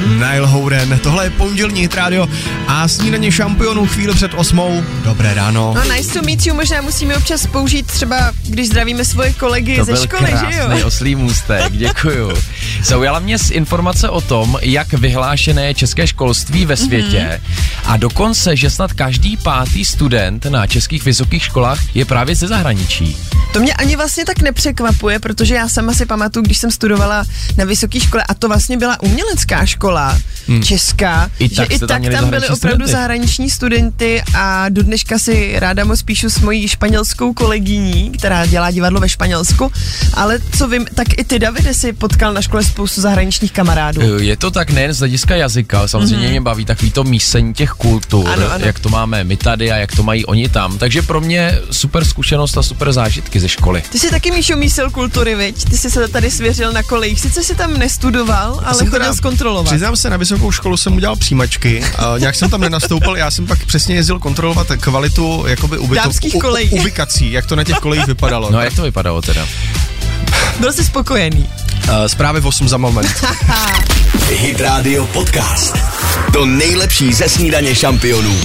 Nile 0.08 0.46
Houden. 0.46 0.98
Tohle 1.02 1.24
je 1.26 1.30
pondělní 1.30 1.80
Hit 1.80 1.94
Radio 1.94 2.28
a 2.66 2.88
snídaně 2.88 3.32
šampionů 3.32 3.86
chvíli 3.86 4.14
před 4.14 4.30
osmou. 4.34 4.82
Dobré 5.04 5.34
ráno. 5.34 5.74
No 5.76 5.92
nice 5.94 6.12
to 6.12 6.22
meet 6.22 6.46
you, 6.46 6.54
možná 6.54 6.80
musíme 6.82 7.16
občas 7.16 7.46
použít 7.46 7.86
třeba, 7.86 8.32
když 8.48 8.66
zdravíme 8.68 9.04
svoje 9.04 9.32
kolegy 9.32 9.76
To 9.76 9.84
ze 9.84 9.92
byl 9.92 10.02
školy, 10.02 10.30
že 10.30 10.36
krásný 10.36 10.80
jo? 10.80 10.86
oslý 10.86 11.14
můstek, 11.14 11.72
děkuju. 11.72 12.32
Zaujala 12.84 13.18
mě 13.18 13.38
z 13.38 13.50
informace 13.50 14.08
o 14.08 14.20
tom, 14.20 14.58
jak 14.62 14.92
vyhlášené 14.92 15.66
je 15.66 15.74
české 15.74 16.06
školství 16.06 16.58
Mhm. 16.58 16.68
ve 16.68 16.76
světě 16.76 17.40
a 17.84 17.96
dokonce, 17.96 18.56
že 18.56 18.70
snad 18.70 18.92
každý 18.92 19.36
pátý 19.36 19.84
student 19.84 20.44
na 20.46 20.66
českých 20.66 21.04
vysokých 21.04 21.42
školách 21.44 21.96
je 21.96 22.04
právě 22.04 22.34
ze 22.36 22.46
zahraničí. 22.48 23.16
To 23.52 23.60
mě 23.60 23.74
ani 23.74 23.96
vlastně 23.96 24.24
tak 24.24 24.38
nepřekvapuje, 24.42 25.18
protože 25.18 25.54
já 25.54 25.68
sama 25.68 25.92
si 25.94 26.06
pamatuju, 26.06 26.42
když 26.44 26.58
jsem 26.58 26.70
studovala 26.70 27.24
na 27.56 27.64
vysoké 27.64 28.00
škole, 28.00 28.15
škole 28.16 28.24
a 28.28 28.34
to 28.34 28.48
vlastně 28.48 28.76
byla 28.76 29.00
umělecká 29.02 29.66
škola 29.66 30.18
Hmm. 30.48 30.62
česká, 30.62 31.30
I 31.38 31.48
že 31.48 31.54
tak 31.56 31.70
i 31.72 31.78
tam 31.78 31.88
tak 31.88 32.00
měli 32.00 32.14
tam 32.14 32.30
byli 32.30 32.48
opravdu 32.48 32.58
studenty. 32.58 32.92
zahraniční 32.92 33.50
studenty 33.50 34.22
a 34.38 34.68
do 34.68 34.82
dneška 34.82 35.18
si 35.18 35.52
ráda 35.58 35.84
moc 35.84 36.02
píšu 36.02 36.30
s 36.30 36.38
mojí 36.38 36.68
španělskou 36.68 37.34
kolegyní, 37.34 38.10
která 38.10 38.46
dělá 38.46 38.70
divadlo 38.70 39.00
ve 39.00 39.08
Španělsku, 39.08 39.72
ale 40.14 40.38
co 40.58 40.68
vím, 40.68 40.86
tak 40.94 41.18
i 41.18 41.24
ty, 41.24 41.38
Davide, 41.38 41.74
si 41.74 41.92
potkal 41.92 42.32
na 42.32 42.42
škole 42.42 42.64
spoustu 42.64 43.00
zahraničních 43.00 43.52
kamarádů. 43.52 44.00
Eh, 44.02 44.22
Je 44.24 44.36
to 44.36 44.50
tak 44.50 44.70
nejen 44.70 44.92
z 44.92 44.98
hlediska 44.98 45.36
jazyka, 45.36 45.78
ale 45.78 45.88
samozřejmě 45.88 46.26
mm-hmm. 46.26 46.30
mě 46.30 46.40
baví 46.40 46.64
takový 46.64 46.90
to 46.90 47.04
mísení 47.04 47.54
těch 47.54 47.70
kultur. 47.70 48.28
Ano, 48.28 48.52
ano. 48.52 48.66
jak 48.66 48.78
to 48.78 48.88
máme 48.88 49.24
my 49.24 49.36
tady 49.36 49.72
a 49.72 49.76
jak 49.76 49.92
to 49.96 50.02
mají 50.02 50.26
oni 50.26 50.48
tam. 50.48 50.78
Takže 50.78 51.02
pro 51.02 51.20
mě 51.20 51.58
super 51.70 52.04
zkušenost 52.04 52.58
a 52.58 52.62
super 52.62 52.92
zážitky 52.92 53.40
ze 53.40 53.48
školy. 53.48 53.82
Ty 53.92 53.98
jsi 53.98 54.10
taky 54.10 54.30
Míšo 54.30 54.56
mísil 54.56 54.90
kultury, 54.90 55.34
viď? 55.34 55.64
Ty 55.64 55.78
jsi 55.78 55.90
se 55.90 56.08
tady 56.08 56.30
svěřil 56.30 56.72
na 56.72 56.82
kolejích. 56.82 57.20
Sice 57.20 57.42
si 57.44 57.54
tam 57.54 57.78
nestudoval, 57.78 58.05
ale 58.64 58.74
jsem 58.74 58.86
chodil 58.86 58.90
teda- 59.00 59.14
zkontrolovat. 59.14 59.66
Přiznám 59.72 59.96
se, 59.96 60.10
na 60.10 60.16
vysokou 60.16 60.52
školu 60.52 60.76
jsem 60.76 60.96
udělal 60.96 61.16
přijímačky, 61.16 61.84
a 61.98 62.18
nějak 62.18 62.34
jsem 62.34 62.50
tam 62.50 62.60
nenastoupil, 62.60 63.16
já 63.16 63.30
jsem 63.30 63.46
pak 63.46 63.66
přesně 63.66 63.94
jezdil 63.94 64.18
kontrolovat 64.18 64.66
kvalitu 64.80 65.44
jakoby 65.46 65.78
ubytov, 65.78 66.14
u- 66.34 66.40
ubikací, 66.80 67.32
jak 67.32 67.46
to 67.46 67.56
na 67.56 67.64
těch 67.64 67.76
kolejích 67.78 68.06
vypadalo. 68.06 68.50
No 68.50 68.58
a 68.58 68.64
jak 68.64 68.74
to 68.76 68.82
vypadalo 68.82 69.22
teda? 69.22 69.46
Byl 70.60 70.72
jsi 70.72 70.84
spokojený. 70.84 71.48
Uh, 71.88 72.06
zprávy 72.06 72.40
v 72.40 72.46
8 72.46 72.68
za 72.68 72.76
moment. 72.76 73.08
Hit 74.30 74.60
Radio 74.60 75.06
Podcast. 75.06 75.76
To 76.32 76.46
nejlepší 76.46 77.12
ze 77.14 77.28
snídaně 77.28 77.74
šampionů. 77.74 78.36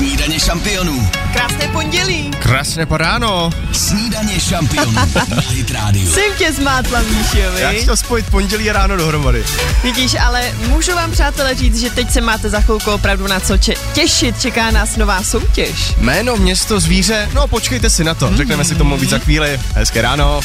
Snídaně 0.00 0.40
šampionů. 0.40 1.08
Krásné 1.32 1.68
pondělí. 1.68 2.30
Krásné 2.38 2.86
paráno. 2.86 3.50
Snídaně 3.72 4.40
šampionů 4.40 4.92
na 4.92 5.06
Hit 5.50 5.70
Radio. 5.70 6.10
Jsem 6.12 6.24
tě 6.38 6.52
zmátla, 6.52 7.00
Míšo, 7.02 7.38
Já 7.38 7.70
viď? 7.70 7.82
chtěl 7.82 7.96
spojit 7.96 8.26
pondělí 8.30 8.70
a 8.70 8.72
ráno 8.72 8.96
dohromady. 8.96 9.44
Vidíš, 9.82 10.14
ale 10.20 10.52
můžu 10.68 10.94
vám, 10.94 11.10
přátelé, 11.10 11.54
říct, 11.54 11.80
že 11.80 11.90
teď 11.90 12.10
se 12.10 12.20
máte 12.20 12.50
za 12.50 12.60
chvilku 12.60 12.90
opravdu 12.90 13.26
na 13.26 13.40
co 13.40 13.58
če- 13.58 13.74
těšit. 13.92 14.40
Čeká 14.40 14.70
nás 14.70 14.96
nová 14.96 15.22
soutěž. 15.22 15.94
Jméno, 15.96 16.36
město, 16.36 16.80
zvíře, 16.80 17.28
no 17.34 17.46
počkejte 17.48 17.90
si 17.90 18.04
na 18.04 18.14
to, 18.14 18.36
řekneme 18.36 18.64
si 18.64 18.74
tomu 18.74 18.96
víc 18.96 19.10
za 19.10 19.18
chvíli. 19.18 19.60
Hezké 19.74 20.02
ráno. 20.02 20.40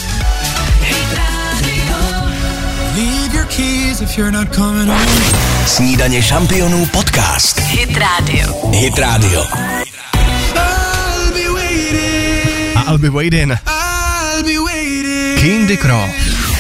Snídaně 5.66 6.24
šampionů 6.24 6.86
podcast. 6.86 7.60
Hit 7.60 7.98
Radio. 7.98 8.72
Hit 8.72 8.98
Radio. 9.00 9.44
A 12.76 12.92
I'll 12.92 12.98
be 12.98 13.10
waiting. 13.10 13.52
King 15.40 15.80
Crow. 15.80 16.10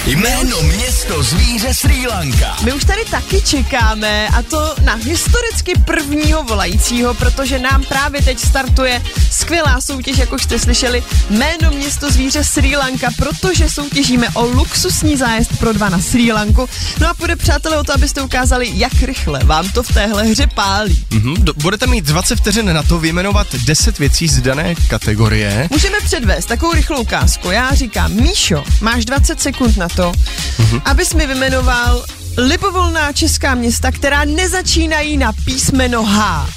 Jméno, 0.05 0.61
město, 0.61 1.23
zvíře 1.23 1.73
Sri 1.73 2.07
Lanka. 2.07 2.55
My 2.63 2.73
už 2.73 2.85
tady 2.85 3.05
taky 3.11 3.41
čekáme 3.41 4.27
a 4.27 4.41
to 4.41 4.75
na 4.83 4.93
historicky 4.93 5.73
prvního 5.85 6.43
volajícího, 6.43 7.13
protože 7.13 7.59
nám 7.59 7.83
právě 7.83 8.21
teď 8.21 8.39
startuje 8.39 9.01
skvělá 9.45 9.81
soutěž, 9.81 10.17
jak 10.17 10.33
už 10.33 10.43
jste 10.43 10.59
slyšeli, 10.59 11.03
jméno 11.29 11.71
město 11.75 12.11
zvíře 12.11 12.43
Sri 12.43 12.75
Lanka, 12.77 13.09
protože 13.17 13.69
soutěžíme 13.69 14.27
o 14.33 14.45
luxusní 14.45 15.17
zájezd 15.17 15.57
pro 15.59 15.73
dva 15.73 15.89
na 15.89 15.99
Sri 16.01 16.31
Lanku. 16.31 16.69
No 16.99 17.09
a 17.09 17.13
půjde 17.13 17.35
přátelé 17.35 17.77
o 17.79 17.83
to, 17.83 17.93
abyste 17.93 18.21
ukázali, 18.21 18.71
jak 18.73 18.93
rychle 19.01 19.39
vám 19.43 19.69
to 19.69 19.83
v 19.83 19.87
téhle 19.93 20.23
hře 20.23 20.47
pálí. 20.47 21.05
Mhm, 21.13 21.35
do, 21.39 21.53
budete 21.53 21.87
mít 21.87 22.05
20 22.05 22.35
vteřin 22.35 22.73
na 22.73 22.83
to 22.83 22.99
vyjmenovat 22.99 23.47
10 23.65 23.99
věcí 23.99 24.27
z 24.27 24.41
dané 24.41 24.75
kategorie. 24.75 25.67
Můžeme 25.71 25.97
předvést 26.05 26.45
takovou 26.45 26.73
rychlou 26.73 26.97
ukázku. 27.01 27.51
Já 27.51 27.73
říkám, 27.75 28.11
Míšo, 28.13 28.63
máš 28.81 29.05
20 29.05 29.41
sekund 29.41 29.77
na 29.77 29.89
to, 29.89 30.11
Mhm. 30.59 30.81
abys 30.85 31.13
mi 31.13 31.27
vymenoval 31.27 32.05
libovolná 32.37 33.11
česká 33.11 33.55
města, 33.55 33.91
která 33.91 34.25
nezačínají 34.25 35.17
na 35.17 35.33
písmeno 35.45 36.03
H. 36.05 36.49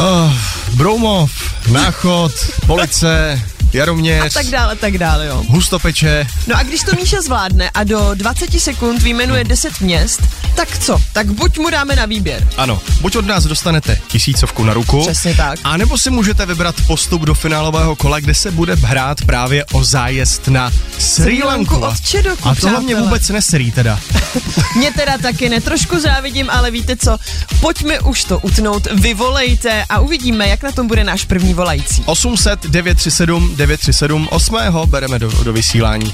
Oh, 0.00 0.30
Broumov, 0.76 1.26
Náchod, 1.74 2.30
Police, 2.66 3.34
A 3.74 3.76
Jaroměř, 3.76 4.34
tak 4.34 4.46
dále, 4.46 4.76
tak 4.76 4.98
dále, 4.98 5.26
jo. 5.26 5.44
Hustopeče. 5.48 6.26
No 6.46 6.56
a 6.56 6.62
když 6.62 6.80
to 6.80 6.92
Míša 6.96 7.20
zvládne 7.22 7.70
a 7.74 7.84
do 7.84 8.10
20 8.14 8.60
sekund 8.60 9.02
vyjmenuje 9.02 9.44
10 9.44 9.80
měst, 9.80 10.22
tak 10.54 10.78
co? 10.78 10.98
Tak 11.12 11.26
buď 11.32 11.58
mu 11.58 11.70
dáme 11.70 11.96
na 11.96 12.06
výběr. 12.06 12.48
Ano, 12.56 12.80
buď 13.00 13.16
od 13.16 13.26
nás 13.26 13.44
dostanete 13.44 13.98
tisícovku 14.08 14.64
na 14.64 14.74
ruku, 14.74 15.00
Přesně 15.02 15.34
tak. 15.34 15.58
a 15.64 15.76
nebo 15.76 15.98
si 15.98 16.10
můžete 16.10 16.46
vybrat 16.46 16.74
postup 16.86 17.22
do 17.22 17.34
finálového 17.34 17.96
kola, 17.96 18.20
kde 18.20 18.34
se 18.34 18.50
bude 18.50 18.74
hrát 18.74 19.18
právě 19.26 19.64
o 19.64 19.84
zájezd 19.84 20.48
na 20.48 20.70
Sri 20.98 21.42
Lanku 21.42 21.76
od 21.76 22.00
Čedoku, 22.00 22.48
a 22.48 22.54
to 22.54 22.68
hlavně 22.68 22.86
přátelé. 22.88 23.02
vůbec 23.08 23.28
nesrý 23.28 23.72
teda. 23.72 24.00
Mě 24.76 24.92
teda 24.92 25.18
taky 25.18 25.48
ne, 25.48 25.60
trošku 25.60 26.00
závidím, 26.00 26.50
ale 26.50 26.70
víte 26.70 26.96
co? 26.96 27.16
Pojďme 27.60 28.00
už 28.00 28.24
to 28.24 28.38
utnout, 28.38 28.86
vyvolejte 28.94 29.84
a 29.88 30.00
uvidíme, 30.00 30.48
jak 30.48 30.62
na 30.62 30.72
tom 30.72 30.86
bude 30.86 31.04
náš 31.04 31.24
první 31.24 31.54
volající. 31.54 32.02
800 32.06 32.66
937 32.66 33.56
937 33.58 34.28
8. 34.30 34.56
bereme 34.86 35.18
do, 35.18 35.30
do 35.44 35.52
vysílání. 35.52 36.12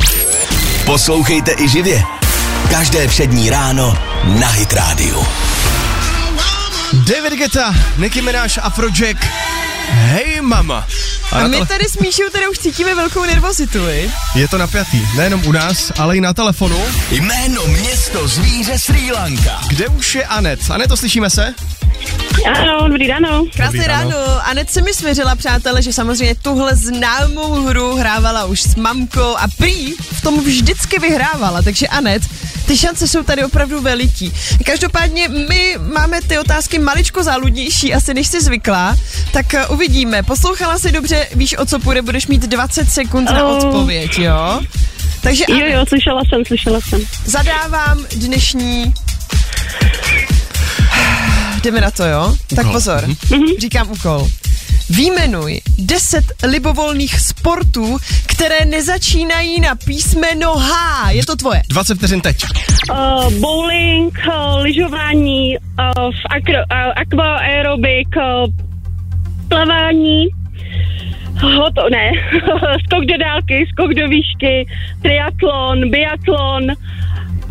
Poslouchejte 0.86 1.54
i 1.58 1.68
živě. 1.68 2.02
Každé 2.70 3.08
přední 3.08 3.50
ráno 3.50 3.98
na 4.24 4.48
Hit 4.48 4.72
Radio. 4.72 5.26
David 6.92 7.38
Geta, 7.38 7.74
Nicki 7.98 8.22
Minaj, 8.22 8.48
Afrojack. 8.62 9.26
Hej 9.88 10.40
mama. 10.40 10.86
A, 11.32 11.38
A 11.40 11.48
my 11.48 11.56
tele- 11.56 11.66
tady 11.66 11.84
s 11.84 11.98
Míšou 11.98 12.22
teda 12.32 12.48
už 12.50 12.58
cítíme 12.58 12.94
velkou 12.94 13.24
nervozitu, 13.24 13.84
vi? 13.86 14.10
je 14.34 14.48
to 14.48 14.58
napjatý, 14.58 15.00
nejenom 15.16 15.46
u 15.46 15.52
nás, 15.52 15.92
ale 15.98 16.16
i 16.16 16.20
na 16.20 16.32
telefonu, 16.34 16.78
Jméno, 17.10 17.66
město, 17.66 18.28
zvíře 18.28 18.78
Sri 18.78 19.12
Lanka. 19.12 19.60
kde 19.68 19.88
už 19.88 20.14
je 20.14 20.24
Anet. 20.24 20.60
Anet, 20.70 20.90
slyšíme 20.94 21.30
se? 21.30 21.54
Ano, 22.60 22.88
dobrý 22.88 23.06
ráno. 23.08 23.44
Krásné 23.56 23.86
ráno. 23.86 24.16
Anet 24.44 24.70
se 24.70 24.82
mi 24.82 24.94
svěřila, 24.94 25.34
přátelé, 25.36 25.82
že 25.82 25.92
samozřejmě 25.92 26.34
tuhle 26.34 26.76
známou 26.76 27.66
hru 27.66 27.96
hrávala 27.96 28.44
už 28.44 28.60
s 28.62 28.74
mamkou 28.76 29.36
a 29.36 29.44
prý 29.58 29.92
v 30.12 30.20
tom 30.22 30.44
vždycky 30.44 30.98
vyhrávala. 30.98 31.62
Takže 31.62 31.86
Anet, 31.88 32.22
ty 32.66 32.76
šance 32.76 33.08
jsou 33.08 33.22
tady 33.22 33.44
opravdu 33.44 33.80
veliký. 33.80 34.32
Každopádně 34.66 35.28
my 35.28 35.76
máme 35.92 36.20
ty 36.22 36.38
otázky 36.38 36.78
maličko 36.78 37.22
záludnější, 37.22 37.94
asi 37.94 38.14
než 38.14 38.26
jsi 38.26 38.40
zvyklá. 38.40 38.96
Tak 39.32 39.54
eh, 39.54 39.66
uvidíme. 39.66 40.22
Poslouchala 40.22 40.78
jsi 40.78 40.92
dobře, 40.92 41.26
víš, 41.34 41.58
o 41.58 41.66
co 41.66 41.78
půjde, 41.78 42.02
budeš 42.02 42.26
mít 42.26 42.42
20 42.42 42.90
sekund 42.90 43.30
na 43.30 43.46
odpověď, 43.48 44.18
jo? 44.18 44.60
Takže 45.20 45.44
Jo, 45.48 45.66
jo, 45.66 45.84
slyšela 45.88 46.22
jsem, 46.28 46.44
slyšela 46.44 46.80
jsem. 46.80 47.00
zadávám 47.24 48.04
dnešní... 48.16 48.94
Jdeme 51.62 51.80
na 51.80 51.90
to, 51.90 52.04
jo? 52.04 52.36
Tak 52.56 52.72
pozor, 52.72 53.08
říkám 53.60 53.90
úkol. 53.90 54.28
Výjmenuj 54.90 55.60
10 55.78 56.24
libovolných 56.46 57.20
sportů, 57.20 57.96
které 58.26 58.64
nezačínají 58.64 59.60
na 59.60 59.74
písmeno 59.74 60.54
H. 60.58 61.10
Je 61.10 61.26
to 61.26 61.36
tvoje. 61.36 61.62
20 61.68 61.94
vteřin 61.94 62.20
teď. 62.20 62.36
Uh, 62.90 63.32
bowling, 63.32 64.18
uh, 64.28 64.62
lyžování, 64.62 65.58
uh, 65.58 66.10
akro, 66.30 66.54
uh, 66.54 66.92
aquaerobik, 66.96 68.08
uh, 68.16 68.52
plavání, 69.48 70.28
hoto, 71.42 71.88
ne, 71.90 72.10
skok 72.86 73.04
do 73.04 73.18
dálky, 73.18 73.66
skok 73.72 73.94
do 73.94 74.08
výšky, 74.08 74.66
triatlon, 75.02 75.90
biatlon, 75.90 76.66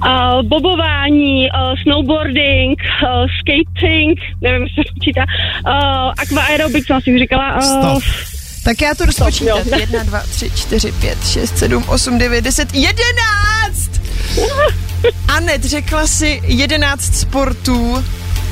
uh, 0.06 0.42
bobování, 0.48 1.48
uh, 1.50 1.76
snowboarding, 1.84 2.82
uh, 3.04 3.26
skating, 3.40 4.20
nevím, 4.42 4.62
jestli 4.64 4.84
se 4.84 4.94
počítá, 4.94 5.22
uh, 5.68 6.14
aquaerobik, 6.18 6.86
co 6.88 6.94
jsem 6.94 7.02
si 7.02 7.20
říkala. 7.20 7.56
Uh, 7.56 7.62
Stop. 7.62 8.04
Tak 8.64 8.82
já 8.82 8.96
to 8.96 9.06
rozpočítám. 9.06 9.58
jo. 9.58 9.80
1, 9.80 10.04
2, 10.04 10.20
3, 10.20 10.52
4, 10.52 10.92
5, 10.92 11.28
6, 11.28 11.58
7, 11.58 11.84
8, 11.88 12.18
9, 12.18 12.42
10, 12.42 12.74
11! 12.74 14.02
Anet, 15.28 15.64
řekla 15.64 16.08
si 16.08 16.42
11 16.46 17.16
sportů. 17.16 18.04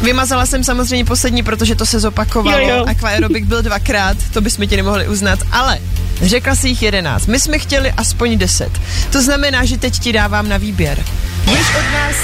Vymazala 0.01 0.45
jsem 0.45 0.63
samozřejmě 0.63 1.05
poslední, 1.05 1.43
protože 1.43 1.75
to 1.75 1.85
se 1.85 1.99
zopakovalo. 1.99 2.59
Jo, 2.59 2.77
jo. 2.77 2.85
Aquaerobik 2.87 3.45
byl 3.45 3.61
dvakrát, 3.61 4.17
to 4.33 4.41
bychom 4.41 4.67
ti 4.67 4.77
nemohli 4.77 5.07
uznat, 5.07 5.39
ale 5.51 5.79
řekla 6.21 6.55
si 6.55 6.67
jich 6.67 6.81
11. 6.81 7.25
My 7.25 7.39
jsme 7.39 7.59
chtěli 7.59 7.91
aspoň 7.91 8.37
10. 8.37 8.69
To 9.11 9.21
znamená, 9.21 9.65
že 9.65 9.77
teď 9.77 9.99
ti 9.99 10.13
dávám 10.13 10.49
na 10.49 10.57
výběr. 10.57 11.05
Budeš 11.45 11.67
od 11.69 11.93
nás 11.93 12.15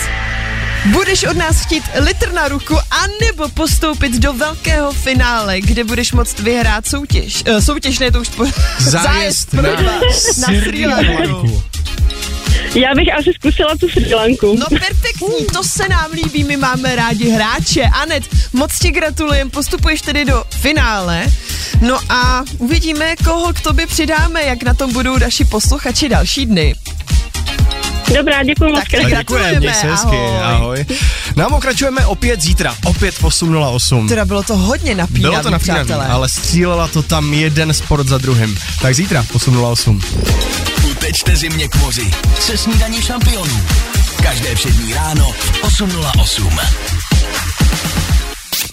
Budeš 0.85 1.23
od 1.23 1.37
nás 1.37 1.61
chtít 1.61 1.83
litr 1.99 2.31
na 2.31 2.47
ruku 2.47 2.77
anebo 2.91 3.49
postoupit 3.49 4.13
do 4.13 4.33
velkého 4.33 4.91
finále, 4.91 5.61
kde 5.61 5.83
budeš 5.83 6.11
moct 6.11 6.39
vyhrát 6.39 6.87
soutěž. 6.87 7.43
Uh, 7.49 7.59
soutěž, 7.59 7.99
ne, 7.99 8.11
to 8.11 8.21
už 8.21 8.29
po, 8.29 8.45
Zájezd 8.79 9.49
pro 9.51 9.61
na 9.61 9.99
na 10.37 10.47
Sri 10.47 10.87
Lanku. 10.87 11.63
Já 12.77 12.95
bych 12.95 13.13
asi 13.13 13.33
zkusila 13.33 13.75
tu 13.75 13.89
Sri 13.89 14.13
Lanku. 14.13 14.55
No 14.59 14.65
perfektní, 14.69 15.45
to 15.53 15.63
se 15.63 15.89
nám 15.89 16.11
líbí, 16.11 16.43
my 16.43 16.57
máme 16.57 16.95
rádi 16.95 17.29
hráče. 17.29 17.83
Anet, 17.83 18.23
moc 18.53 18.79
ti 18.79 18.91
gratulujem, 18.91 19.49
postupuješ 19.49 20.01
tedy 20.01 20.25
do 20.25 20.43
finále. 20.49 21.25
No 21.81 21.99
a 22.09 22.43
uvidíme, 22.57 23.15
koho 23.15 23.53
k 23.53 23.61
tobě 23.61 23.87
přidáme, 23.87 24.43
jak 24.43 24.63
na 24.63 24.73
tom 24.73 24.93
budou 24.93 25.17
naši 25.17 25.45
posluchači 25.45 26.09
další 26.09 26.45
dny. 26.45 26.75
Dobrá, 28.15 28.43
děkuji 28.43 28.71
moc. 28.71 28.83
Tak. 28.91 29.09
Děkujeme, 29.17 29.59
měj 29.59 29.73
se 29.73 29.91
hezky, 29.91 30.07
ahoj. 30.17 30.43
ahoj. 30.43 30.85
No 31.35 31.45
a 31.45 31.49
pokračujeme 31.49 32.05
opět 32.05 32.41
zítra, 32.41 32.75
opět 32.85 33.15
v 33.15 33.23
8.08. 33.23 34.07
Teda 34.07 34.25
bylo 34.25 34.43
to 34.43 34.57
hodně 34.57 34.95
napínavý, 34.95 35.21
Bylo 35.21 35.43
to 35.43 35.49
napínavý, 35.49 35.85
přátelé. 35.85 36.07
ale 36.07 36.29
střílela 36.29 36.87
to 36.87 37.01
tam 37.03 37.33
jeden 37.33 37.73
sport 37.73 38.07
za 38.07 38.17
druhým. 38.17 38.57
Tak 38.81 38.95
zítra, 38.95 39.25
8.08. 39.33 40.01
Utečte 40.91 41.35
zimě 41.35 41.67
k 41.67 41.75
moři 41.75 42.11
se 42.39 42.57
snídaní 42.57 43.01
šampionů. 43.01 43.61
Každé 44.23 44.55
všední 44.55 44.93
ráno 44.93 45.31
v 45.31 45.63
8.08. 45.63 46.59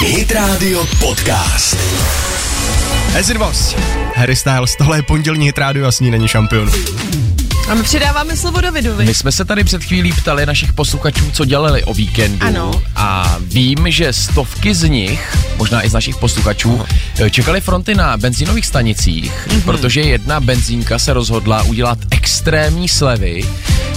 Hit 0.05 0.33
Radio 0.33 0.87
Podcast. 1.01 1.77
Was. 3.39 3.75
Harry 4.17 4.37
Styles, 4.37 4.77
tohle 4.77 4.99
je 4.99 5.03
pondělní 5.03 5.47
hit 5.47 5.59
rádio 5.59 5.87
a 5.87 5.93
snídaní 5.93 6.29
šampionů. 6.29 6.73
A 7.69 7.75
my 7.75 7.83
přidáváme 7.83 8.37
slovo 8.37 8.61
Davidovi. 8.61 9.05
My 9.05 9.15
jsme 9.15 9.33
se 9.33 9.45
tady 9.45 9.65
před 9.65 9.85
chvílí 9.85 10.13
ptali 10.13 10.47
našich 10.47 10.73
posluchačů, 10.73 11.31
co 11.33 11.45
dělali 11.45 11.85
o 11.85 11.95
víkendu. 11.95 12.47
Ano. 12.47 12.83
A 12.97 13.37
vím, 13.41 13.91
že 13.91 14.13
stovky 14.13 14.75
z 14.75 14.89
nich, 14.89 15.37
možná 15.57 15.83
i 15.83 15.89
z 15.89 15.93
našich 15.93 16.17
posluchačů, 16.17 16.81
čekali 17.31 17.61
fronty 17.61 17.95
na 17.95 18.17
benzínových 18.17 18.67
stanicích, 18.67 19.47
Mhm. 19.51 19.63
protože 19.63 20.01
jedna 20.01 20.41
benzínka 20.41 20.99
se 20.99 21.13
rozhodla 21.13 21.63
udělat 21.63 21.99
extrémní 22.11 22.89
slevy. 22.89 23.45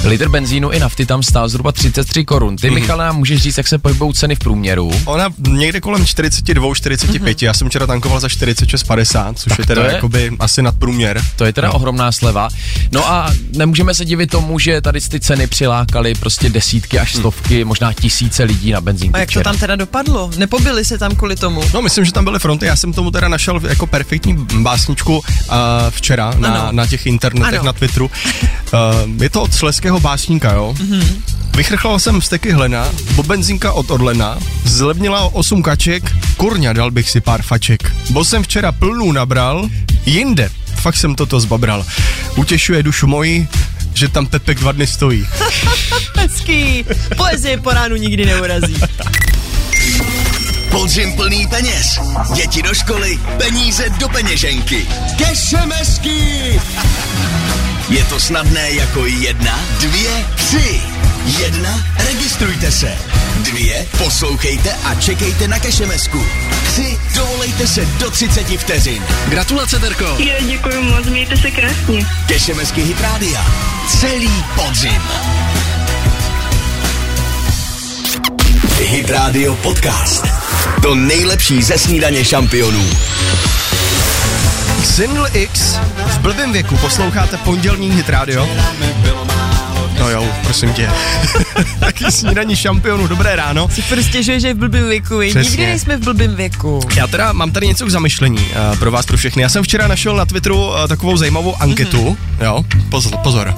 Litr 0.03 0.29
benzínu 0.29 0.69
i 0.69 0.79
nafty 0.79 1.05
tam 1.05 1.23
stál 1.23 1.49
zhruba 1.49 1.71
33 1.71 2.25
korun. 2.25 2.55
Ty, 2.55 2.69
Michale, 2.71 3.05
nám 3.05 3.15
můžeš 3.17 3.41
říct, 3.41 3.57
jak 3.57 3.67
se 3.67 3.77
pohybují 3.77 4.13
ceny 4.13 4.35
v 4.35 4.39
průměru? 4.39 4.91
Ona 5.05 5.29
někde 5.47 5.81
kolem 5.81 6.05
42, 6.05 6.75
45, 6.75 7.41
já 7.41 7.53
jsem 7.53 7.69
včera 7.69 7.87
tankoval 7.87 8.19
za 8.19 8.27
46,50, 8.27 9.33
což 9.33 9.49
Tak 9.49 9.59
je 9.59 9.65
teda 9.65 9.83
je- 9.85 9.93
jakoby 9.93 10.31
asi 10.39 10.61
nadprůměr. 10.61 11.21
To 11.35 11.45
je 11.45 11.53
teda 11.53 11.67
No. 11.67 11.73
ohromná 11.73 12.11
sleva. 12.11 12.49
No 12.91 13.07
a 13.11 13.31
nemůžeme 13.57 13.93
se 13.93 14.05
divit 14.05 14.29
tomu, 14.31 14.59
že 14.59 14.81
tady 14.81 15.01
ty 15.01 15.19
ceny 15.19 15.47
přilákaly 15.47 16.15
prostě 16.15 16.49
desítky 16.49 16.99
až 16.99 17.13
stovky, 17.15 17.63
možná 17.63 17.93
tisíce 17.93 18.43
lidí 18.43 18.71
na 18.71 18.81
benzínku 18.81 19.15
A 19.15 19.19
jak 19.19 19.27
to 19.27 19.31
včera. 19.31 19.43
tam 19.43 19.57
teda 19.57 19.75
dopadlo? 19.75 20.31
Nepobili 20.37 20.85
se 20.85 20.97
tam 20.97 21.15
kvůli 21.15 21.35
tomu? 21.35 21.61
No, 21.73 21.81
myslím, 21.81 22.05
že 22.05 22.11
tam 22.13 22.23
byly 22.23 22.39
fronty. 22.39 22.65
Já 22.65 22.75
jsem 22.75 22.93
tomu 22.93 23.11
teda 23.11 23.27
našel 23.27 23.61
jako 23.67 23.87
perfektní 23.87 24.33
básničku 24.61 25.17
uh, 25.17 25.23
včera 25.89 26.33
na, 26.37 26.71
na 26.71 26.87
těch 26.87 27.05
internetech, 27.05 27.59
Ano. 27.59 27.65
na 27.65 27.73
Twitteru. 27.73 28.05
Uh, 28.05 29.21
je 29.23 29.29
to 29.29 29.41
od 29.41 29.53
sleského 29.53 29.99
básníka, 29.99 30.53
jo? 30.53 30.75
Mm-hmm. 30.77 31.21
Vychrchlal 31.57 31.99
jsem 31.99 32.21
steky 32.21 32.51
hlena, 32.51 32.89
bo 33.15 33.23
benzinka 33.23 33.71
od 33.71 33.91
Orlena, 33.91 34.37
zlevnila 34.63 35.21
o 35.21 35.29
8 35.29 35.63
kaček, 35.63 36.15
kurňa 36.37 36.73
dal 36.73 36.91
bych 36.91 37.09
si 37.09 37.21
pár 37.21 37.41
faček. 37.41 37.93
Bo 38.09 38.25
jsem 38.25 38.43
včera 38.43 38.71
plnou 38.71 39.11
nabral, 39.11 39.69
jinde, 40.05 40.49
fakt 40.75 40.95
jsem 40.95 41.15
toto 41.15 41.39
zbabral. 41.39 41.85
Utěšuje 42.35 42.83
dušu 42.83 43.07
moji, 43.07 43.47
že 43.93 44.07
tam 44.07 44.25
Pepek 44.25 44.59
dva 44.59 44.71
dny 44.71 44.87
stojí. 44.87 45.27
Hezký. 46.15 46.85
Poezie 47.17 47.57
po 47.57 47.71
ránu 47.71 47.95
nikdy 47.95 48.25
neurazí. 48.25 48.77
Podzim 50.69 51.13
plný 51.13 51.47
peněz. 51.47 51.99
Děti 52.35 52.61
do 52.61 52.73
školy, 52.73 53.19
peníze 53.37 53.89
do 53.89 54.09
peněženky. 54.09 54.85
Kešemesky! 55.17 56.61
Je 57.89 58.03
to 58.03 58.19
snadné 58.19 58.71
jako 58.71 59.05
jedna, 59.05 59.59
dvě, 59.79 60.25
tři. 60.35 60.96
Jedna, 61.27 61.85
registrujte 62.07 62.71
se. 62.71 62.97
Dvě, 63.43 63.85
poslouchejte 63.97 64.73
a 64.83 64.95
čekejte 64.95 65.47
na 65.47 65.59
kešemesku. 65.59 66.25
Tři, 66.63 66.97
dovolejte 67.15 67.67
se 67.67 67.85
do 67.85 68.11
30 68.11 68.47
vteřin. 68.47 69.03
Gratulace, 69.27 69.79
Terko. 69.79 70.03
Jo, 70.03 70.33
děkuji 70.47 70.81
moc, 70.81 71.05
mějte 71.05 71.37
se 71.37 71.51
krásně. 71.51 72.05
Kešemesky 72.27 72.81
Hit 72.81 73.01
Rádia. 73.01 73.45
Celý 73.99 74.43
podzim. 74.55 75.01
Hit 78.79 79.09
Radio 79.09 79.55
Podcast. 79.55 80.25
To 80.81 80.95
nejlepší 80.95 81.63
ze 81.63 81.77
snídaně 81.77 82.25
šampionů. 82.25 82.89
Single 84.83 85.29
X 85.33 85.79
v 86.07 86.17
blbém 86.19 86.53
věku 86.53 86.77
posloucháte 86.77 87.37
pondělní 87.37 87.91
hit 87.91 88.09
radio. 88.09 88.47
No 90.07 90.13
jo, 90.13 90.33
prosím 90.43 90.73
tě. 90.73 90.89
Taky 91.79 92.11
snídaní 92.11 92.55
šampionů, 92.55 93.07
dobré 93.07 93.35
ráno. 93.35 93.69
Si 93.69 93.81
prostě 93.81 94.23
že 94.23 94.33
je 94.33 94.53
v 94.53 94.57
blbým 94.57 94.87
věku. 94.87 95.19
Přesně. 95.29 95.41
Nikdy 95.41 95.65
nejsme 95.65 95.97
v 95.97 96.03
blbým 96.03 96.35
věku. 96.35 96.79
Já 96.95 97.07
teda 97.07 97.33
mám 97.33 97.51
tady 97.51 97.67
něco 97.67 97.85
k 97.85 97.89
zamyšlení 97.89 98.39
uh, 98.39 98.79
pro 98.79 98.91
vás, 98.91 99.05
pro 99.05 99.17
všechny. 99.17 99.41
Já 99.41 99.49
jsem 99.49 99.63
včera 99.63 99.87
našel 99.87 100.15
na 100.15 100.25
Twitteru 100.25 100.67
uh, 100.67 100.87
takovou 100.87 101.17
zajímavou 101.17 101.55
anketu. 101.61 102.17
Mm-hmm. 102.39 102.45
Jo, 102.45 102.65
pozor, 102.89 103.17
pozor. 103.17 103.55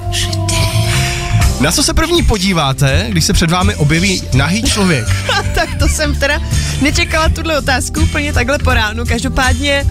Na 1.60 1.72
co 1.72 1.82
se 1.82 1.94
první 1.94 2.22
podíváte, 2.22 3.06
když 3.08 3.24
se 3.24 3.32
před 3.32 3.50
vámi 3.50 3.74
objeví 3.74 4.22
nahý 4.34 4.62
člověk? 4.62 5.04
tak 5.54 5.74
to 5.78 5.88
jsem 5.88 6.14
teda 6.14 6.40
nečekala 6.82 7.28
tuhle 7.28 7.58
otázku 7.58 8.00
úplně 8.00 8.32
takhle 8.32 8.58
po 8.58 8.74
ránu. 8.74 9.04
Každopádně 9.06 9.84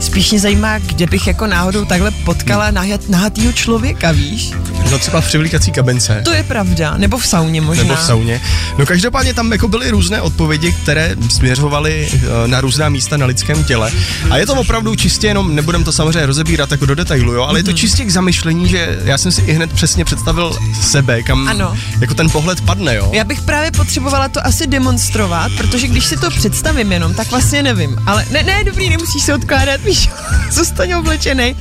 spíš 0.00 0.30
mě 0.30 0.40
zajímá, 0.40 0.78
kde 0.78 1.06
bych 1.06 1.26
jako 1.26 1.46
náhodou 1.46 1.84
takhle 1.84 2.10
potkala 2.10 2.70
nahat, 2.70 3.08
nahatýho 3.08 3.52
člověka, 3.52 4.12
víš? 4.12 4.52
No 4.90 4.98
třeba 4.98 5.20
v 5.20 5.26
přivlíkací 5.26 5.72
kabince. 5.72 6.20
To 6.24 6.32
je 6.32 6.42
pravda. 6.42 6.94
Nebo 6.96 7.18
v 7.18 7.26
sauně 7.26 7.60
možná. 7.60 7.82
Nebo 7.82 7.94
v 7.96 8.00
sauně. 8.02 8.40
No 8.78 8.86
každopádně 8.86 9.34
tam 9.34 9.52
jako 9.52 9.68
byly 9.68 9.90
různé 9.90 10.20
odpovědi, 10.20 10.72
které 10.72 11.16
směřovaly 11.30 12.08
eh, 12.12 12.48
na 12.48 12.60
různá 12.60 12.88
místa 12.88 13.16
na 13.16 13.26
lidském 13.26 13.64
těle. 13.64 13.92
A 14.30 14.36
je 14.36 14.46
to 14.46 14.54
opravdu 14.54 14.94
čistě 14.96 15.26
jenom, 15.26 15.54
nebudem 15.54 15.84
to 15.84 15.92
samozřejmě 15.92 16.26
rozebírat 16.26 16.70
jako 16.70 16.86
do 16.86 16.94
detailu, 16.94 17.32
jo, 17.32 17.42
ale 17.42 17.58
je 17.58 17.62
to 17.62 17.70
Mhm. 17.70 17.76
čistě 17.78 18.04
k 18.04 18.10
zamyšlení, 18.10 18.68
že 18.68 18.98
já 19.04 19.18
jsem 19.18 19.32
si 19.32 19.40
i 19.42 19.52
hned 19.52 19.72
přesně 19.72 20.04
představil 20.04 20.58
sebe, 20.82 21.22
kam 21.22 21.48
Ano. 21.48 21.76
jako 22.00 22.14
ten 22.14 22.30
pohled 22.30 22.60
padne, 22.60 22.94
jo. 22.94 23.10
Já 23.12 23.24
bych 23.24 23.40
právě 23.42 23.70
potřebovala 23.70 24.28
to 24.28 24.46
asi 24.46 24.66
demonstrovat, 24.66 25.52
protože 25.56 25.86
když 25.86 26.04
si 26.04 26.16
to 26.16 26.30
představím 26.30 26.92
jenom, 26.92 27.14
tak 27.14 27.30
vlastně 27.30 27.62
nevím. 27.62 27.96
Ale 28.06 28.24
ne, 28.30 28.42
ne, 28.42 28.64
dobrý, 28.64 28.90
nemusíš 28.90 29.22
se 29.22 29.34
odkládat, 29.34 29.80
víš, 29.88 30.08
zůstaň 30.50 30.92
oblečený. 30.92 31.56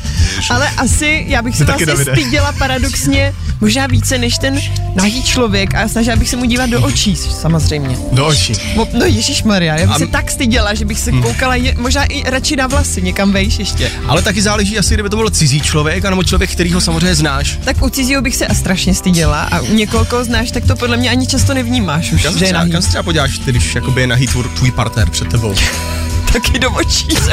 Ale 0.49 0.69
asi 0.77 1.25
já 1.27 1.41
bych 1.41 1.55
se 1.57 1.65
vlastně 1.65 1.85
Davide. 1.85 2.11
styděla 2.11 2.51
paradoxně 2.51 3.33
možná 3.61 3.87
více 3.87 4.17
než 4.17 4.37
ten 4.37 4.59
nahý 4.95 5.23
člověk 5.23 5.75
a 5.75 5.87
snažila 5.87 6.15
bych 6.15 6.29
se 6.29 6.35
mu 6.35 6.45
dívat 6.45 6.69
do 6.69 6.81
očí, 6.81 7.15
samozřejmě. 7.15 7.97
Do 8.11 8.25
očí. 8.25 8.53
Mo- 8.53 8.87
No 8.93 9.05
Ježíš 9.05 9.43
Maria, 9.43 9.75
já 9.75 9.85
bych 9.87 9.95
A- 9.95 9.99
se 9.99 10.07
tak 10.07 10.31
styděla, 10.31 10.73
že 10.73 10.85
bych 10.85 10.99
se 10.99 11.11
Hm. 11.11 11.21
koukala 11.21 11.55
je, 11.55 11.75
možná 11.77 12.03
i 12.03 12.29
radši 12.29 12.55
na 12.55 12.67
vlasy, 12.67 13.01
někam 13.01 13.31
vejš 13.31 13.59
ještě. 13.59 13.91
Ale 14.07 14.21
taky 14.21 14.41
záleží 14.41 14.79
asi, 14.79 14.93
kdyby 14.93 15.09
to 15.09 15.15
byl 15.15 15.29
cizí 15.29 15.61
člověk, 15.61 16.05
anebo 16.05 16.23
člověk, 16.23 16.51
který 16.51 16.73
ho 16.73 16.81
samozřejmě 16.81 17.15
znáš. 17.15 17.59
Tak 17.65 17.81
u 17.81 17.89
cizího 17.89 18.21
bych 18.21 18.35
se 18.35 18.47
a 18.47 18.53
strašně 18.53 18.95
styděla 18.95 19.41
a 19.41 19.59
u 19.59 19.73
někoho, 19.73 20.05
koho 20.05 20.23
znáš, 20.23 20.51
tak 20.51 20.65
to 20.65 20.75
podle 20.75 20.97
mě 20.97 21.09
ani 21.09 21.27
často 21.27 21.53
nevnímáš 21.53 22.11
už, 22.11 22.23
Kam 22.23 22.33
se 22.33 22.45
třeba, 22.45 22.65
třeba 22.87 23.03
podíváš, 23.03 23.39
když 23.39 23.75
jakoby 23.75 24.01
je 24.01 24.07
nahý 24.07 24.27
tvůj, 24.27 24.43
tvůj 24.55 24.71
partner 24.71 25.09
před 25.09 25.27
tebou? 25.27 25.55
Taky 26.37 26.59
do 26.59 26.71
očí 26.71 27.07
se. 27.23 27.31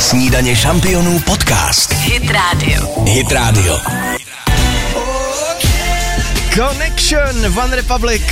Snídaně 0.00 0.56
šampionů 0.56 1.20
podcast. 1.20 1.92
Hit 1.92 2.30
Radio. 2.30 3.04
Hit 3.04 3.32
Radio. 3.32 3.78
Connection, 6.54 7.58
One 7.58 7.76
Republic, 7.76 8.22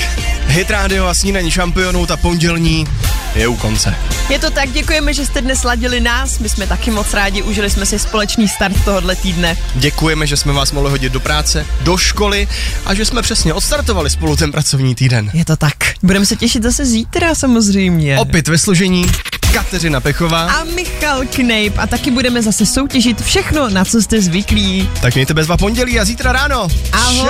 Hit 0.46 0.70
Radio 0.70 1.06
a 1.06 1.14
snídaní 1.14 1.50
šampionů, 1.50 2.06
ta 2.06 2.16
pondělní 2.16 2.86
je 3.34 3.48
u 3.48 3.56
konce. 3.56 3.94
Je 4.28 4.38
to 4.38 4.50
tak, 4.50 4.70
děkujeme, 4.70 5.14
že 5.14 5.26
jste 5.26 5.40
dnes 5.40 5.64
ladili 5.64 6.00
nás, 6.00 6.38
my 6.38 6.48
jsme 6.48 6.66
taky 6.66 6.90
moc 6.90 7.14
rádi, 7.14 7.42
užili 7.42 7.70
jsme 7.70 7.86
si 7.86 7.98
společný 7.98 8.48
start 8.48 8.84
tohohle 8.84 9.16
týdne. 9.16 9.56
Děkujeme, 9.74 10.26
že 10.26 10.36
jsme 10.36 10.52
vás 10.52 10.72
mohli 10.72 10.90
hodit 10.90 11.12
do 11.12 11.20
práce, 11.20 11.66
do 11.80 11.96
školy 11.96 12.48
a 12.86 12.94
že 12.94 13.04
jsme 13.04 13.22
přesně 13.22 13.54
odstartovali 13.54 14.10
spolu 14.10 14.36
ten 14.36 14.52
pracovní 14.52 14.94
týden. 14.94 15.30
Je 15.34 15.44
to 15.44 15.56
tak. 15.56 15.74
Budeme 16.02 16.26
se 16.26 16.36
těšit 16.36 16.62
zase 16.62 16.86
zítra 16.86 17.34
samozřejmě. 17.34 18.18
Opět 18.18 18.48
ve 18.48 18.58
složení 18.58 19.06
Kateřina 19.52 20.00
Pechová. 20.00 20.52
A 20.52 20.64
Michal 20.64 21.20
Knejp 21.34 21.78
a 21.78 21.86
taky 21.86 22.10
budeme 22.10 22.42
zase 22.42 22.66
soutěžit 22.66 23.22
všechno, 23.22 23.70
na 23.70 23.84
co 23.84 24.02
jste 24.02 24.20
zvyklí. 24.20 24.90
Tak 25.02 25.14
mějte 25.14 25.34
bezva 25.34 25.56
pondělí 25.56 26.00
a 26.00 26.04
zítra 26.04 26.32
ráno. 26.32 26.68
Ahoj. 26.92 27.28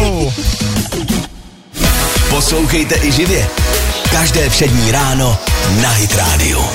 Čau. 0.00 0.30
Poslouchejte 2.28 2.94
i 3.02 3.12
živě. 3.12 3.48
Každé 4.10 4.50
všední 4.50 4.90
ráno 4.90 5.38
na 5.82 5.90
Hit 5.90 6.14
Radio. 6.14 6.70